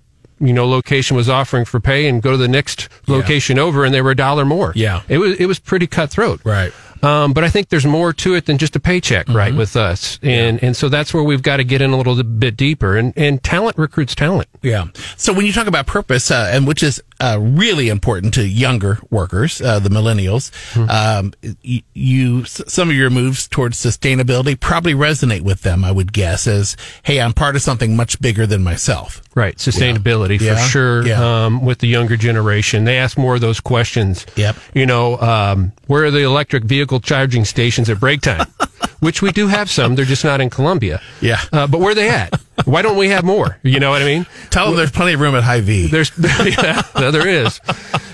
you 0.47 0.53
know, 0.53 0.67
location 0.67 1.17
was 1.17 1.29
offering 1.29 1.65
for 1.65 1.81
pay 1.81 2.09
and 2.09 2.23
go 2.23 2.31
to 2.31 2.37
the 2.37 2.49
next 2.49 2.89
location 3.07 3.59
over 3.59 3.85
and 3.85 3.95
they 3.95 4.03
were 4.03 4.11
a 4.13 4.17
dollar 4.17 4.45
more. 4.45 4.73
Yeah. 4.75 5.03
It 5.09 5.19
was, 5.19 5.39
it 5.39 5.47
was 5.47 5.59
pretty 5.59 5.87
cutthroat. 5.87 6.41
Right. 6.45 6.73
Um, 7.05 7.33
but 7.33 7.45
I 7.45 7.51
think 7.51 7.69
there's 7.69 7.85
more 7.87 8.13
to 8.15 8.35
it 8.35 8.47
than 8.47 8.59
just 8.59 8.75
a 8.77 8.81
paycheck, 8.81 9.29
right, 9.29 9.51
Mm-hmm. 9.51 9.59
with 9.59 9.77
us. 9.77 10.19
And, 10.23 10.63
and 10.63 10.77
so 10.77 10.89
that's 10.89 11.13
where 11.13 11.23
we've 11.23 11.43
got 11.43 11.59
to 11.59 11.65
get 11.65 11.83
in 11.83 11.91
a 11.91 11.97
little 11.97 12.21
bit 12.23 12.57
deeper 12.57 12.97
and, 12.97 13.13
and 13.17 13.43
talent 13.43 13.77
recruits 13.79 14.15
talent. 14.15 14.49
Yeah. 14.63 14.87
So 15.17 15.33
when 15.33 15.45
you 15.47 15.53
talk 15.53 15.67
about 15.67 15.87
purpose, 15.87 16.31
uh, 16.31 16.51
and 16.53 16.67
which 16.67 16.83
is 16.83 17.03
uh, 17.21 17.39
really 17.41 17.89
important 17.89 18.35
to 18.35 18.47
younger 18.47 18.99
workers, 19.11 19.61
uh, 19.61 19.79
the 19.79 19.89
millennials, 19.91 20.51
um, 20.89 21.33
y- 21.65 21.83
you 21.93 22.45
some 22.45 22.89
of 22.91 22.97
your 22.97 23.11
moves 23.11 23.47
towards 23.49 23.77
sustainability 23.77 24.59
probably 24.59 24.95
resonate 24.95 25.43
with 25.43 25.63
them. 25.63 25.85
I 25.85 25.93
would 25.93 26.13
guess 26.13 26.47
as, 26.47 26.77
hey, 27.05 27.21
I'm 27.21 27.33
part 27.33 27.55
of 27.57 27.63
something 27.63 27.95
much 27.97 28.21
bigger 28.21 28.47
than 28.47 28.63
myself. 28.63 29.23
Right, 29.35 29.57
sustainability 29.57 30.41
Yeah. 30.41 30.55
for 30.55 30.61
sure. 30.69 31.07
Yeah. 31.07 31.45
Um, 31.47 31.65
with 31.65 31.79
the 31.81 31.89
younger 31.89 32.17
generation, 32.17 32.85
they 32.85 32.99
ask 32.99 33.19
more 33.19 33.35
of 33.35 33.41
those 33.41 33.61
questions. 33.61 34.25
Yep. 34.37 34.57
You 34.75 34.87
know, 34.87 35.19
um, 35.21 35.73
where 35.87 36.05
are 36.05 36.11
the 36.11 36.23
electric 36.23 36.65
vehicle 36.95 37.07
charging 37.07 37.45
stations 37.45 37.89
at 37.91 38.01
break 38.01 38.21
time? 38.21 38.47
which 39.01 39.21
we 39.21 39.33
do 39.33 39.49
have 39.49 39.71
some. 39.71 39.95
They're 39.97 40.05
just 40.05 40.25
not 40.25 40.41
in 40.41 40.49
Columbia. 40.51 41.01
Yeah. 41.21 41.41
Uh, 41.53 41.67
but 41.67 41.81
where 41.81 41.95
they 41.95 42.09
at? 42.09 42.41
Why 42.65 42.81
don't 42.83 42.97
we 42.97 43.09
have 43.11 43.25
more? 43.25 43.59
You 43.63 43.79
know 43.81 43.91
what 43.91 44.01
I 44.01 44.05
mean? 44.07 44.27
Tell 44.51 44.67
them 44.67 44.77
there's 44.77 44.91
plenty 44.93 45.13
of 45.13 45.21
room 45.21 45.35
at 45.35 45.43
Hy-Vee. 45.43 45.89
There's, 45.89 46.11
yeah, 46.19 46.83
there 46.95 47.27
is. 47.29 47.61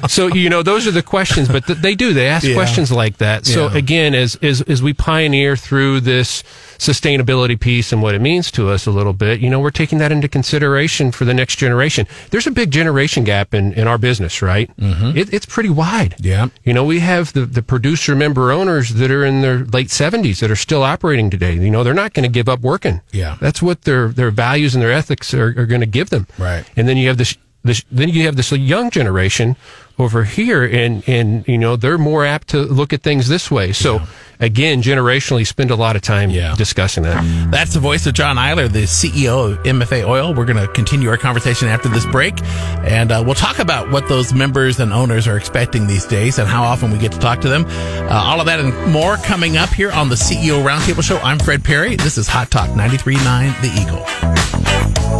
So 0.09 0.27
you 0.29 0.49
know, 0.51 0.63
those 0.63 0.87
are 0.89 0.91
the 0.91 1.03
questions, 1.03 1.49
but 1.49 1.67
th- 1.67 1.79
they 1.79 1.95
do. 1.95 2.13
They 2.13 2.27
ask 2.27 2.45
Yeah. 2.47 2.55
questions 2.55 2.91
like 2.91 3.19
that. 3.19 3.47
So 3.47 3.69
Yeah. 3.69 3.77
again, 3.79 4.15
as 4.15 4.37
as 4.43 4.63
as 4.63 4.83
we 4.83 4.93
pioneer 4.95 5.57
through 5.57 6.01
this 6.01 6.43
sustainability 6.81 7.61
piece 7.61 7.93
and 7.93 8.03
what 8.03 8.15
it 8.15 8.21
means 8.21 8.51
to 8.51 8.71
us 8.71 8.87
a 8.87 8.91
little 8.91 9.13
bit, 9.13 9.41
you 9.41 9.51
know, 9.51 9.61
we're 9.61 9.71
taking 9.71 9.99
that 9.99 10.11
into 10.11 10.29
consideration 10.29 11.13
for 11.13 11.27
the 11.27 11.35
next 11.35 11.57
generation. 11.57 12.07
There's 12.31 12.47
a 12.47 12.51
big 12.51 12.71
generation 12.71 13.23
gap 13.23 13.53
in 13.53 13.75
in 13.75 13.87
our 13.87 13.99
business, 13.99 14.41
right? 14.41 14.75
Mm-hmm. 14.79 15.17
It, 15.17 15.33
it's 15.33 15.47
pretty 15.47 15.69
wide. 15.69 16.17
Yeah. 16.19 16.49
You 16.65 16.73
know, 16.73 16.83
we 16.85 17.01
have 17.01 17.35
the 17.35 17.45
the 17.45 17.63
producer 17.63 18.17
member 18.17 18.51
owners 18.51 18.95
that 18.95 19.11
are 19.11 19.25
in 19.25 19.43
their 19.43 19.59
late 19.59 19.89
70s 19.89 20.41
that 20.41 20.51
are 20.51 20.57
still 20.57 20.83
operating 20.83 21.29
today. 21.29 21.55
You 21.55 21.71
know, 21.71 21.85
they're 21.85 21.93
not 21.95 22.15
going 22.15 22.25
to 22.25 22.33
give 22.33 22.49
up 22.49 22.61
working. 22.61 23.03
Yeah. 23.13 23.37
That's 23.41 23.61
what 23.61 23.83
their 23.83 24.09
their 24.09 24.31
values 24.31 24.75
and 24.75 24.83
their 24.83 24.93
ethics 24.93 25.35
are, 25.35 25.49
are 25.49 25.67
going 25.67 25.83
to 25.83 25.87
give 25.87 26.09
them. 26.09 26.27
Right. 26.39 26.65
And 26.77 26.89
then 26.89 26.97
you 26.97 27.09
have 27.09 27.19
this, 27.19 27.37
this 27.63 27.85
then 27.91 28.09
you 28.09 28.25
have 28.25 28.37
this 28.37 28.51
young 28.53 28.91
generation 28.91 29.57
over 30.01 30.25
here 30.25 30.65
and 30.65 31.07
and 31.09 31.47
you 31.47 31.59
know 31.59 31.77
they're 31.77 31.99
more 31.99 32.25
apt 32.25 32.49
to 32.49 32.63
look 32.63 32.93
at 32.93 33.03
things 33.03 33.29
this 33.29 33.51
way. 33.51 33.73
So 33.73 34.01
again, 34.41 34.81
generationally 34.83 35.47
spend 35.47 35.71
a 35.71 35.77
lot 35.77 35.97
of 35.97 36.03
time 36.03 36.31
Yeah. 36.31 36.55
discussing 36.57 37.03
that. 37.05 37.23
That's 37.51 37.75
the 37.75 37.81
voice 37.81 38.07
of 38.07 38.15
Jon 38.15 38.37
Ihler, 38.37 38.73
the 38.73 38.85
CEO 38.87 39.53
of 39.53 39.59
MFA 39.65 40.05
Oil. 40.09 40.33
We're 40.35 40.47
going 40.47 40.57
to 40.57 40.67
continue 40.73 41.11
our 41.11 41.19
conversation 41.19 41.69
after 41.69 41.89
this 41.91 42.07
break, 42.07 42.35
and 42.83 43.13
uh, 43.13 43.23
we'll 43.25 43.35
talk 43.35 43.59
about 43.59 43.91
what 43.91 44.09
those 44.09 44.33
members 44.33 44.81
and 44.81 44.93
owners 44.95 45.29
are 45.29 45.37
expecting 45.37 45.87
these 45.87 46.07
days 46.07 46.39
and 46.39 46.49
how 46.49 46.63
often 46.63 46.91
we 46.91 46.99
get 46.99 47.13
to 47.13 47.19
talk 47.19 47.41
to 47.43 47.49
them. 47.51 47.67
Uh, 47.69 48.09
all 48.13 48.41
of 48.41 48.47
that 48.47 48.61
and 48.61 48.73
more 48.93 49.17
coming 49.19 49.59
up 49.59 49.69
here 49.69 49.93
on 49.93 50.09
the 50.09 50.15
CEO 50.17 50.65
Roundtable 50.65 51.03
Show. 51.05 51.19
I'm 51.19 51.39
Fred 51.39 51.63
Parry. 51.63 51.97
This 51.97 52.17
is 52.17 52.27
Hot 52.29 52.51
Talk 52.51 52.71
93.9 52.71 53.61
The 53.61 53.69
Eagle. 53.81 55.11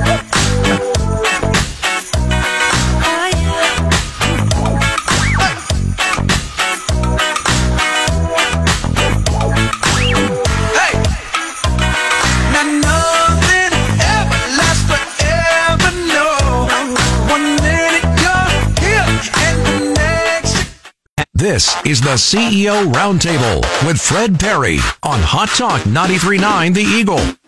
This 21.53 21.75
is 21.85 22.01
the 22.01 22.11
CEO 22.11 22.93
Roundtable 22.93 23.61
with 23.85 24.01
Fred 24.01 24.39
Parry 24.39 24.79
on 25.03 25.19
Hot 25.19 25.49
Talk 25.49 25.81
93.9 25.81 26.75
The 26.75 26.81
Eagle. 26.81 27.40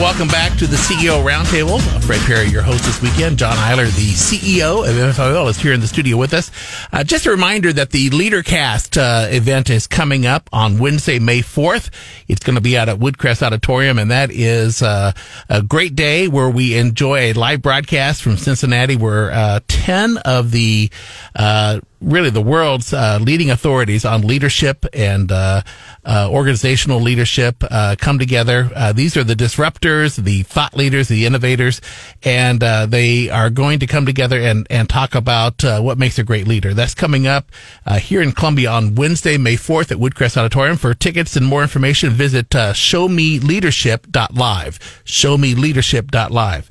Welcome 0.00 0.28
back 0.28 0.56
to 0.58 0.68
the 0.68 0.76
CEO 0.76 1.24
Roundtable. 1.24 1.80
Fred 2.04 2.20
Parry, 2.20 2.46
your 2.46 2.62
host 2.62 2.84
this 2.84 3.02
weekend. 3.02 3.36
Jon 3.36 3.56
Ihler, 3.56 3.86
the 3.96 4.12
CEO 4.12 4.88
of 4.88 4.94
MFA 4.94 5.48
is 5.48 5.58
here 5.58 5.72
in 5.72 5.80
the 5.80 5.88
studio 5.88 6.16
with 6.16 6.34
us. 6.34 6.52
Uh, 6.92 7.02
just 7.02 7.26
a 7.26 7.30
reminder 7.32 7.72
that 7.72 7.90
the 7.90 8.08
LeaderCast 8.10 8.96
uh, 8.96 9.28
event 9.28 9.70
is 9.70 9.88
coming 9.88 10.24
up 10.24 10.48
on 10.52 10.78
Wednesday, 10.78 11.18
May 11.18 11.40
4th. 11.40 11.90
It's 12.28 12.44
going 12.44 12.54
to 12.54 12.60
be 12.60 12.78
out 12.78 12.88
at 12.88 12.98
Woodcrest 13.00 13.42
Auditorium, 13.42 13.98
and 13.98 14.12
that 14.12 14.30
is 14.30 14.82
uh, 14.82 15.10
a 15.48 15.62
great 15.62 15.96
day 15.96 16.28
where 16.28 16.48
we 16.48 16.78
enjoy 16.78 17.18
a 17.18 17.32
live 17.32 17.60
broadcast 17.60 18.22
from 18.22 18.36
Cincinnati 18.36 18.94
where 18.94 19.32
uh, 19.32 19.60
10 19.66 20.18
of 20.18 20.52
the 20.52 20.90
uh, 21.34 21.80
really 22.00 22.30
the 22.30 22.40
world's 22.40 22.92
uh, 22.92 23.18
leading 23.20 23.50
authorities 23.50 24.04
on 24.04 24.22
leadership 24.22 24.86
and 24.92 25.32
uh, 25.32 25.62
uh, 26.04 26.28
organizational 26.30 27.00
leadership 27.00 27.56
uh, 27.70 27.96
come 27.98 28.18
together. 28.18 28.70
Uh, 28.74 28.92
these 28.92 29.16
are 29.16 29.24
the 29.24 29.34
disruptors, 29.34 30.22
the 30.22 30.42
thought 30.44 30.76
leaders, 30.76 31.08
the 31.08 31.26
innovators, 31.26 31.80
and 32.22 32.62
uh, 32.62 32.86
they 32.86 33.28
are 33.30 33.50
going 33.50 33.80
to 33.80 33.86
come 33.86 34.06
together 34.06 34.40
and, 34.40 34.66
and 34.70 34.88
talk 34.88 35.14
about 35.14 35.64
what 35.64 35.98
makes 35.98 36.18
a 36.18 36.24
great 36.24 36.46
leader. 36.46 36.74
That's 36.74 36.94
coming 36.94 37.26
up 37.26 37.50
uh, 37.86 37.98
here 37.98 38.22
in 38.22 38.32
Columbia 38.32 38.70
on 38.70 38.94
Wednesday, 38.94 39.38
May 39.38 39.56
4th 39.56 39.90
at 39.90 39.98
Woodcrest 39.98 40.36
Auditorium. 40.36 40.76
For 40.76 40.94
tickets 40.94 41.36
and 41.36 41.46
more 41.46 41.62
information, 41.62 42.10
visit 42.10 42.54
uh, 42.54 42.72
showmeleadership.live. 42.72 45.02
Showmeleadership.live. 45.04 46.70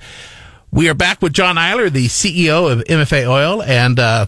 We 0.70 0.90
are 0.90 0.94
back 0.94 1.22
with 1.22 1.32
Jon 1.34 1.56
Ihler, 1.56 1.90
the 1.90 2.08
CEO 2.08 2.70
of 2.72 2.84
MFA 2.84 3.28
Oil, 3.28 3.64
and 3.64 4.00
uh, 4.00 4.26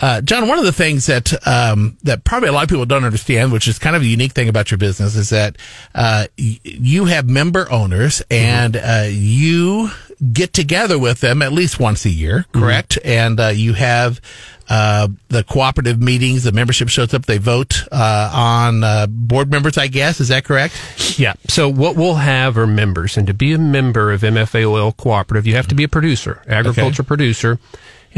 uh, 0.00 0.20
John. 0.20 0.48
One 0.48 0.58
of 0.58 0.64
the 0.64 0.72
things 0.72 1.06
that 1.06 1.32
um, 1.46 1.96
that 2.02 2.24
probably 2.24 2.48
a 2.48 2.52
lot 2.52 2.62
of 2.64 2.68
people 2.68 2.86
don't 2.86 3.04
understand, 3.04 3.52
which 3.52 3.68
is 3.68 3.78
kind 3.78 3.96
of 3.96 4.02
a 4.02 4.06
unique 4.06 4.32
thing 4.32 4.48
about 4.48 4.70
your 4.70 4.78
business, 4.78 5.16
is 5.16 5.30
that 5.30 5.56
uh, 5.94 6.26
y- 6.38 6.58
you 6.62 7.06
have 7.06 7.28
member 7.28 7.70
owners, 7.70 8.22
and 8.30 8.76
uh, 8.76 9.06
you 9.08 9.90
get 10.32 10.52
together 10.52 10.98
with 10.98 11.20
them 11.20 11.42
at 11.42 11.52
least 11.52 11.78
once 11.78 12.04
a 12.04 12.10
year, 12.10 12.44
correct? 12.52 12.98
And 13.04 13.38
uh, 13.38 13.48
you 13.48 13.72
have 13.74 14.20
uh, 14.68 15.08
the 15.28 15.44
cooperative 15.44 16.00
meetings. 16.00 16.44
The 16.44 16.52
membership 16.52 16.88
shows 16.88 17.14
up. 17.14 17.26
They 17.26 17.38
vote 17.38 17.84
uh, 17.92 18.30
on 18.34 18.84
uh, 18.84 19.06
board 19.08 19.50
members. 19.50 19.78
I 19.78 19.86
guess 19.86 20.20
is 20.20 20.28
that 20.28 20.44
correct? 20.44 21.18
Yeah. 21.18 21.34
So 21.48 21.68
what 21.68 21.96
we'll 21.96 22.14
have 22.16 22.58
are 22.58 22.66
members, 22.66 23.16
and 23.16 23.26
to 23.28 23.34
be 23.34 23.52
a 23.52 23.58
member 23.58 24.12
of 24.12 24.20
MFA 24.22 24.68
Oil 24.68 24.92
Cooperative, 24.92 25.46
you 25.46 25.54
have 25.54 25.68
to 25.68 25.74
be 25.74 25.84
a 25.84 25.88
producer, 25.88 26.42
agriculture 26.48 27.02
producer, 27.02 27.58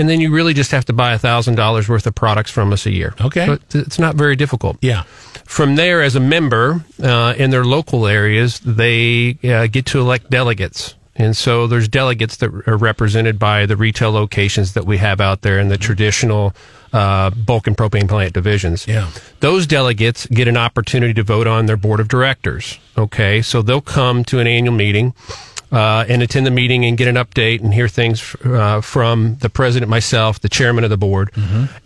and 0.00 0.08
then 0.08 0.20
you 0.20 0.30
really 0.32 0.54
just 0.54 0.70
have 0.72 0.84
to 0.86 0.92
buy 0.92 1.12
a 1.12 1.18
thousand 1.18 1.56
dollars 1.56 1.88
worth 1.88 2.06
of 2.06 2.14
products 2.14 2.50
from 2.50 2.72
us 2.72 2.86
a 2.86 2.90
year. 2.90 3.14
Okay. 3.20 3.46
So 3.46 3.52
it's- 3.52 3.74
it's 3.86 3.98
not 3.98 4.14
very 4.16 4.34
difficult. 4.36 4.78
Yeah. 4.80 5.02
From 5.44 5.76
there, 5.76 6.00
as 6.02 6.16
a 6.16 6.20
member 6.20 6.84
uh, 7.02 7.34
in 7.36 7.50
their 7.50 7.64
local 7.64 8.06
areas, 8.06 8.60
they 8.60 9.36
uh, 9.44 9.66
get 9.66 9.84
to 9.86 10.00
elect 10.00 10.30
delegates. 10.30 10.94
And 11.16 11.36
so 11.36 11.66
there's 11.66 11.88
delegates 11.88 12.36
that 12.38 12.50
are 12.66 12.76
represented 12.78 13.38
by 13.38 13.66
the 13.66 13.76
retail 13.76 14.10
locations 14.12 14.72
that 14.72 14.86
we 14.86 14.96
have 14.98 15.20
out 15.20 15.42
there 15.42 15.58
in 15.58 15.68
the 15.68 15.76
traditional 15.76 16.54
uh, 16.92 17.30
bulk 17.30 17.66
and 17.66 17.76
propane 17.76 18.08
plant 18.08 18.32
divisions. 18.32 18.86
Yeah. 18.86 19.10
Those 19.40 19.66
delegates 19.66 20.26
get 20.26 20.48
an 20.48 20.56
opportunity 20.56 21.12
to 21.14 21.22
vote 21.22 21.46
on 21.46 21.66
their 21.66 21.76
board 21.76 22.00
of 22.00 22.08
directors. 22.08 22.78
Okay. 22.96 23.42
So 23.42 23.60
they'll 23.60 23.82
come 23.82 24.24
to 24.24 24.38
an 24.38 24.46
annual 24.46 24.74
meeting. 24.74 25.12
Uh, 25.72 26.04
and 26.08 26.20
attend 26.20 26.44
the 26.44 26.50
meeting 26.50 26.84
and 26.84 26.98
get 26.98 27.06
an 27.06 27.14
update 27.14 27.60
and 27.62 27.72
hear 27.72 27.86
things 27.86 28.34
uh, 28.44 28.80
from 28.80 29.36
the 29.36 29.48
president, 29.48 29.88
myself, 29.88 30.40
the 30.40 30.48
chairman 30.48 30.82
of 30.82 30.90
the 30.90 30.96
board. 30.96 31.30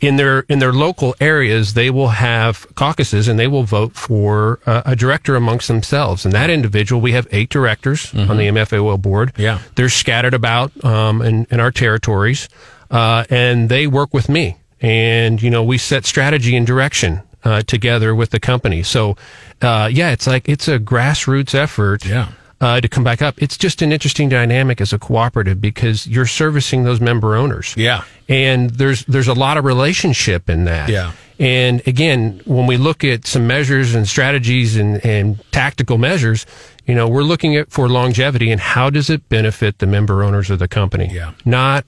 In 0.01 0.17
their 0.17 0.41
in 0.49 0.59
their 0.59 0.73
local 0.73 1.15
areas, 1.21 1.75
they 1.75 1.91
will 1.91 2.09
have 2.09 2.67
caucuses 2.77 3.29
and 3.29 3.39
they 3.39 3.47
will 3.47 3.65
vote 3.65 3.95
for 3.95 4.59
uh, 4.65 4.81
a 4.87 4.97
director 4.97 5.37
amongst 5.37 5.69
themselves. 5.69 6.25
And 6.25 6.33
that 6.35 6.49
individual, 6.49 7.03
we 7.03 7.13
have 7.13 7.27
eight 7.31 7.51
directors 7.51 8.11
on 8.15 8.39
the 8.39 8.49
MFA 8.49 8.83
Oil 8.83 8.97
board. 8.97 9.33
Yeah. 9.37 9.59
they're 9.75 9.91
scattered 9.91 10.33
about 10.35 10.73
um, 10.83 11.21
in, 11.21 11.47
in 11.51 11.61
our 11.61 11.71
territories, 11.71 12.49
uh, 12.91 13.25
and 13.29 13.69
they 13.69 13.87
work 13.87 14.15
with 14.15 14.31
me. 14.31 14.57
And 14.81 15.43
you 15.43 15.51
know, 15.51 15.63
we 15.63 15.77
set 15.77 16.07
strategy 16.07 16.57
and 16.57 16.67
direction 16.67 17.21
uh, 17.45 17.61
together 17.67 18.15
with 18.15 18.31
the 18.31 18.41
company. 18.41 18.83
So, 18.83 19.17
uh, 19.61 19.91
yeah, 19.93 20.13
it's 20.13 20.27
like 20.27 20.49
it's 20.49 20.69
a 20.69 20.79
grassroots 20.79 21.55
effort 21.55 22.05
Yeah. 22.07 22.29
Uh, 22.65 22.81
to 22.81 22.89
come 22.89 23.05
back 23.05 23.21
up. 23.21 23.41
It's 23.43 23.59
just 23.59 23.83
an 23.83 23.93
interesting 23.93 24.31
dynamic 24.31 24.81
as 24.81 24.95
a 24.95 24.99
cooperative 24.99 25.61
because 25.61 26.07
you're 26.07 26.27
servicing 26.27 26.85
those 26.85 26.99
member 26.99 27.37
owners. 27.37 27.75
Yeah. 27.77 28.05
And 28.27 28.71
there's 28.71 29.05
there's 29.05 29.29
a 29.29 29.35
lot 29.35 29.59
of 29.59 29.67
relationship 29.67 30.49
in 30.49 30.65
that. 30.65 30.89
Yeah. 30.89 31.13
And 31.39 31.87
again, 31.87 32.41
when 32.47 32.67
we 32.67 32.79
look 32.79 33.05
at 33.05 33.27
some 33.27 33.47
measures 33.47 33.95
and 33.95 34.09
strategies 34.09 34.77
and, 34.77 35.05
and 35.05 35.43
tactical 35.53 35.99
measures, 35.99 36.47
you 36.87 36.95
know, 36.95 37.07
we're 37.07 37.23
looking 37.23 37.55
at 37.57 37.71
for 37.71 37.87
longevity 37.89 38.51
and 38.51 38.61
how 38.61 38.89
does 38.89 39.11
it 39.11 39.29
benefit 39.29 39.79
the 39.79 39.87
member 39.87 40.23
owners 40.23 40.49
of 40.49 40.59
the 40.59 40.69
company? 40.69 41.11
Yeah. 41.13 41.33
Not 41.45 41.85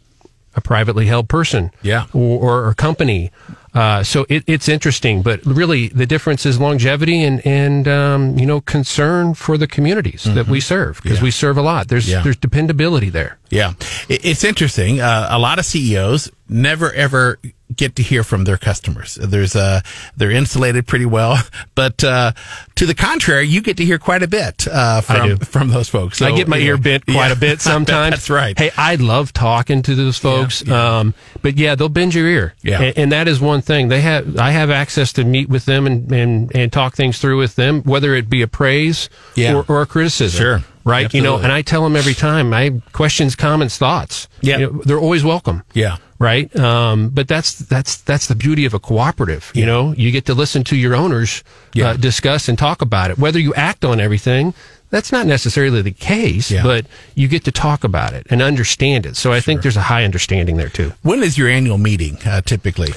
a 0.56 0.60
privately 0.60 1.06
held 1.06 1.28
person. 1.28 1.70
Yeah. 1.82 2.06
Or, 2.12 2.68
or, 2.68 2.74
company. 2.74 3.30
Uh, 3.74 4.02
so 4.02 4.24
it, 4.30 4.42
it's 4.46 4.68
interesting, 4.70 5.20
but 5.22 5.44
really 5.44 5.88
the 5.88 6.06
difference 6.06 6.46
is 6.46 6.58
longevity 6.58 7.22
and, 7.22 7.46
and, 7.46 7.86
um, 7.86 8.38
you 8.38 8.46
know, 8.46 8.60
concern 8.62 9.34
for 9.34 9.58
the 9.58 9.66
communities 9.66 10.24
that 10.24 10.48
we 10.48 10.60
serve 10.60 10.96
because 11.02 11.18
Mm-hmm. 11.18 11.24
Yeah. 11.24 11.26
we 11.26 11.30
serve 11.30 11.58
a 11.58 11.62
lot. 11.62 11.88
There's, 11.88 12.08
Yeah. 12.08 12.22
there's 12.22 12.36
dependability 12.36 13.10
there. 13.10 13.36
Yeah, 13.50 13.74
it's 14.08 14.42
interesting. 14.44 15.00
Uh, 15.00 15.28
a 15.30 15.38
lot 15.38 15.58
of 15.58 15.66
CEOs 15.66 16.30
never 16.48 16.92
ever 16.92 17.38
get 17.74 17.96
to 17.96 18.02
hear 18.02 18.22
from 18.22 18.44
their 18.44 18.56
customers. 18.56 19.16
There's 19.16 19.56
uh 19.56 19.80
they're 20.16 20.30
insulated 20.30 20.86
pretty 20.86 21.06
well, 21.06 21.38
but 21.74 22.02
uh, 22.04 22.32
to 22.76 22.86
the 22.86 22.94
contrary, 22.94 23.46
you 23.48 23.60
get 23.60 23.76
to 23.78 23.84
hear 23.84 23.98
quite 23.98 24.22
a 24.22 24.28
bit 24.28 24.66
uh, 24.68 25.00
from 25.00 25.38
from 25.38 25.68
those 25.68 25.88
folks. 25.88 26.22
I 26.22 26.34
get 26.34 26.48
my 26.48 26.58
ear 26.58 26.76
bent 26.78 27.04
quite 27.06 27.28
yeah. 27.28 27.32
a 27.32 27.36
bit 27.36 27.60
sometimes. 27.72 28.12
That's 28.12 28.30
right. 28.30 28.58
Hey, 28.58 28.70
I 28.76 28.94
love 28.94 29.32
talking 29.32 29.82
to 29.82 29.94
those 29.94 30.18
folks. 30.18 30.62
yeah. 30.64 30.98
Um, 30.98 31.14
but 31.42 31.56
yeah, 31.56 31.74
they'll 31.74 31.88
bend 31.88 32.14
your 32.14 32.26
ear. 32.28 32.54
Yeah. 32.62 32.80
And, 32.82 32.98
and 32.98 33.12
that 33.12 33.28
is 33.28 33.40
one 33.40 33.62
thing. 33.62 33.88
They 33.88 34.00
have, 34.00 34.38
I 34.38 34.50
have 34.50 34.70
access 34.70 35.12
to 35.14 35.24
meet 35.24 35.48
with 35.48 35.64
them 35.64 35.86
and, 35.86 36.10
and, 36.12 36.54
and 36.54 36.72
talk 36.72 36.94
things 36.94 37.18
through 37.18 37.38
with 37.38 37.56
them, 37.56 37.82
whether 37.82 38.14
it 38.14 38.30
be 38.30 38.42
a 38.42 38.48
praise 38.48 39.08
Yeah. 39.34 39.54
or, 39.54 39.64
or 39.68 39.82
a 39.82 39.86
criticism. 39.86 40.38
Sure. 40.38 40.64
Right? 40.86 41.12
You 41.12 41.20
know, 41.20 41.36
and 41.36 41.52
I 41.52 41.60
tell 41.60 41.82
them 41.84 41.96
every 41.96 42.14
time, 42.14 42.54
I 42.54 42.80
questions, 42.92 43.36
comments, 43.36 43.76
thoughts. 43.76 44.28
Yeah. 44.40 44.58
You 44.58 44.66
know, 44.72 44.82
they're 44.84 44.98
always 45.00 45.22
welcome. 45.24 45.62
Yeah. 45.74 45.96
Right. 46.18 46.54
Um, 46.56 47.10
but 47.10 47.28
that's, 47.28 47.58
that's, 47.58 47.98
that's 47.98 48.26
the 48.28 48.34
beauty 48.34 48.64
of 48.64 48.72
a 48.72 48.78
cooperative. 48.78 49.52
You 49.54 49.60
Yeah. 49.62 49.66
know, 49.66 49.94
you 49.98 50.10
get 50.10 50.24
to 50.26 50.34
listen 50.34 50.64
to 50.64 50.76
your 50.76 50.94
owners, 50.94 51.42
Yeah. 51.74 51.90
uh, 51.90 51.96
discuss 51.98 52.48
and 52.48 52.56
talk 52.56 52.80
about 52.80 53.10
it. 53.10 53.18
Whether 53.18 53.38
you 53.38 53.52
act 53.52 53.84
on 53.84 54.00
everything, 54.00 54.54
that's 54.90 55.10
not 55.12 55.26
necessarily 55.26 55.82
the 55.82 55.90
case, 55.92 56.50
Yeah. 56.50 56.62
but 56.62 56.86
you 57.14 57.28
get 57.28 57.44
to 57.44 57.52
talk 57.52 57.84
about 57.84 58.12
it 58.12 58.26
and 58.30 58.40
understand 58.42 59.06
it. 59.06 59.16
So 59.16 59.32
I 59.32 59.40
think 59.40 59.62
there's 59.62 59.76
a 59.76 59.82
high 59.82 60.04
understanding 60.04 60.56
there 60.56 60.68
too. 60.68 60.92
When 61.02 61.22
is 61.22 61.36
your 61.36 61.48
annual 61.48 61.78
meeting 61.78 62.18
uh, 62.24 62.40
typically? 62.42 62.92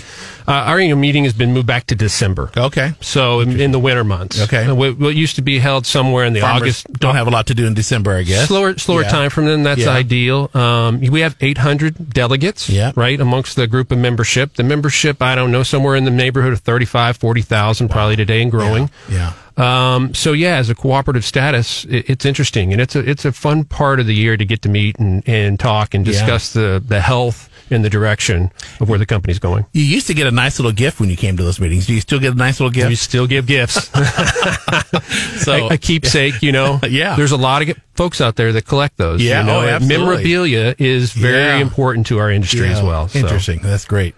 Uh, 0.47 0.51
our 0.53 0.79
annual 0.79 0.97
meeting 0.97 1.23
has 1.25 1.33
been 1.33 1.53
moved 1.53 1.67
back 1.67 1.85
to 1.87 1.95
December. 1.95 2.51
Okay. 2.57 2.93
So 3.01 3.39
in, 3.41 3.59
in 3.59 3.71
the 3.71 3.79
winter 3.79 4.03
months. 4.03 4.41
Okay. 4.41 4.65
Uh, 4.65 4.73
What, 4.75 4.97
what 4.97 5.15
used 5.15 5.35
to 5.35 5.41
be 5.43 5.59
held 5.59 5.85
somewhere 5.85 6.25
in 6.25 6.33
the 6.33 6.41
Farmers 6.41 6.61
August. 6.61 6.93
don't 6.93 7.15
have 7.15 7.27
a 7.27 7.29
lot 7.29 7.47
to 7.47 7.53
do 7.55 7.65
in 7.67 7.73
December, 7.75 8.15
I 8.15 8.23
guess. 8.23 8.47
Slower, 8.47 8.77
slower 8.77 9.03
Yeah. 9.03 9.09
time 9.09 9.29
from 9.29 9.45
them. 9.45 9.63
That's 9.63 9.81
Yeah. 9.81 9.89
ideal. 9.91 10.49
Um, 10.53 10.99
we 11.01 11.19
have 11.21 11.35
800 11.41 12.09
delegates, 12.13 12.69
Yeah. 12.69 12.91
right, 12.95 13.19
amongst 13.19 13.55
the 13.57 13.67
group 13.67 13.91
of 13.91 13.97
membership. 13.99 14.55
The 14.55 14.63
membership, 14.63 15.21
I 15.21 15.35
don't 15.35 15.51
know, 15.51 15.63
somewhere 15.63 15.95
in 15.95 16.05
the 16.05 16.11
neighborhood 16.11 16.53
of 16.53 16.59
35, 16.59 17.17
40,000 17.17 17.89
probably 17.89 18.15
today 18.15 18.41
and 18.41 18.49
growing. 18.49 18.89
Yeah. 19.11 19.33
Um, 19.59 20.13
so 20.13 20.31
yeah, 20.33 20.55
as 20.57 20.69
a 20.69 20.75
cooperative 20.75 21.25
status, 21.25 21.83
it, 21.85 22.09
it's 22.09 22.25
interesting 22.25 22.71
and 22.71 22.81
it's 22.81 22.95
a, 22.95 22.99
it's 23.09 23.25
a 23.25 23.31
fun 23.33 23.65
part 23.65 23.99
of 23.99 24.05
the 24.07 24.15
year 24.15 24.37
to 24.37 24.45
get 24.45 24.61
to 24.61 24.69
meet 24.69 24.97
and, 24.99 25.27
and 25.27 25.59
talk 25.59 25.93
and 25.93 26.05
Yeah. 26.07 26.13
discuss 26.13 26.53
the, 26.53 26.81
the 26.85 27.01
health 27.01 27.48
and 27.71 27.83
the 27.85 27.89
direction 27.89 28.51
of 28.79 28.89
where 28.89 28.99
the 28.99 29.05
company's 29.05 29.39
going. 29.39 29.65
You 29.73 29.83
used 29.83 30.07
to 30.07 30.13
get 30.13 30.27
a 30.27 30.31
nice 30.31 30.59
little 30.59 30.71
gift 30.71 30.99
when 30.99 31.09
you 31.09 31.17
came 31.17 31.37
to 31.37 31.43
those 31.43 31.59
meetings. 31.59 31.85
Do 31.87 31.93
you 31.93 32.01
still 32.01 32.19
get 32.19 32.33
a 32.33 32.37
nice 32.37 32.59
little 32.59 32.71
gift? 32.71 32.97
still 33.01 33.27
give 33.27 33.45
gifts. 33.47 33.89
So 35.39 35.53
a, 35.69 35.73
a 35.73 35.77
keepsake, 35.77 36.41
you 36.41 36.51
know. 36.51 36.79
Yeah. 36.89 37.15
There's 37.15 37.31
a 37.31 37.37
lot 37.37 37.61
of 37.67 37.77
folks 37.93 38.19
out 38.19 38.35
there 38.35 38.51
that 38.53 38.65
collect 38.65 38.97
those. 38.97 39.21
Yeah, 39.21 39.41
you 39.41 39.45
know, 39.45 39.59
oh, 39.61 39.67
absolutely. 39.67 39.97
memorabilia 40.05 40.75
is 40.79 41.11
very 41.13 41.37
Yeah. 41.37 41.57
important 41.59 42.07
to 42.07 42.17
our 42.19 42.31
industry 42.31 42.67
as 42.69 42.81
well. 42.81 43.07
so. 43.07 43.19
Interesting. 43.19 43.59
That's 43.61 43.85
great. 43.85 44.15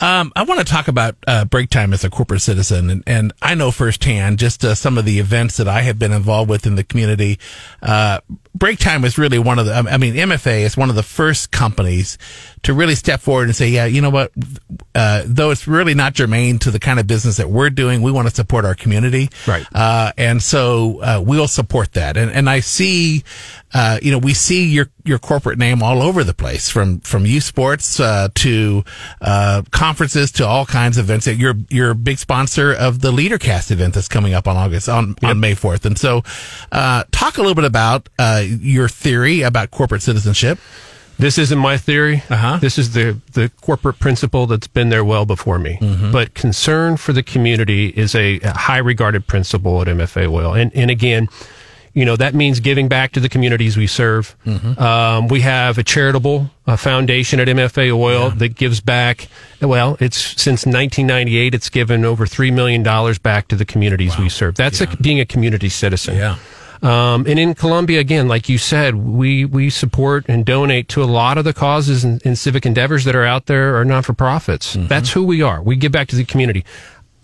Um, 0.00 0.32
I 0.34 0.42
want 0.44 0.60
to 0.60 0.64
talk 0.64 0.88
about 0.88 1.16
uh, 1.26 1.44
break 1.44 1.70
time 1.70 1.92
as 1.92 2.02
a 2.02 2.10
corporate 2.10 2.40
citizen, 2.40 2.88
and, 2.90 3.02
and 3.06 3.32
I 3.42 3.54
know 3.54 3.70
firsthand 3.70 4.38
just 4.38 4.64
uh, 4.64 4.74
some 4.74 4.96
of 4.98 5.04
the 5.04 5.18
events 5.18 5.58
that 5.58 5.68
I 5.68 5.82
have 5.82 5.98
been 5.98 6.12
involved 6.12 6.48
with 6.48 6.66
in 6.66 6.76
the 6.76 6.84
community. 6.84 7.38
Uh, 7.82 8.20
break 8.54 8.78
time 8.78 9.04
is 9.04 9.18
really 9.18 9.38
one 9.38 9.58
of 9.58 9.66
the. 9.66 9.74
I 9.74 9.96
mean, 9.98 10.14
MFA 10.14 10.60
is 10.60 10.76
one 10.76 10.90
of 10.90 10.96
the 10.96 11.02
first 11.02 11.50
companies 11.50 12.18
to 12.62 12.72
really 12.72 12.94
step 12.94 13.20
forward 13.20 13.44
and 13.44 13.56
say, 13.56 13.68
"Yeah, 13.68 13.84
you 13.86 14.00
know 14.00 14.10
what? 14.10 14.32
Uh, 14.94 15.22
though 15.26 15.50
it's 15.50 15.66
really 15.66 15.94
not 15.94 16.14
germane 16.14 16.58
to 16.60 16.70
the 16.70 16.78
kind 16.78 16.98
of 17.00 17.06
business 17.06 17.36
that 17.36 17.50
we're 17.50 17.70
doing, 17.70 18.00
we 18.02 18.12
want 18.12 18.28
to 18.28 18.34
support 18.34 18.64
our 18.64 18.74
community, 18.74 19.28
Right. 19.46 19.66
Uh, 19.74 20.12
and 20.16 20.42
so 20.42 21.00
uh, 21.00 21.22
we'll 21.24 21.48
support 21.48 21.92
that. 21.94 22.16
And 22.16 22.30
and 22.30 22.48
I 22.48 22.60
see, 22.60 23.24
uh, 23.74 23.98
you 24.00 24.12
know, 24.12 24.18
we 24.18 24.32
see 24.32 24.66
your 24.66 24.88
your 25.04 25.18
corporate 25.18 25.58
name 25.58 25.82
all 25.82 26.00
over 26.00 26.22
the 26.22 26.32
place, 26.32 26.70
from 26.70 27.00
from 27.00 27.26
youth 27.26 27.42
sports 27.42 27.98
uh, 27.98 28.28
to 28.36 28.84
uh, 29.20 29.62
conferences 29.72 30.30
to 30.32 30.46
all 30.46 30.64
kinds 30.64 30.96
of 30.96 31.06
events. 31.06 31.26
You're 31.26 31.56
you're 31.68 31.90
a 31.90 31.94
big 31.96 32.18
sponsor 32.18 32.72
of 32.72 33.00
the 33.00 33.10
LeaderCast 33.10 33.72
event 33.72 33.94
that's 33.94 34.06
coming 34.06 34.32
up 34.32 34.46
on 34.46 34.56
August 34.56 34.88
on 34.88 35.16
on 35.24 35.40
May 35.40 35.54
fourth. 35.54 35.84
And 35.84 35.98
so, 35.98 36.22
uh, 36.70 37.02
talk 37.10 37.36
a 37.36 37.40
little 37.40 37.56
bit 37.56 37.64
about 37.64 38.08
uh, 38.16 38.44
your 38.46 38.88
theory 38.88 39.42
about 39.42 39.72
corporate 39.72 40.02
citizenship. 40.02 40.60
This 41.18 41.38
isn't 41.38 41.58
my 41.58 41.76
theory. 41.76 42.22
Uh-huh. 42.28 42.58
This 42.58 42.76
is 42.76 42.92
the, 42.92 43.20
the 43.34 43.48
corporate 43.60 44.00
principle 44.00 44.46
that's 44.46 44.66
been 44.66 44.88
there 44.88 45.04
well 45.04 45.24
before 45.24 45.60
me. 45.60 45.78
Mm-hmm. 45.80 46.10
But 46.10 46.34
concern 46.34 46.96
for 46.96 47.12
the 47.12 47.22
community 47.22 47.88
is 47.88 48.16
a, 48.16 48.40
a 48.40 48.50
high 48.50 48.78
regarded 48.78 49.28
principle 49.28 49.80
at 49.80 49.86
MFA 49.86 50.28
Oil. 50.28 50.54
And, 50.54 50.74
and 50.74 50.90
again, 50.90 51.28
you 51.94 52.04
know, 52.04 52.16
that 52.16 52.34
means 52.34 52.60
giving 52.60 52.88
back 52.88 53.12
to 53.12 53.20
the 53.20 53.28
communities 53.28 53.76
we 53.76 53.86
serve. 53.86 54.36
Mm-hmm. 54.44 54.82
Um, 54.82 55.28
we 55.28 55.40
have 55.42 55.78
a 55.78 55.84
charitable 55.84 56.50
uh, 56.66 56.76
foundation 56.76 57.38
at 57.38 57.46
MFA 57.46 57.96
Oil 57.96 58.30
that 58.30 58.56
gives 58.56 58.80
back, 58.80 59.28
well, 59.62 59.96
it's 60.00 60.18
since 60.18 60.66
1998, 60.66 61.54
it's 61.54 61.70
given 61.70 62.04
over 62.04 62.26
$3 62.26 62.52
million 62.52 62.82
back 63.22 63.48
to 63.48 63.56
the 63.56 63.64
communities 63.64 64.18
we 64.18 64.28
serve. 64.28 64.56
That's 64.56 64.80
a, 64.80 64.88
being 64.96 65.20
a 65.20 65.24
community 65.24 65.68
citizen. 65.68 66.16
Yeah. 66.16 66.36
Um, 66.82 67.24
and 67.26 67.38
in 67.38 67.54
Columbia, 67.54 68.00
again, 68.00 68.28
like 68.28 68.48
you 68.48 68.58
said, 68.58 68.96
we, 68.96 69.46
we 69.46 69.70
support 69.70 70.26
and 70.28 70.44
donate 70.44 70.88
to 70.90 71.02
a 71.02 71.06
lot 71.06 71.38
of 71.38 71.44
the 71.44 71.54
causes 71.54 72.04
and, 72.04 72.20
and 72.26 72.36
civic 72.36 72.66
endeavors 72.66 73.04
that 73.04 73.16
are 73.16 73.24
out 73.24 73.46
there 73.46 73.76
are 73.76 73.86
not 73.86 74.04
for 74.04 74.12
profits. 74.12 74.76
Mm-hmm. 74.76 74.88
That's 74.88 75.12
who 75.12 75.24
we 75.24 75.40
are. 75.40 75.62
We 75.62 75.76
give 75.76 75.92
back 75.92 76.08
to 76.08 76.16
the 76.16 76.24
community. 76.24 76.64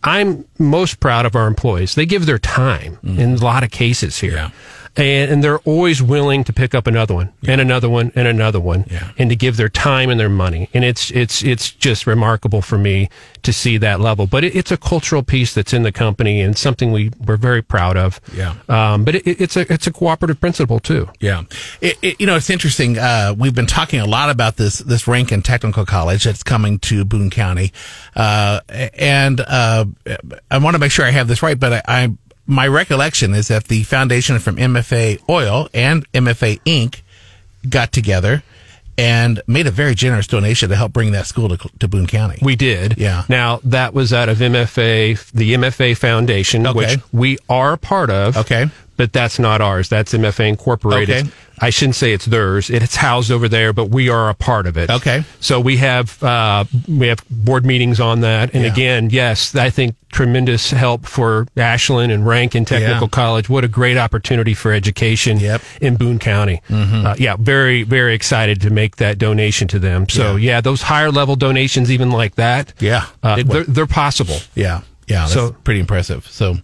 I'm 0.02 0.44
most 0.58 1.00
proud 1.00 1.26
of 1.26 1.36
our 1.36 1.46
employees. 1.46 1.94
They 1.94 2.06
give 2.06 2.26
their 2.26 2.38
time 2.38 2.98
in 3.02 3.34
a 3.34 3.36
lot 3.36 3.62
of 3.62 3.70
cases 3.70 4.18
here. 4.18 4.32
Yeah. 4.34 4.50
And, 4.96 5.30
and 5.30 5.44
they're 5.44 5.60
always 5.60 6.02
willing 6.02 6.42
to 6.44 6.52
pick 6.52 6.74
up 6.74 6.86
another 6.86 7.14
one 7.14 7.32
and 7.46 7.60
another 7.60 7.88
one 7.88 8.10
and 8.14 8.26
another 8.26 8.58
one 8.60 8.84
Yeah. 8.90 9.12
and 9.18 9.30
to 9.30 9.36
give 9.36 9.56
their 9.56 9.68
time 9.68 10.10
and 10.10 10.18
their 10.18 10.28
money. 10.28 10.68
And 10.74 10.84
it's, 10.84 11.10
it's, 11.12 11.42
it's 11.42 11.70
just 11.70 12.06
remarkable 12.06 12.60
for 12.60 12.76
me 12.76 13.08
to 13.44 13.52
see 13.52 13.78
that 13.78 14.00
level. 14.00 14.26
But 14.26 14.44
it, 14.44 14.56
it's 14.56 14.70
a 14.72 14.76
cultural 14.76 15.22
piece 15.22 15.54
that's 15.54 15.72
in 15.72 15.84
the 15.84 15.92
company 15.92 16.40
and 16.40 16.58
something 16.58 16.90
we, 16.92 17.10
we're 17.24 17.36
very 17.36 17.62
proud 17.62 17.96
of. 17.96 18.20
Yeah. 18.34 18.54
Um, 18.68 19.04
but 19.04 19.14
it, 19.14 19.26
it's 19.40 19.56
a, 19.56 19.72
it's 19.72 19.86
a 19.86 19.92
cooperative 19.92 20.40
principle 20.40 20.80
too. 20.80 21.08
Yeah, 21.20 21.44
it, 21.80 21.96
it, 22.02 22.20
you 22.20 22.26
know 22.26 22.36
it's 22.36 22.50
interesting. 22.50 22.98
Uh, 22.98 23.34
we've 23.38 23.54
been 23.54 23.66
talking 23.66 24.00
a 24.00 24.06
lot 24.06 24.28
about 24.30 24.56
this 24.56 24.78
this 24.80 25.04
Ranken 25.04 25.42
Technical 25.44 25.86
College 25.86 26.24
that's 26.24 26.42
coming 26.42 26.78
to 26.80 27.04
Boone 27.04 27.30
County, 27.30 27.72
uh, 28.16 28.60
and 28.68 29.40
uh, 29.40 29.84
I 30.50 30.58
want 30.58 30.74
to 30.74 30.78
make 30.78 30.90
sure 30.90 31.04
I 31.06 31.10
have 31.10 31.28
this 31.28 31.42
right. 31.42 31.58
But 31.58 31.72
I, 31.72 31.82
I 32.04 32.12
my 32.50 32.66
recollection 32.66 33.32
is 33.34 33.48
that 33.48 33.64
the 33.64 33.82
foundation 33.84 34.38
from 34.38 34.56
MFA 34.56 35.20
Oil 35.28 35.68
and 35.72 36.10
MFA 36.12 36.60
Inc. 36.64 37.00
got 37.68 37.92
together 37.92 38.42
and 38.98 39.40
made 39.46 39.66
a 39.66 39.70
very 39.70 39.94
generous 39.94 40.26
donation 40.26 40.68
to 40.68 40.76
help 40.76 40.92
bring 40.92 41.12
that 41.12 41.26
school 41.26 41.48
to, 41.56 41.70
to 41.78 41.88
Boone 41.88 42.06
County. 42.06 42.38
We 42.42 42.56
did. 42.56 42.98
Yeah. 42.98 43.24
Now 43.28 43.60
that 43.64 43.94
was 43.94 44.12
out 44.12 44.28
of 44.28 44.38
MFA, 44.38 45.30
the 45.30 45.54
MFA 45.54 45.96
Foundation, 45.96 46.66
Okay. 46.66 46.76
which 46.96 47.00
we 47.12 47.38
are 47.48 47.76
part 47.78 48.10
of. 48.10 48.36
Okay. 48.36 48.68
But 49.00 49.14
that's 49.14 49.38
not 49.38 49.62
ours. 49.62 49.88
That's 49.88 50.12
MFA 50.12 50.46
Incorporated. 50.50 51.20
Okay. 51.26 51.30
I 51.62 51.70
shouldn't 51.70 51.94
say 51.96 52.12
it's 52.12 52.26
theirs. 52.26 52.68
It's 52.68 52.96
housed 52.96 53.30
over 53.30 53.48
there, 53.48 53.72
but 53.72 53.86
we 53.86 54.10
are 54.10 54.28
a 54.28 54.34
part 54.34 54.66
of 54.66 54.76
it. 54.76 54.90
Okay. 54.90 55.24
So 55.40 55.58
we 55.58 55.78
have 55.78 56.22
uh, 56.22 56.64
we 56.86 57.08
have 57.08 57.22
board 57.30 57.64
meetings 57.64 57.98
on 57.98 58.20
that, 58.20 58.52
and 58.52 58.64
Yeah. 58.64 58.72
again, 58.72 59.08
yes, 59.10 59.54
I 59.54 59.70
think 59.70 59.94
tremendous 60.12 60.70
help 60.70 61.06
for 61.06 61.46
Ashland 61.56 62.12
and 62.12 62.24
Ranken 62.24 62.66
Technical 62.66 63.06
Yeah. 63.06 63.08
College. 63.08 63.48
What 63.48 63.64
a 63.64 63.68
great 63.68 63.96
opportunity 63.96 64.52
for 64.52 64.70
education 64.70 65.40
Yep. 65.40 65.60
Mm-hmm. 65.62 65.84
in 65.84 65.96
Boone 65.96 66.18
County. 66.18 66.60
Uh, 66.70 67.14
yeah, 67.18 67.36
very 67.38 67.84
very 67.84 68.12
excited 68.14 68.60
to 68.60 68.70
make 68.70 68.96
that 68.96 69.16
donation 69.16 69.66
to 69.68 69.78
them. 69.78 70.08
So 70.10 70.36
Yeah. 70.36 70.52
yeah, 70.56 70.60
those 70.60 70.82
higher 70.82 71.10
level 71.10 71.36
donations, 71.36 71.90
even 71.90 72.10
like 72.10 72.34
that, 72.34 72.74
Yeah, 72.80 73.06
uh, 73.22 73.42
they're, 73.42 73.64
they're 73.64 73.86
possible. 73.86 74.40
Yeah, 74.54 74.80
yeah, 75.08 75.20
that's 75.20 75.32
So- 75.32 75.52
pretty 75.64 75.80
impressive. 75.80 76.26
So, 76.30 76.56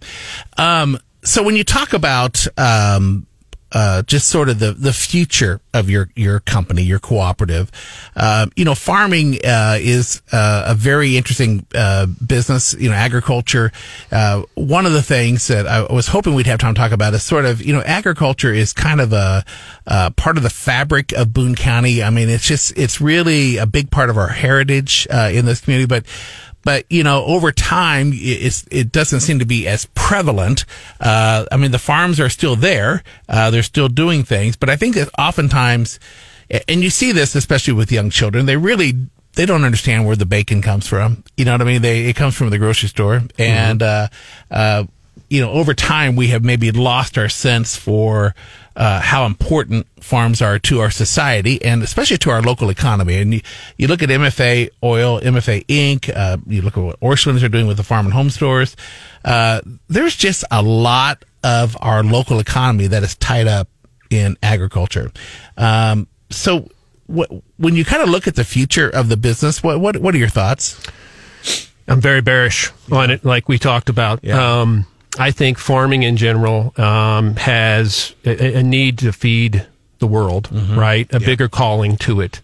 um, 0.57 0.97
so 1.27 1.43
when 1.43 1.55
you 1.55 1.63
talk 1.63 1.93
about 1.93 2.47
um, 2.57 3.27
uh, 3.73 4.01
just 4.03 4.29
sort 4.29 4.47
of 4.47 4.59
the 4.59 4.71
the 4.71 4.93
future 4.93 5.59
of 5.73 5.89
your 5.89 6.09
your 6.15 6.39
company, 6.39 6.83
your 6.83 6.99
cooperative, 6.99 7.69
uh, 8.15 8.47
you 8.55 8.63
know, 8.63 8.73
farming 8.73 9.37
uh, 9.43 9.77
is 9.77 10.21
uh, 10.31 10.63
a 10.67 10.73
very 10.73 11.17
interesting 11.17 11.65
uh, 11.75 12.05
business. 12.25 12.73
You 12.79 12.89
know, 12.89 12.95
agriculture. 12.95 13.73
Uh, 14.09 14.43
one 14.55 14.85
of 14.85 14.93
the 14.93 15.01
things 15.01 15.47
that 15.47 15.67
I 15.67 15.81
was 15.91 16.07
hoping 16.07 16.33
we'd 16.33 16.47
have 16.47 16.59
time 16.59 16.75
to 16.75 16.79
talk 16.79 16.93
about 16.93 17.13
is 17.13 17.23
sort 17.23 17.43
of 17.43 17.61
you 17.61 17.73
know, 17.73 17.81
agriculture 17.81 18.53
is 18.53 18.71
kind 18.71 19.01
of 19.01 19.11
a 19.11 19.43
part 20.15 20.37
of 20.37 20.43
the 20.43 20.49
fabric 20.49 21.11
of 21.11 21.33
Boone 21.33 21.55
County. 21.55 22.01
I 22.01 22.09
mean, 22.09 22.29
it's 22.29 22.47
just 22.47 22.77
it's 22.77 23.01
really 23.01 23.57
a 23.57 23.65
big 23.65 23.91
part 23.91 24.09
of 24.09 24.17
our 24.17 24.29
heritage 24.29 25.07
in 25.07 25.45
this 25.45 25.59
community, 25.59 25.87
but 25.87 26.05
but 26.67 26.85
you 26.89 27.01
know 27.01 27.23
over 27.23 27.49
time 27.53 28.11
it's, 28.13 28.67
it 28.69 28.91
doesn't 28.91 29.21
seem 29.21 29.39
to 29.39 29.45
be 29.45 29.65
as 29.65 29.85
prevalent. 29.95 30.65
Uh, 30.99 31.45
i 31.49 31.55
mean 31.55 31.71
the 31.71 31.79
farms 31.79 32.19
are 32.19 32.27
still 32.27 32.57
there. 32.57 33.03
Uh, 33.29 33.49
they're 33.49 33.63
still 33.63 33.87
doing 33.87 34.25
things 34.25 34.57
but 34.57 34.69
i 34.69 34.75
think 34.75 34.93
that 34.95 35.09
oftentimes 35.17 35.97
and 36.67 36.83
you 36.83 36.89
see 36.89 37.13
this 37.13 37.35
especially 37.35 37.73
with 37.73 37.89
young 37.89 38.09
children 38.09 38.45
they 38.45 38.57
really 38.57 39.07
they 39.37 39.45
don't 39.45 39.63
understand 39.63 40.05
where 40.05 40.15
the 40.15 40.25
bacon 40.25 40.61
comes 40.61 40.87
from. 40.87 41.23
You 41.37 41.45
know 41.45 41.53
what 41.53 41.61
i 41.61 41.63
mean? 41.63 41.81
They 41.81 42.05
it 42.09 42.15
comes 42.15 42.35
from 42.35 42.49
the 42.49 42.57
grocery 42.57 42.89
store. 42.89 43.21
And 43.37 43.81
uh, 43.81 44.07
uh, 44.51 44.85
you 45.29 45.41
know 45.41 45.51
over 45.51 45.73
time 45.73 46.15
we 46.15 46.27
have 46.27 46.43
maybe 46.43 46.71
lost 46.71 47.17
our 47.17 47.29
sense 47.29 47.75
for 47.75 48.33
uh, 48.77 49.01
how 49.01 49.25
important 49.25 49.87
farms 50.01 50.39
are 50.39 50.59
to 50.59 50.79
our 50.79 50.91
society 50.91 51.61
and 51.63 51.81
especially 51.81 52.17
to 52.17 52.29
our 52.29 52.43
local 52.43 52.69
economy. 52.69 53.17
And 53.17 53.33
you, 53.33 53.41
you 53.75 53.87
look 53.87 54.03
at 54.03 54.09
MFA 54.09 54.69
Oil, 54.83 55.19
MFA 55.19 55.65
Inc., 55.65 56.15
uh, 56.15 56.37
you 56.45 56.61
look 56.61 56.77
at 56.77 56.83
what 56.83 56.99
Orschelns 56.99 57.43
are 57.43 57.49
doing 57.49 57.65
with 57.65 57.77
the 57.77 57.83
farm 57.83 58.05
and 58.05 58.13
home 58.13 58.29
stores. 58.29 58.75
Uh, 59.25 59.61
there's 59.89 60.15
just 60.15 60.45
a 60.51 60.61
lot 60.61 61.25
of 61.43 61.75
our 61.81 62.03
local 62.03 62.39
economy 62.39 62.85
that 62.85 63.01
is 63.01 63.15
tied 63.15 63.47
up 63.47 63.67
in 64.11 64.37
agriculture. 64.43 65.11
Um, 65.57 66.07
so 66.29 66.69
what, 67.07 67.31
when 67.57 67.75
you 67.75 67.83
kind 67.83 68.03
of 68.03 68.09
look 68.09 68.27
at 68.27 68.35
the 68.35 68.43
future 68.43 68.89
of 68.89 69.09
the 69.09 69.17
business, 69.17 69.63
what, 69.63 69.79
what, 69.79 69.97
what 69.97 70.13
are 70.13 70.19
your 70.19 70.29
thoughts? 70.29 70.79
I'm 71.87 71.99
very 71.99 72.21
bearish 72.21 72.71
on 72.91 73.09
it, 73.09 73.25
like 73.25 73.49
we 73.49 73.57
talked 73.57 73.89
about. 73.89 74.19
Yeah. 74.23 74.59
Um, 74.61 74.85
I 75.19 75.31
think 75.31 75.57
farming 75.57 76.03
in 76.03 76.17
general 76.17 76.73
um, 76.79 77.35
has 77.37 78.15
a, 78.25 78.57
a 78.59 78.63
need 78.63 78.99
to 78.99 79.11
feed 79.11 79.65
the 79.99 80.07
world, 80.07 80.49
right? 80.51 81.11
A 81.13 81.19
bigger 81.19 81.49
calling 81.49 81.97
to 81.97 82.21
it. 82.21 82.41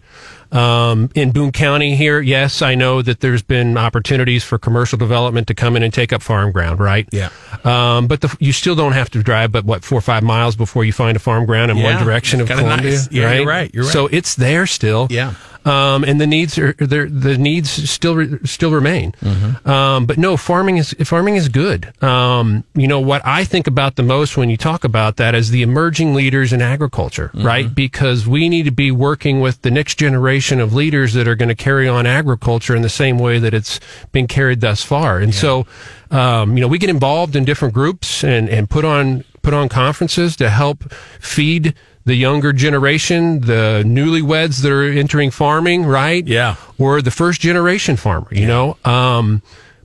Um, 0.52 1.10
in 1.16 1.32
Boone 1.32 1.50
County 1.50 1.96
here, 1.96 2.20
yes, 2.20 2.62
I 2.62 2.76
know 2.76 3.02
that 3.02 3.18
there's 3.18 3.42
been 3.42 3.76
opportunities 3.76 4.44
for 4.44 4.56
commercial 4.56 4.96
development 4.96 5.48
to 5.48 5.54
come 5.54 5.74
in 5.74 5.82
and 5.82 5.92
take 5.92 6.12
up 6.12 6.22
farm 6.22 6.52
ground, 6.52 6.78
right? 6.78 7.08
Yeah. 7.10 7.30
Um, 7.64 8.06
but 8.06 8.20
the, 8.20 8.36
you 8.38 8.52
still 8.52 8.76
don't 8.76 8.92
have 8.92 9.10
to 9.10 9.22
drive, 9.22 9.50
but 9.50 9.64
what, 9.64 9.84
four 9.84 9.98
or 9.98 10.02
five 10.02 10.22
miles 10.22 10.54
before 10.54 10.84
you 10.84 10.92
find 10.92 11.16
a 11.16 11.20
farm 11.20 11.44
ground 11.44 11.72
in 11.72 11.76
Yeah, 11.76 11.94
one 11.96 12.04
direction 12.04 12.40
of 12.40 12.46
Columbia, 12.46 12.90
nice. 12.90 13.10
Yeah, 13.10 13.24
right? 13.24 13.36
you're 13.38 13.46
right, 13.46 13.74
you're 13.74 13.84
right. 13.84 13.92
So 13.92 14.06
it's 14.06 14.36
there 14.36 14.66
still. 14.66 15.08
Yeah. 15.10 15.34
Um, 15.64 16.04
and 16.04 16.20
the 16.20 16.26
needs 16.26 16.58
are 16.58 16.74
there. 16.74 17.08
The 17.08 17.38
needs 17.38 17.70
still 17.90 18.16
re- 18.16 18.38
still 18.44 18.70
remain. 18.70 19.12
Mm-hmm. 19.20 19.68
Um, 19.68 20.04
but 20.06 20.18
no, 20.18 20.36
farming 20.36 20.76
is 20.76 20.94
farming 21.04 21.36
is 21.36 21.48
good. 21.48 21.92
Um, 22.02 22.64
you 22.74 22.86
know 22.86 23.00
what 23.00 23.22
I 23.24 23.44
think 23.44 23.66
about 23.66 23.96
the 23.96 24.02
most 24.02 24.36
when 24.36 24.50
you 24.50 24.56
talk 24.58 24.84
about 24.84 25.16
that 25.16 25.34
is 25.34 25.50
the 25.50 25.62
emerging 25.62 26.14
leaders 26.14 26.52
in 26.52 26.60
agriculture, 26.60 27.30
Mm-hmm. 27.34 27.46
right? 27.46 27.74
Because 27.74 28.26
we 28.26 28.48
need 28.48 28.64
to 28.64 28.70
be 28.70 28.90
working 28.90 29.40
with 29.40 29.62
the 29.62 29.70
next 29.70 29.94
generation 29.98 30.60
of 30.60 30.74
leaders 30.74 31.14
that 31.14 31.26
are 31.26 31.34
going 31.34 31.48
to 31.48 31.54
carry 31.54 31.88
on 31.88 32.06
agriculture 32.06 32.76
in 32.76 32.82
the 32.82 32.88
same 32.88 33.18
way 33.18 33.38
that 33.38 33.54
it's 33.54 33.80
been 34.12 34.26
carried 34.26 34.60
thus 34.60 34.82
far. 34.84 35.18
And 35.18 35.34
so, 35.34 35.66
um, 36.10 36.56
you 36.56 36.60
know, 36.60 36.68
we 36.68 36.78
get 36.78 36.90
involved 36.90 37.34
in 37.36 37.44
different 37.44 37.72
groups 37.74 38.22
and 38.22 38.48
and 38.50 38.68
put 38.68 38.84
on 38.84 39.24
put 39.42 39.54
on 39.54 39.68
conferences 39.68 40.36
to 40.36 40.50
help 40.50 40.90
feed 41.20 41.74
the 42.04 42.14
younger 42.14 42.52
generation, 42.52 43.40
the 43.40 43.82
newlyweds 43.86 44.62
that 44.62 44.70
are 44.70 44.84
entering 44.84 45.30
farming, 45.30 45.84
right? 45.84 46.26
Yeah. 46.26 46.56
Or 46.78 47.00
the 47.00 47.10
first 47.10 47.40
generation 47.40 47.96
farmer, 47.96 48.28
you 48.30 48.46
know? 48.46 48.76
Um, 48.84 49.42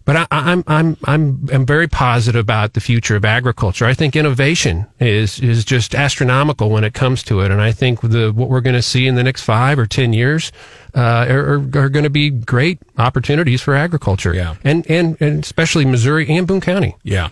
but 0.09 0.15
I, 0.15 0.27
I'm, 0.31 0.63
I'm, 0.65 0.97
I'm, 1.03 1.47
I'm 1.53 1.65
very 1.67 1.87
positive 1.87 2.39
about 2.39 2.73
the 2.73 2.81
future 2.81 3.15
of 3.15 3.23
agriculture. 3.23 3.85
I 3.85 3.93
think 3.93 4.15
innovation 4.15 4.87
is, 4.99 5.39
is 5.39 5.63
just 5.63 5.93
astronomical 5.93 6.71
when 6.71 6.83
it 6.83 6.95
comes 6.95 7.21
to 7.23 7.41
it. 7.41 7.51
And 7.51 7.61
I 7.61 7.71
think 7.71 8.01
the, 8.01 8.31
what 8.33 8.49
we're 8.49 8.61
going 8.61 8.75
to 8.75 8.81
see 8.81 9.05
in 9.05 9.13
the 9.13 9.23
next 9.23 9.43
five 9.43 9.77
or 9.77 9.85
10 9.85 10.13
years, 10.13 10.51
uh, 10.95 11.27
are, 11.29 11.53
are, 11.53 11.83
are 11.83 11.89
going 11.89 12.03
to 12.03 12.09
be 12.09 12.31
great 12.31 12.79
opportunities 12.97 13.61
for 13.61 13.75
agriculture. 13.75 14.33
Yeah. 14.33 14.55
And, 14.63 14.89
and, 14.89 15.15
and 15.21 15.43
especially 15.43 15.85
Missouri 15.85 16.27
and 16.27 16.47
Boone 16.47 16.61
County. 16.61 16.95
Yeah. 17.03 17.29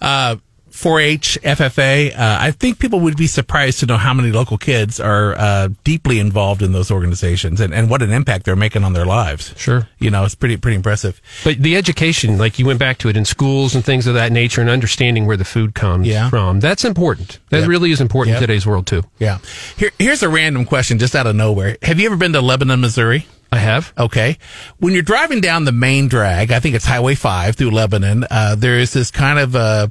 Uh, 0.00 0.36
4-H, 0.74 1.38
FFA. 1.42 2.10
Uh, 2.18 2.38
I 2.40 2.50
think 2.50 2.80
people 2.80 2.98
would 3.00 3.16
be 3.16 3.28
surprised 3.28 3.78
to 3.80 3.86
know 3.86 3.96
how 3.96 4.12
many 4.12 4.32
local 4.32 4.58
kids 4.58 4.98
are 4.98 5.34
uh, 5.38 5.68
deeply 5.84 6.18
involved 6.18 6.62
in 6.62 6.72
those 6.72 6.90
organizations 6.90 7.60
and, 7.60 7.72
and 7.72 7.88
what 7.88 8.02
an 8.02 8.10
impact 8.10 8.44
they're 8.44 8.56
making 8.56 8.82
on 8.82 8.92
their 8.92 9.06
lives. 9.06 9.54
Sure. 9.56 9.88
You 10.00 10.10
know, 10.10 10.24
it's 10.24 10.34
pretty 10.34 10.56
pretty 10.56 10.74
impressive. 10.74 11.22
But 11.44 11.58
the 11.58 11.76
education, 11.76 12.38
like 12.38 12.58
you 12.58 12.66
went 12.66 12.80
back 12.80 12.98
to 12.98 13.08
it 13.08 13.16
in 13.16 13.24
schools 13.24 13.76
and 13.76 13.84
things 13.84 14.08
of 14.08 14.14
that 14.14 14.32
nature, 14.32 14.60
and 14.60 14.68
understanding 14.68 15.26
where 15.26 15.36
the 15.36 15.44
food 15.44 15.74
comes 15.76 16.08
Yeah. 16.08 16.28
from, 16.28 16.58
that's 16.58 16.84
important. 16.84 17.38
That 17.50 17.60
Yep. 17.60 17.68
really 17.68 17.92
is 17.92 18.00
important 18.00 18.34
Yep. 18.34 18.42
in 18.42 18.48
today's 18.48 18.66
world 18.66 18.86
too. 18.88 19.04
Yeah. 19.20 19.38
Here, 19.76 19.92
here's 19.98 20.24
a 20.24 20.28
random 20.28 20.64
question, 20.64 20.98
just 20.98 21.14
out 21.14 21.28
of 21.28 21.36
nowhere. 21.36 21.76
Have 21.82 22.00
you 22.00 22.06
ever 22.06 22.16
been 22.16 22.32
to 22.32 22.40
Lebanon, 22.40 22.80
Missouri? 22.80 23.26
I 23.54 23.58
have. 23.58 23.92
Okay. 23.96 24.38
When 24.78 24.92
you're 24.92 25.02
driving 25.02 25.40
down 25.40 25.64
the 25.64 25.72
main 25.72 26.08
drag, 26.08 26.50
I 26.52 26.60
think 26.60 26.74
it's 26.74 26.84
Highway 26.84 27.14
5 27.14 27.56
through 27.56 27.70
Lebanon, 27.70 28.24
uh, 28.30 28.54
there 28.54 28.78
is 28.78 28.92
this 28.92 29.10
kind 29.10 29.38
of 29.38 29.54
a 29.54 29.90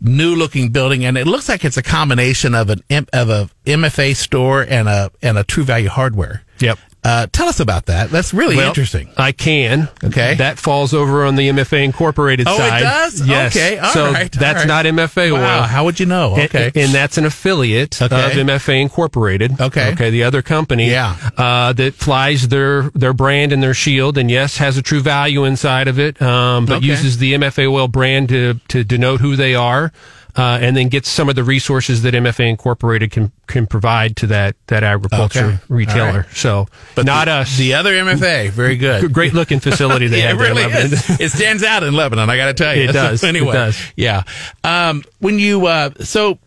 new 0.00 0.34
looking 0.34 0.70
building 0.70 1.04
and 1.04 1.16
it 1.16 1.26
looks 1.26 1.48
like 1.48 1.64
it's 1.64 1.76
a 1.76 1.82
combination 1.82 2.54
of 2.54 2.70
an, 2.70 2.82
M- 2.90 3.06
of 3.12 3.30
a 3.30 3.48
MFA 3.66 4.14
store 4.16 4.62
and 4.62 4.88
a, 4.88 5.10
and 5.22 5.38
a 5.38 5.44
True 5.44 5.64
Value 5.64 5.88
Hardware. 5.88 6.42
Yep. 6.60 6.78
Uh, 7.04 7.26
tell 7.32 7.48
us 7.48 7.60
about 7.60 7.84
that. 7.86 8.08
That's 8.10 8.32
really 8.32 8.56
Well, 8.56 8.68
interesting. 8.68 9.10
I 9.18 9.32
can. 9.32 9.88
Okay. 10.02 10.34
That 10.36 10.58
falls 10.58 10.94
over 10.94 11.24
on 11.26 11.36
the 11.36 11.50
MFA 11.50 11.84
Incorporated 11.84 12.48
Oh, 12.48 12.54
it 12.54 12.58
side. 12.58 12.80
does? 12.82 13.26
Yes. 13.28 13.54
Okay, 13.54 13.76
all 13.78 13.92
so 13.92 14.10
right, 14.10 14.32
that's 14.32 14.60
right. 14.60 14.66
not 14.66 14.86
MFA 14.86 15.30
oil. 15.32 15.62
How 15.62 15.84
would 15.84 16.00
you 16.00 16.06
know? 16.06 16.34
And- 16.34 16.44
Okay. 16.44 16.72
And, 16.74 16.92
that's 16.94 17.18
an 17.18 17.26
affiliate 17.26 18.00
Okay. 18.00 18.24
of 18.24 18.32
MFA 18.38 18.80
Incorporated. 18.80 19.60
Okay. 19.60 19.90
Okay. 19.92 20.08
The 20.10 20.22
other 20.24 20.40
company. 20.42 20.90
Yeah. 20.90 21.16
Uh, 21.36 21.72
that 21.74 21.94
flies 21.94 22.48
their, 22.48 22.90
their 22.94 23.12
brand 23.12 23.52
and 23.52 23.62
their 23.62 23.74
shield 23.74 24.16
and 24.16 24.30
yes, 24.30 24.56
has 24.58 24.76
a 24.78 24.82
true 24.82 25.00
value 25.00 25.44
inside 25.44 25.88
of 25.88 25.98
it. 25.98 26.20
Um, 26.22 26.64
but 26.66 26.76
Okay. 26.76 26.86
uses 26.86 27.18
the 27.18 27.34
MFA 27.34 27.66
oil 27.70 27.86
brand 27.88 28.28
to, 28.30 28.54
to 28.68 28.82
denote 28.84 29.20
who 29.20 29.36
they 29.36 29.54
are. 29.54 29.92
Uh, 30.36 30.58
and 30.60 30.76
then 30.76 30.88
get 30.88 31.06
some 31.06 31.28
of 31.28 31.36
the 31.36 31.44
resources 31.44 32.02
that 32.02 32.12
MFA 32.12 32.48
Incorporated 32.50 33.12
can 33.12 33.30
can 33.46 33.68
provide 33.68 34.16
to 34.16 34.26
that 34.26 34.56
that 34.66 34.82
agriculture 34.82 35.44
Okay. 35.44 35.58
retailer. 35.68 36.20
Right. 36.22 36.30
So, 36.36 36.66
but 36.96 37.06
not 37.06 37.26
the, 37.26 37.30
us. 37.32 37.56
The 37.56 37.74
other 37.74 37.92
MFA, 37.92 38.50
very 38.50 38.76
good. 38.76 39.12
great 39.12 39.32
looking 39.32 39.60
facility 39.60 40.08
they 40.08 40.18
yeah, 40.22 40.28
have 40.28 40.40
it 40.40 40.42
really 40.42 40.62
there 40.62 40.70
in 40.86 40.90
Lebanon. 40.90 40.92
is. 40.92 41.20
It 41.20 41.30
stands 41.30 41.62
out 41.62 41.84
in 41.84 41.94
Lebanon. 41.94 42.28
I 42.30 42.36
got 42.36 42.46
to 42.46 42.54
tell 42.54 42.74
you. 42.76 42.84
It 42.88 42.92
does. 43.04 43.22
It 43.22 43.28
anyway, 43.28 43.52
does. 43.52 43.80
yeah. 43.96 44.24
Um, 44.64 45.04
when 45.20 45.38
you 45.38 45.66
uh, 45.66 45.90
so 46.00 46.38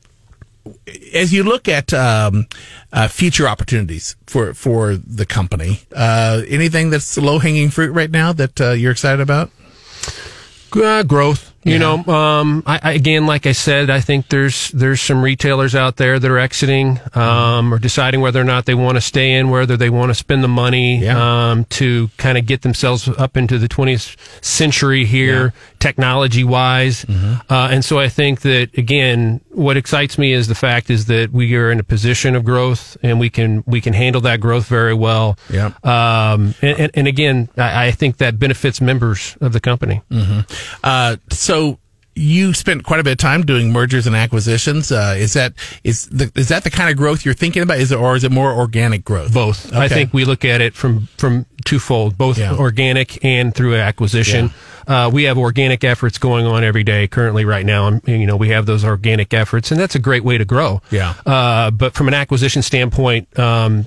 as 1.14 1.32
you 1.32 1.44
look 1.44 1.70
at 1.70 1.94
um, 1.94 2.46
uh, 2.92 3.08
future 3.08 3.48
opportunities 3.48 4.18
for 4.26 4.54
for 4.54 4.98
the 4.98 5.26
company, 5.26 5.80
uh, 5.96 6.42
anything 6.50 6.90
that's 6.90 7.18
low 7.18 7.40
hanging 7.40 7.70
fruit 7.70 7.94
right 7.94 8.12
now 8.12 8.34
that 8.34 8.60
uh, 8.60 8.72
you're 8.72 8.92
excited 8.92 9.22
about? 9.22 9.50
Uh, 10.76 11.04
growth. 11.04 11.47
You 11.64 11.74
Yeah. 11.74 11.80
know, 11.80 12.14
um, 12.14 12.64
I, 12.66 12.80
I, 12.82 12.92
again, 12.94 13.26
like 13.26 13.46
I 13.46 13.52
said, 13.52 13.90
I 13.90 14.00
think 14.00 14.30
there's 14.30 14.70
there's 14.70 15.02
some 15.02 15.22
retailers 15.22 15.76
out 15.76 15.98
there 15.98 16.18
that 16.18 16.32
are 16.32 16.38
exiting 16.38 17.00
um, 17.14 17.74
or 17.74 17.80
deciding 17.80 18.22
whether 18.22 18.40
or 18.40 18.46
not 18.46 18.66
they 18.66 18.76
want 18.76 18.96
to 18.96 19.02
stay 19.02 19.34
in, 19.34 19.50
whether 19.50 19.76
they 19.76 19.90
want 19.90 20.10
to 20.12 20.14
spend 20.16 20.44
the 20.44 20.48
money 20.48 21.00
Yeah. 21.00 21.50
um, 21.52 21.66
to 21.72 22.10
kind 22.18 22.38
of 22.38 22.46
get 22.46 22.62
themselves 22.62 23.10
up 23.10 23.36
into 23.36 23.58
the 23.58 23.68
20th 23.68 24.16
century 24.42 25.04
here, 25.04 25.52
technology 25.80 26.44
wise. 26.44 27.04
Mm-hmm. 27.06 27.52
Uh, 27.52 27.68
and 27.72 27.84
so 27.84 28.00
I 28.00 28.08
think 28.08 28.42
that 28.42 28.78
again, 28.78 29.42
what 29.58 29.76
excites 29.76 30.18
me 30.20 30.34
is 30.34 30.48
the 30.48 30.56
fact 30.56 30.90
is 30.92 31.06
that 31.08 31.32
we 31.32 31.56
are 31.56 31.72
in 31.72 31.80
a 31.80 31.84
position 31.84 32.36
of 32.36 32.46
growth 32.46 32.96
and 33.02 33.20
we 33.20 33.30
can 33.30 33.64
we 33.66 33.82
can 33.82 33.94
handle 33.94 34.22
that 34.22 34.40
growth 34.40 34.68
very 34.68 34.94
well. 34.94 35.36
Yep. 35.50 35.84
Um, 35.86 36.54
and, 36.62 36.80
and, 36.80 36.92
and 36.94 37.08
again, 37.08 37.50
I, 37.58 37.88
I 37.88 37.92
think 37.92 38.18
that 38.18 38.38
benefits 38.38 38.80
members 38.80 39.36
of 39.42 39.54
the 39.54 39.60
company. 39.60 40.02
Uh, 40.84 41.18
so 41.32 41.80
you 42.14 42.54
spent 42.54 42.84
quite 42.84 43.00
a 43.00 43.04
bit 43.04 43.12
of 43.12 43.18
time 43.18 43.44
doing 43.46 43.72
mergers 43.72 44.08
and 44.08 44.16
acquisitions. 44.16 44.92
Uh, 44.92 45.16
is 45.18 45.34
that 45.34 45.54
is 45.84 46.08
the, 46.08 46.32
is 46.36 46.48
that 46.50 46.64
the 46.64 46.70
kind 46.72 46.90
of 46.90 46.98
growth 46.98 47.26
you're 47.26 47.34
thinking 47.34 47.62
about? 47.64 47.80
Is 47.80 47.92
it 47.92 47.98
or 47.98 48.16
is 48.16 48.24
it 48.24 48.32
more 48.32 48.52
organic 48.54 49.04
growth? 49.04 49.34
both. 49.34 49.74
I 49.74 49.88
think 49.88 50.14
we 50.14 50.26
look 50.26 50.46
at 50.46 50.62
it 50.62 50.74
from 50.76 51.08
from 51.18 51.46
twofold, 51.66 52.18
both 52.18 52.38
Yeah. 52.38 52.56
organic 52.56 53.24
and 53.26 53.54
through 53.56 53.76
acquisition. 53.76 54.52
Uh, 54.88 55.10
we 55.14 55.24
have 55.24 55.38
organic 55.38 55.84
efforts 55.84 56.18
going 56.18 56.46
on 56.46 56.64
every 56.64 56.84
day 56.84 57.08
currently 57.08 57.44
right 57.44 57.66
now. 57.66 57.88
And, 57.88 58.02
you 58.08 58.26
know, 58.26 58.38
we 58.38 58.50
have 58.50 58.66
those 58.66 58.86
organic 58.86 59.34
efforts 59.34 59.70
and 59.72 59.80
that's 59.80 59.96
a 59.96 60.00
great 60.00 60.24
way 60.24 60.38
to 60.38 60.46
grow. 60.46 60.82
Yeah. 60.92 61.14
Uh, 61.26 61.72
but 61.72 61.94
from 61.94 62.08
an 62.08 62.14
acquisition 62.14 62.62
standpoint, 62.62 63.38
um, 63.38 63.86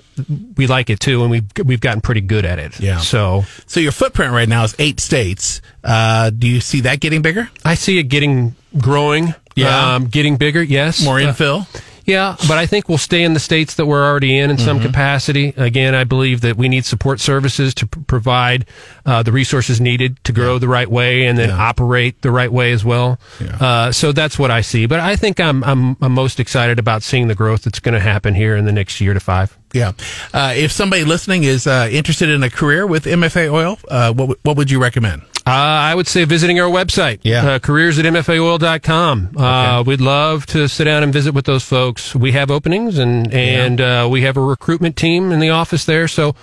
we 0.57 0.67
like 0.67 0.91
it 0.91 1.01
too. 1.01 1.23
And 1.23 1.31
we've, 1.31 1.47
we've 1.65 1.81
gotten 1.81 2.03
pretty 2.03 2.21
good 2.21 2.45
at 2.45 2.59
it. 2.59 2.79
Yeah. 2.79 2.99
So 2.99 3.45
So 3.67 3.81
your 3.81 3.93
footprint 3.93 4.33
right 4.33 4.49
now 4.49 4.65
is 4.65 4.75
eight 4.79 5.01
states. 5.01 5.63
Uh, 5.83 6.29
do 6.31 6.47
you 6.47 6.61
see 6.61 6.81
that 6.83 7.01
getting 7.01 7.23
bigger? 7.23 7.49
I 7.65 7.75
see 7.77 7.99
it 7.99 8.05
getting 8.05 8.55
growing. 8.79 9.35
Yeah. 9.57 9.95
Um, 9.95 10.07
getting 10.07 10.37
bigger. 10.37 10.63
Yes. 10.63 11.03
More 11.05 11.19
Uh, 11.19 11.33
infill? 11.33 11.67
Yeah, 12.11 12.37
but 12.49 12.59
I 12.59 12.67
think 12.67 12.89
we'll 12.89 12.99
stay 12.99 13.23
in 13.23 13.35
the 13.35 13.41
states 13.41 13.75
that 13.75 13.87
we're 13.87 14.05
already 14.05 14.37
in 14.39 14.51
in 14.51 14.59
some 14.59 14.79
Mm-hmm. 14.79 14.87
capacity. 14.87 15.55
Again, 15.57 15.95
I 15.95 16.05
believe 16.05 16.41
that 16.43 16.57
we 16.57 16.69
need 16.69 16.85
support 16.85 17.21
services 17.21 17.75
to 17.75 17.87
p- 17.87 18.01
provide 18.07 18.67
uh, 19.07 19.23
the 19.23 19.33
resources 19.33 19.81
needed 19.81 20.23
to 20.25 20.33
grow 20.33 20.59
the 20.59 20.69
right 20.69 20.91
way 20.91 21.27
and 21.27 21.39
then 21.39 21.49
Yeah. 21.51 21.57
operate 21.69 22.21
the 22.23 22.31
right 22.31 22.53
way 22.53 22.73
as 22.73 22.85
well. 22.85 23.19
Yeah. 23.41 23.57
Uh, 23.57 23.93
so 23.93 24.13
that's 24.13 24.39
what 24.39 24.51
I 24.51 24.61
see. 24.63 24.87
But 24.87 25.01
I 25.01 25.17
think 25.17 25.39
I'm 25.41 25.63
I'm, 25.65 25.97
I'm 26.01 26.13
most 26.13 26.41
excited 26.41 26.79
about 26.79 27.03
seeing 27.03 27.29
the 27.29 27.35
growth 27.35 27.63
that's 27.63 27.81
going 27.81 27.95
to 27.95 28.01
happen 28.01 28.35
here 28.35 28.57
in 28.57 28.65
the 28.65 28.73
next 28.73 29.01
year 29.01 29.15
to 29.15 29.21
five. 29.21 29.57
Yeah. 29.73 29.93
Uh, 30.35 30.53
if 30.57 30.73
somebody 30.73 31.05
listening 31.05 31.45
is 31.45 31.67
uh, 31.67 31.89
interested 31.93 32.29
in 32.29 32.43
a 32.43 32.51
career 32.51 32.87
with 32.87 33.05
MFA 33.05 33.53
Oil, 33.53 33.79
uh, 33.89 34.09
what, 34.13 34.17
w- 34.27 34.41
what 34.43 34.57
would 34.57 34.71
you 34.71 34.81
recommend? 34.83 35.23
Uh, 35.51 35.53
I 35.91 35.95
would 35.97 36.07
say 36.07 36.25
visiting 36.25 36.61
our 36.61 36.69
website, 36.71 37.19
Yeah. 37.25 37.45
uh, 37.45 37.59
careers 37.59 37.99
at 37.99 38.05
mfaoil.com. 38.05 39.31
Uh, 39.37 39.83
we'd 39.85 40.01
love 40.01 40.47
to 40.47 40.69
sit 40.69 40.85
down 40.85 41.03
and 41.03 41.13
visit 41.13 41.35
with 41.35 41.45
those 41.45 41.65
folks. 41.65 42.15
We 42.15 42.31
have 42.33 42.51
openings 42.53 42.99
and, 42.99 43.33
and, 43.35 43.81
uh, 43.81 44.07
we 44.09 44.23
have 44.23 44.37
a 44.37 44.41
recruitment 44.41 44.97
team 44.97 45.33
in 45.33 45.41
the 45.41 45.51
office 45.51 45.85
there. 45.87 46.07
So 46.07 46.37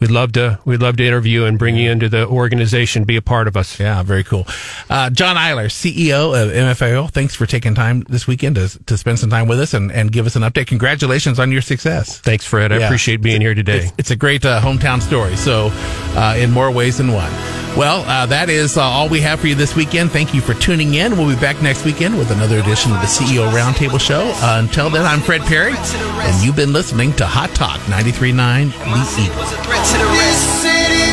we'd 0.00 0.10
love 0.10 0.32
to, 0.32 0.58
we'd 0.64 0.80
love 0.82 0.96
to 0.98 1.04
interview 1.06 1.44
and 1.44 1.58
bring 1.58 1.76
you 1.76 1.90
into 1.90 2.08
the 2.08 2.26
organization, 2.26 3.04
be 3.04 3.16
a 3.16 3.22
part 3.22 3.48
of 3.48 3.56
us. 3.56 3.78
Yeah, 3.80 4.02
very 4.02 4.24
cool. 4.24 4.46
Uh, 4.90 5.10
Jon 5.10 5.36
Ihler, 5.36 5.66
CEO 5.66 6.34
of 6.40 6.52
MFA 6.52 6.92
Oil. 6.98 7.08
Thanks 7.08 7.34
for 7.34 7.46
taking 7.46 7.74
time 7.74 8.04
this 8.08 8.26
weekend 8.26 8.56
to, 8.56 8.84
to 8.84 8.96
spend 8.98 9.18
some 9.18 9.30
time 9.30 9.48
with 9.48 9.60
us 9.60 9.74
and, 9.74 9.90
and 9.92 10.10
give 10.12 10.26
us 10.26 10.36
an 10.36 10.42
update. 10.42 10.66
Congratulations 10.66 11.38
on 11.38 11.50
your 11.52 11.62
success. 11.62 12.18
Thanks, 12.18 12.44
Fred. 12.44 12.72
I 12.72 12.78
Yeah. 12.78 12.86
appreciate 12.86 13.22
being 13.22 13.40
here 13.40 13.54
today. 13.54 13.78
It's, 13.84 13.92
it's 13.98 14.10
a 14.10 14.16
great 14.16 14.44
uh, 14.44 14.60
hometown 14.60 15.00
story. 15.02 15.36
So, 15.36 15.70
uh, 16.16 16.36
in 16.38 16.50
more 16.50 16.70
ways 16.70 16.98
than 16.98 17.12
one. 17.12 17.32
Well, 17.76 18.04
uh, 18.08 18.26
that 18.26 18.50
is 18.50 18.76
uh, 18.76 18.82
all 18.82 19.08
we 19.08 19.20
have 19.22 19.40
for 19.40 19.48
you 19.48 19.56
this 19.56 19.74
weekend. 19.74 20.12
Thank 20.12 20.32
you 20.32 20.40
for 20.40 20.54
tuning 20.54 20.94
in. 20.94 21.16
We'll 21.16 21.34
be 21.34 21.40
back 21.40 21.60
next 21.60 21.84
weekend 21.84 22.16
with 22.16 22.30
another 22.30 22.58
edition 22.60 22.92
of 22.92 23.00
the 23.00 23.08
CEO 23.08 23.50
Roundtable 23.50 23.98
Show. 23.98 24.30
Uh, 24.36 24.60
until 24.62 24.90
then, 24.90 25.04
I'm 25.04 25.18
Fred 25.20 25.40
Parry, 25.42 25.72
and 25.76 26.44
you've 26.44 26.54
been 26.54 26.72
listening 26.72 27.12
to 27.14 27.26
Hot 27.26 27.50
Talk 27.56 27.80
93.9 27.80 28.70
The 29.16 29.22
Eagle. 29.22 29.83
This 29.92 30.38
city 30.62 31.12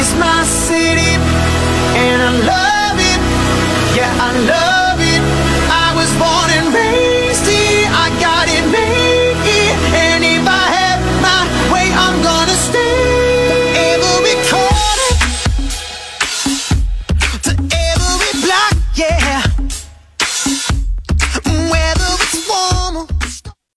is 0.00 0.14
my 0.14 0.42
city. 0.44 1.31